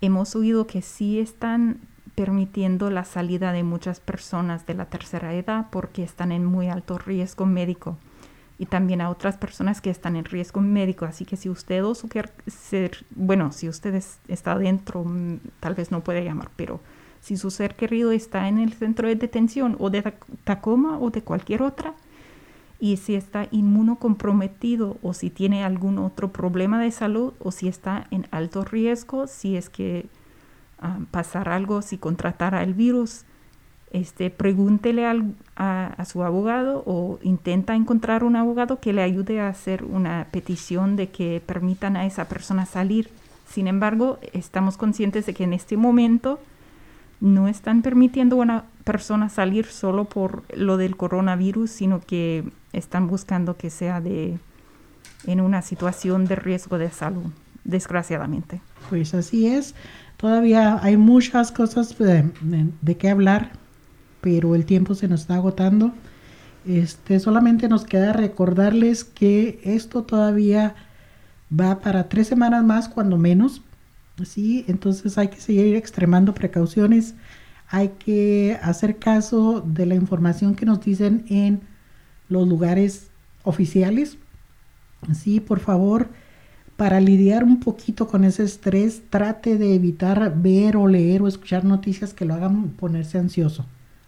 Hemos 0.00 0.36
oído 0.36 0.66
que 0.66 0.82
sí 0.82 1.18
están 1.18 1.80
permitiendo 2.14 2.90
la 2.90 3.04
salida 3.04 3.52
de 3.52 3.62
muchas 3.62 4.00
personas 4.00 4.66
de 4.66 4.74
la 4.74 4.86
tercera 4.86 5.34
edad 5.34 5.66
porque 5.70 6.02
están 6.02 6.32
en 6.32 6.44
muy 6.44 6.68
alto 6.68 6.98
riesgo 6.98 7.44
médico 7.46 7.98
y 8.58 8.66
también 8.66 9.02
a 9.02 9.10
otras 9.10 9.36
personas 9.36 9.82
que 9.82 9.90
están 9.90 10.16
en 10.16 10.24
riesgo 10.24 10.60
médico. 10.62 11.04
Así 11.04 11.26
que 11.26 11.36
si 11.36 11.50
usted 11.50 11.84
o 11.84 11.94
su 11.94 12.08
ser, 12.46 13.04
bueno, 13.14 13.52
si 13.52 13.68
usted 13.68 13.94
es- 13.94 14.18
está 14.28 14.56
dentro, 14.58 15.04
mm, 15.04 15.38
tal 15.60 15.74
vez 15.74 15.90
no 15.90 16.00
puede 16.00 16.24
llamar, 16.24 16.50
pero 16.56 16.80
si 17.20 17.36
su 17.36 17.50
ser 17.50 17.74
querido 17.74 18.12
está 18.12 18.48
en 18.48 18.58
el 18.58 18.72
centro 18.72 19.08
de 19.08 19.16
detención 19.16 19.76
o 19.78 19.90
de 19.90 20.02
Tac- 20.04 20.24
Tacoma 20.44 20.98
o 20.98 21.10
de 21.10 21.22
cualquier 21.22 21.62
otra, 21.62 21.94
y 22.78 22.98
si 22.98 23.14
está 23.14 23.48
inmunocomprometido 23.52 24.98
o 25.02 25.14
si 25.14 25.30
tiene 25.30 25.64
algún 25.64 25.98
otro 25.98 26.30
problema 26.30 26.80
de 26.80 26.90
salud 26.90 27.32
o 27.40 27.50
si 27.50 27.68
está 27.68 28.06
en 28.10 28.26
alto 28.30 28.64
riesgo, 28.64 29.26
si 29.26 29.56
es 29.56 29.70
que 29.70 30.06
ah, 30.78 30.98
pasar 31.10 31.48
algo, 31.48 31.80
si 31.82 31.96
contratara 31.98 32.62
el 32.62 32.74
virus, 32.74 33.22
este, 33.92 34.30
pregúntele 34.30 35.06
al- 35.06 35.34
a, 35.56 35.94
a 35.96 36.04
su 36.04 36.22
abogado 36.22 36.82
o 36.86 37.18
intenta 37.22 37.74
encontrar 37.74 38.24
un 38.24 38.36
abogado 38.36 38.78
que 38.78 38.92
le 38.92 39.02
ayude 39.02 39.40
a 39.40 39.48
hacer 39.48 39.84
una 39.84 40.26
petición 40.30 40.96
de 40.96 41.08
que 41.08 41.42
permitan 41.44 41.96
a 41.96 42.04
esa 42.04 42.28
persona 42.28 42.66
salir. 42.66 43.08
Sin 43.48 43.68
embargo, 43.68 44.18
estamos 44.34 44.76
conscientes 44.76 45.24
de 45.24 45.32
que 45.34 45.44
en 45.44 45.54
este 45.54 45.76
momento 45.78 46.38
no 47.20 47.48
están 47.48 47.82
permitiendo 47.82 48.36
a 48.36 48.42
una 48.42 48.64
persona 48.84 49.28
salir 49.28 49.66
solo 49.66 50.04
por 50.04 50.44
lo 50.56 50.76
del 50.76 50.96
coronavirus, 50.96 51.70
sino 51.70 52.00
que 52.00 52.44
están 52.72 53.08
buscando 53.08 53.56
que 53.56 53.70
sea 53.70 54.00
de 54.00 54.38
en 55.26 55.40
una 55.40 55.62
situación 55.62 56.26
de 56.26 56.36
riesgo 56.36 56.78
de 56.78 56.90
salud, 56.90 57.24
desgraciadamente. 57.64 58.60
Pues 58.90 59.14
así 59.14 59.46
es. 59.46 59.74
Todavía 60.18 60.78
hay 60.82 60.96
muchas 60.96 61.52
cosas 61.52 61.96
de, 61.98 62.30
de- 62.82 62.96
qué 62.96 63.10
hablar, 63.10 63.52
pero 64.20 64.54
el 64.54 64.64
tiempo 64.64 64.94
se 64.94 65.08
nos 65.08 65.22
está 65.22 65.34
agotando. 65.36 65.92
Este, 66.66 67.20
solamente 67.20 67.68
nos 67.68 67.84
queda 67.84 68.12
recordarles 68.12 69.04
que 69.04 69.60
esto 69.64 70.02
todavía 70.04 70.74
va 71.52 71.80
para 71.80 72.08
tres 72.08 72.26
semanas 72.28 72.64
más, 72.64 72.88
cuando 72.88 73.18
menos. 73.18 73.62
Sí, 74.24 74.64
entonces 74.68 75.18
hay 75.18 75.28
que 75.28 75.40
seguir 75.40 75.76
extremando 75.76 76.32
precauciones. 76.34 77.14
Hay 77.68 77.90
que 77.98 78.58
hacer 78.62 78.96
caso 78.96 79.60
de 79.60 79.86
la 79.86 79.94
información 79.94 80.54
que 80.54 80.64
nos 80.66 80.80
dicen 80.80 81.24
en 81.28 81.60
los 82.28 82.46
lugares 82.48 83.08
oficiales. 83.44 84.16
Sí, 85.14 85.40
por 85.40 85.60
favor, 85.60 86.08
para 86.76 87.00
lidiar 87.00 87.44
un 87.44 87.60
poquito 87.60 88.06
con 88.06 88.24
ese 88.24 88.44
estrés, 88.44 89.02
trate 89.10 89.58
de 89.58 89.74
evitar 89.74 90.32
ver 90.36 90.76
o 90.76 90.86
leer 90.86 91.22
o 91.22 91.28
escuchar 91.28 91.64
noticias 91.64 92.14
que 92.14 92.24
lo 92.24 92.34
hagan 92.34 92.68
ponerse 92.70 93.18
ansioso 93.18 93.66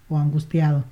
o 0.08 0.16
angustiado. 0.18 0.84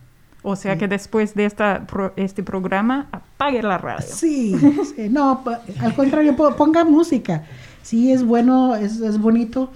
O 0.42 0.54
sea 0.54 0.78
que 0.78 0.86
después 0.86 1.34
de 1.34 1.44
esta 1.44 1.86
pro- 1.86 2.12
este 2.16 2.42
programa, 2.44 3.08
apague 3.10 3.62
la 3.62 3.78
radio. 3.78 4.06
Sí, 4.08 4.54
sí, 4.94 5.08
no, 5.10 5.42
al 5.80 5.94
contrario, 5.94 6.36
po- 6.36 6.54
ponga 6.54 6.84
música. 6.84 7.44
Sí, 7.86 8.10
es 8.10 8.24
bueno, 8.24 8.74
es, 8.74 9.00
es 9.00 9.16
bonito 9.16 9.70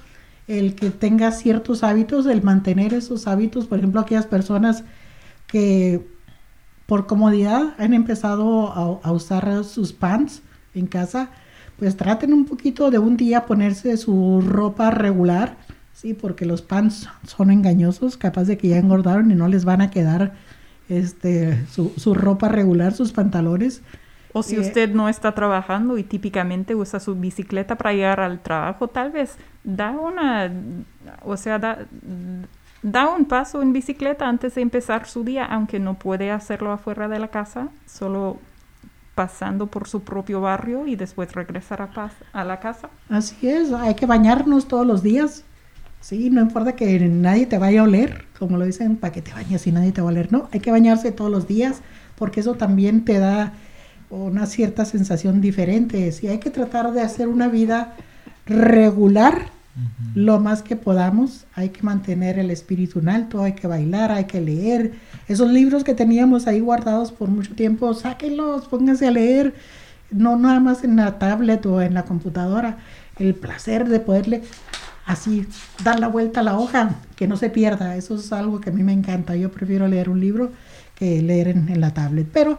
el 0.49 0.75
que 0.75 0.91
tenga 0.91 1.31
ciertos 1.31 1.85
hábitos, 1.85 2.27
el 2.27 2.43
mantener 2.43 2.93
esos 2.93 3.29
hábitos. 3.29 3.67
Por 3.69 3.79
ejemplo, 3.79 4.01
aquellas 4.01 4.27
personas 4.27 4.83
que 5.47 6.05
por 6.87 7.07
comodidad 7.07 7.75
han 7.79 7.95
empezado 7.95 8.73
a, 8.73 9.13
usar 9.13 9.63
sus 9.63 9.93
pants 9.93 10.43
en 10.75 10.89
casa, 10.89 11.31
pues 11.79 11.97
traten 11.97 12.33
un 12.33 12.47
poquito 12.47 12.91
de 12.91 12.99
un 12.99 13.17
día 13.17 13.47
ponerse 13.47 13.97
su 13.97 14.43
ropa 14.45 14.91
regular, 14.91 15.57
sí, 15.93 16.13
porque 16.13 16.47
los 16.47 16.63
pants 16.63 17.09
son 17.29 17.53
engañosos, 17.53 18.17
capaz 18.17 18.43
de 18.47 18.59
que 18.59 18.67
ya 18.67 18.79
engordaron 18.79 19.31
y 19.31 19.37
no 19.37 19.47
les 19.47 19.65
van 19.65 19.83
a 19.83 19.93
quedar 19.93 20.35
este 20.89 21.65
su, 21.69 21.93
su 21.97 22.13
ropa 22.13 22.49
regular, 22.49 22.93
sus 22.93 23.13
pantalones. 23.13 23.83
O 24.33 24.43
si 24.43 24.59
usted 24.59 24.91
no 24.95 25.09
está 25.09 25.33
trabajando 25.35 25.99
y 25.99 26.05
típicamente 26.05 26.75
usa 26.75 27.01
su 27.01 27.15
bicicleta 27.17 27.77
para 27.77 27.93
llegar 27.93 28.21
al 28.21 28.41
trabajo, 28.41 28.89
tal 28.89 29.11
vez 29.11 29.37
da 29.65 29.91
una, 29.91 30.51
o 31.25 31.37
sea, 31.37 31.59
da, 31.59 31.79
da 32.83 33.09
un 33.09 33.25
paso 33.27 33.61
en 33.63 33.73
bicicleta 33.73 34.29
antes 34.29 34.55
de 34.55 34.63
empezar 34.63 35.07
su 35.07 35.25
día, 35.25 35.45
aunque 35.45 35.79
no 35.81 35.95
puede 35.95 36.31
hacerlo 36.31 36.73
afuera 36.73 37.09
de 37.09 37.19
la 37.19 37.29
casa, 37.29 37.69
solo 37.87 38.39
pasando 39.15 39.67
por 39.67 39.87
su 39.89 40.03
propio 40.03 40.41
barrio 40.41 40.87
y 40.87 40.97
después 40.97 41.33
regresar 41.33 41.83
a, 41.83 41.89
paz- 41.89 42.15
a 42.33 42.45
la 42.45 42.61
casa. 42.61 42.89
Así 43.09 43.49
es, 43.49 43.73
hay 43.73 43.95
que 43.95 44.07
bañarnos 44.07 44.67
todos 44.69 44.87
los 44.87 45.03
días. 45.03 45.45
Sí, 46.01 46.31
no 46.31 46.41
importa 46.41 46.75
que 46.77 46.99
nadie 47.01 47.45
te 47.47 47.59
vaya 47.59 47.81
a 47.83 47.85
oler, 47.85 48.25
como 48.39 48.57
lo 48.57 48.65
dicen, 48.65 48.97
para 48.97 49.13
que 49.13 49.21
te 49.21 49.33
bañes 49.33 49.67
y 49.67 49.73
nadie 49.73 49.93
te 49.93 50.01
va 50.01 50.09
a 50.09 50.13
oler. 50.13 50.33
No, 50.33 50.49
hay 50.53 50.61
que 50.61 50.71
bañarse 50.71 51.13
todos 51.13 51.31
los 51.31 51.47
días 51.47 51.83
porque 52.17 52.41
eso 52.41 52.55
también 52.55 53.05
te 53.05 53.19
da 53.19 53.53
una 54.11 54.47
cierta 54.47 54.85
sensación 54.85 55.41
diferente. 55.41 56.11
Sí, 56.13 56.27
hay 56.29 56.39
que 56.39 56.51
tratar 56.51 56.93
de 56.93 57.01
hacer 57.01 57.29
una 57.29 57.49
vida 57.49 57.95
regular 58.47 59.47
lo 60.15 60.41
más 60.41 60.63
que 60.63 60.77
podamos. 60.77 61.47
Hay 61.55 61.71
que 61.71 61.83
mantener 61.83 62.39
el 62.39 62.51
espíritu 62.51 62.99
en 62.99 63.09
alto, 63.09 63.43
hay 63.43 63.53
que 63.53 63.67
bailar, 63.67 64.11
hay 64.11 64.25
que 64.25 64.41
leer. 64.41 64.93
Esos 65.29 65.51
libros 65.51 65.85
que 65.85 65.95
teníamos 65.95 66.47
ahí 66.47 66.61
guardados 66.61 67.13
por 67.13 67.29
mucho 67.29 67.55
tiempo, 67.55 67.95
sáquenlos, 67.95 68.67
pónganse 68.67 69.07
a 69.07 69.13
leer. 69.13 69.55
No 70.11 70.37
nada 70.37 70.59
más 70.59 70.83
en 70.83 70.97
la 70.97 71.19
tablet 71.19 71.65
o 71.67 71.81
en 71.81 71.95
la 71.95 72.05
computadora. 72.05 72.79
El 73.19 73.35
placer 73.35 73.89
de 73.89 74.01
poderle 74.01 74.43
así 75.07 75.47
dar 75.85 76.01
la 76.01 76.09
vuelta 76.09 76.41
a 76.41 76.43
la 76.43 76.59
hoja, 76.59 76.97
que 77.15 77.29
no 77.29 77.37
se 77.37 77.51
pierda. 77.51 77.97
Eso 77.97 78.17
es 78.17 78.33
algo 78.33 78.61
que 78.61 78.71
a 78.71 78.73
mí 78.73 78.83
me 78.83 78.93
encanta. 78.93 79.37
Yo 79.37 79.53
prefiero 79.53 79.87
leer 79.87 80.09
un 80.09 80.21
libro 80.21 80.51
que 80.97 81.23
leer 81.23 81.49
en, 81.49 81.69
en 81.69 81.81
la 81.81 81.95
tablet. 81.95 82.27
Pero 82.33 82.59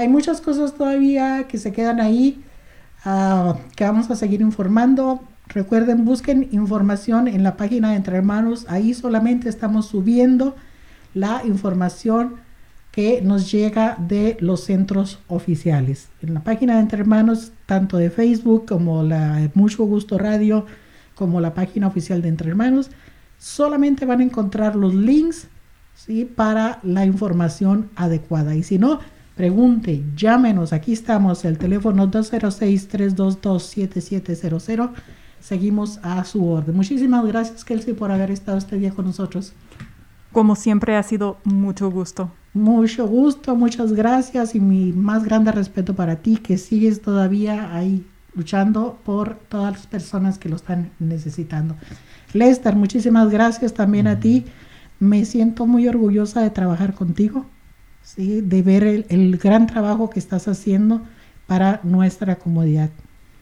hay 0.00 0.08
muchas 0.08 0.40
cosas 0.40 0.74
todavía 0.74 1.46
que 1.46 1.58
se 1.58 1.72
quedan 1.72 2.00
ahí, 2.00 2.42
ah, 3.04 3.56
que 3.76 3.84
vamos 3.84 4.10
a 4.10 4.16
seguir 4.16 4.40
informando. 4.40 5.20
Recuerden, 5.46 6.04
busquen 6.04 6.48
información 6.52 7.28
en 7.28 7.42
la 7.42 7.56
página 7.56 7.90
de 7.90 7.96
Entre 7.96 8.16
Hermanos. 8.16 8.64
Ahí 8.68 8.94
solamente 8.94 9.48
estamos 9.48 9.86
subiendo 9.86 10.56
la 11.12 11.42
información 11.44 12.36
que 12.92 13.20
nos 13.20 13.52
llega 13.52 13.96
de 13.98 14.38
los 14.40 14.64
centros 14.64 15.18
oficiales. 15.28 16.08
En 16.22 16.34
la 16.34 16.40
página 16.40 16.76
de 16.76 16.80
Entre 16.80 17.00
Hermanos, 17.00 17.52
tanto 17.66 17.98
de 17.98 18.10
Facebook 18.10 18.66
como 18.66 19.02
la 19.02 19.50
Mucho 19.54 19.84
Gusto 19.84 20.16
Radio, 20.16 20.64
como 21.14 21.40
la 21.40 21.52
página 21.52 21.88
oficial 21.88 22.22
de 22.22 22.28
Entre 22.28 22.48
Hermanos, 22.48 22.90
solamente 23.38 24.06
van 24.06 24.20
a 24.20 24.24
encontrar 24.24 24.76
los 24.76 24.94
links 24.94 25.48
¿sí? 25.94 26.24
para 26.24 26.80
la 26.82 27.04
información 27.04 27.90
adecuada. 27.96 28.54
Y 28.54 28.62
si 28.62 28.78
no, 28.78 29.00
pregunte, 29.40 30.04
llámenos, 30.14 30.74
aquí 30.74 30.92
estamos, 30.92 31.46
el 31.46 31.56
teléfono 31.56 32.10
206-322-7700. 32.10 34.90
Seguimos 35.40 35.98
a 36.02 36.22
su 36.26 36.46
orden. 36.46 36.76
Muchísimas 36.76 37.24
gracias, 37.24 37.64
Kelsey, 37.64 37.94
por 37.94 38.10
haber 38.10 38.30
estado 38.30 38.58
este 38.58 38.76
día 38.76 38.90
con 38.90 39.06
nosotros. 39.06 39.54
Como 40.30 40.56
siempre 40.56 40.94
ha 40.94 41.02
sido 41.02 41.38
mucho 41.44 41.90
gusto. 41.90 42.30
Mucho 42.52 43.08
gusto, 43.08 43.56
muchas 43.56 43.94
gracias 43.94 44.54
y 44.54 44.60
mi 44.60 44.92
más 44.92 45.24
grande 45.24 45.52
respeto 45.52 45.94
para 45.94 46.16
ti 46.16 46.36
que 46.36 46.58
sigues 46.58 47.00
todavía 47.00 47.74
ahí 47.74 48.04
luchando 48.34 48.98
por 49.06 49.36
todas 49.48 49.72
las 49.72 49.86
personas 49.86 50.38
que 50.38 50.50
lo 50.50 50.56
están 50.56 50.90
necesitando. 50.98 51.76
Lester, 52.34 52.76
muchísimas 52.76 53.30
gracias 53.30 53.72
también 53.72 54.06
a 54.06 54.20
ti. 54.20 54.44
Me 54.98 55.24
siento 55.24 55.66
muy 55.66 55.88
orgullosa 55.88 56.42
de 56.42 56.50
trabajar 56.50 56.92
contigo, 56.92 57.46
¿sí? 58.02 58.40
de 58.40 58.62
ver 58.62 58.84
el, 58.84 59.06
el 59.08 59.36
gran 59.38 59.66
trabajo 59.66 60.10
que 60.10 60.18
estás 60.18 60.48
haciendo 60.48 61.02
para 61.46 61.80
nuestra 61.82 62.36
comodidad. 62.36 62.90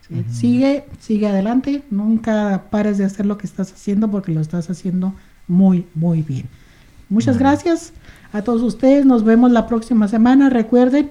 ¿sí? 0.08 0.24
Sigue, 0.30 0.84
sigue 1.00 1.28
adelante, 1.28 1.82
nunca 1.90 2.64
pares 2.70 2.98
de 2.98 3.04
hacer 3.04 3.26
lo 3.26 3.38
que 3.38 3.46
estás 3.46 3.72
haciendo 3.72 4.10
porque 4.10 4.32
lo 4.32 4.40
estás 4.40 4.70
haciendo 4.70 5.14
muy, 5.46 5.86
muy 5.94 6.22
bien. 6.22 6.46
Muchas 7.08 7.38
gracias 7.38 7.92
a 8.32 8.42
todos 8.42 8.62
ustedes. 8.62 9.06
Nos 9.06 9.24
vemos 9.24 9.50
la 9.50 9.66
próxima 9.66 10.08
semana. 10.08 10.50
Recuerden, 10.50 11.10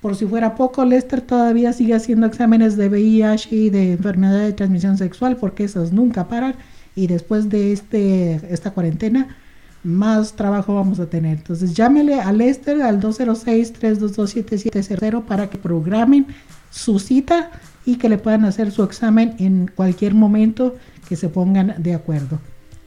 por 0.00 0.14
si 0.14 0.26
fuera 0.26 0.54
poco, 0.54 0.84
Lester 0.84 1.22
todavía 1.22 1.72
sigue 1.72 1.94
haciendo 1.94 2.26
exámenes 2.26 2.76
de 2.76 2.88
VIH 2.88 3.54
y 3.54 3.70
de 3.70 3.92
enfermedad 3.92 4.40
de 4.40 4.52
transmisión 4.52 4.98
sexual 4.98 5.36
porque 5.36 5.64
esos 5.64 5.92
nunca 5.92 6.28
paran. 6.28 6.54
Y 6.94 7.06
después 7.06 7.48
de 7.48 7.72
este, 7.72 8.34
esta 8.52 8.72
cuarentena, 8.72 9.36
más 9.82 10.34
trabajo 10.34 10.74
vamos 10.74 11.00
a 11.00 11.06
tener. 11.06 11.38
Entonces, 11.38 11.72
llámele 11.74 12.20
a 12.20 12.30
Lester 12.32 12.82
al 12.82 13.00
206-322-7700 13.00 15.24
para 15.24 15.48
que 15.50 15.58
programen 15.58 16.26
su 16.70 16.98
cita 16.98 17.50
y 17.84 17.96
que 17.96 18.08
le 18.08 18.18
puedan 18.18 18.44
hacer 18.44 18.70
su 18.70 18.84
examen 18.84 19.34
en 19.38 19.70
cualquier 19.74 20.14
momento 20.14 20.76
que 21.08 21.16
se 21.16 21.28
pongan 21.28 21.74
de 21.78 21.94
acuerdo. 21.94 22.38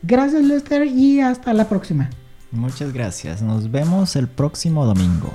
Gracias, 0.02 0.44
Lester, 0.44 0.88
y 0.88 1.20
hasta 1.20 1.54
la 1.54 1.68
próxima. 1.68 2.10
Muchas 2.52 2.94
gracias. 2.94 3.42
Nos 3.42 3.72
vemos 3.72 4.16
el 4.16 4.28
próximo 4.28 4.86
domingo. 4.86 5.34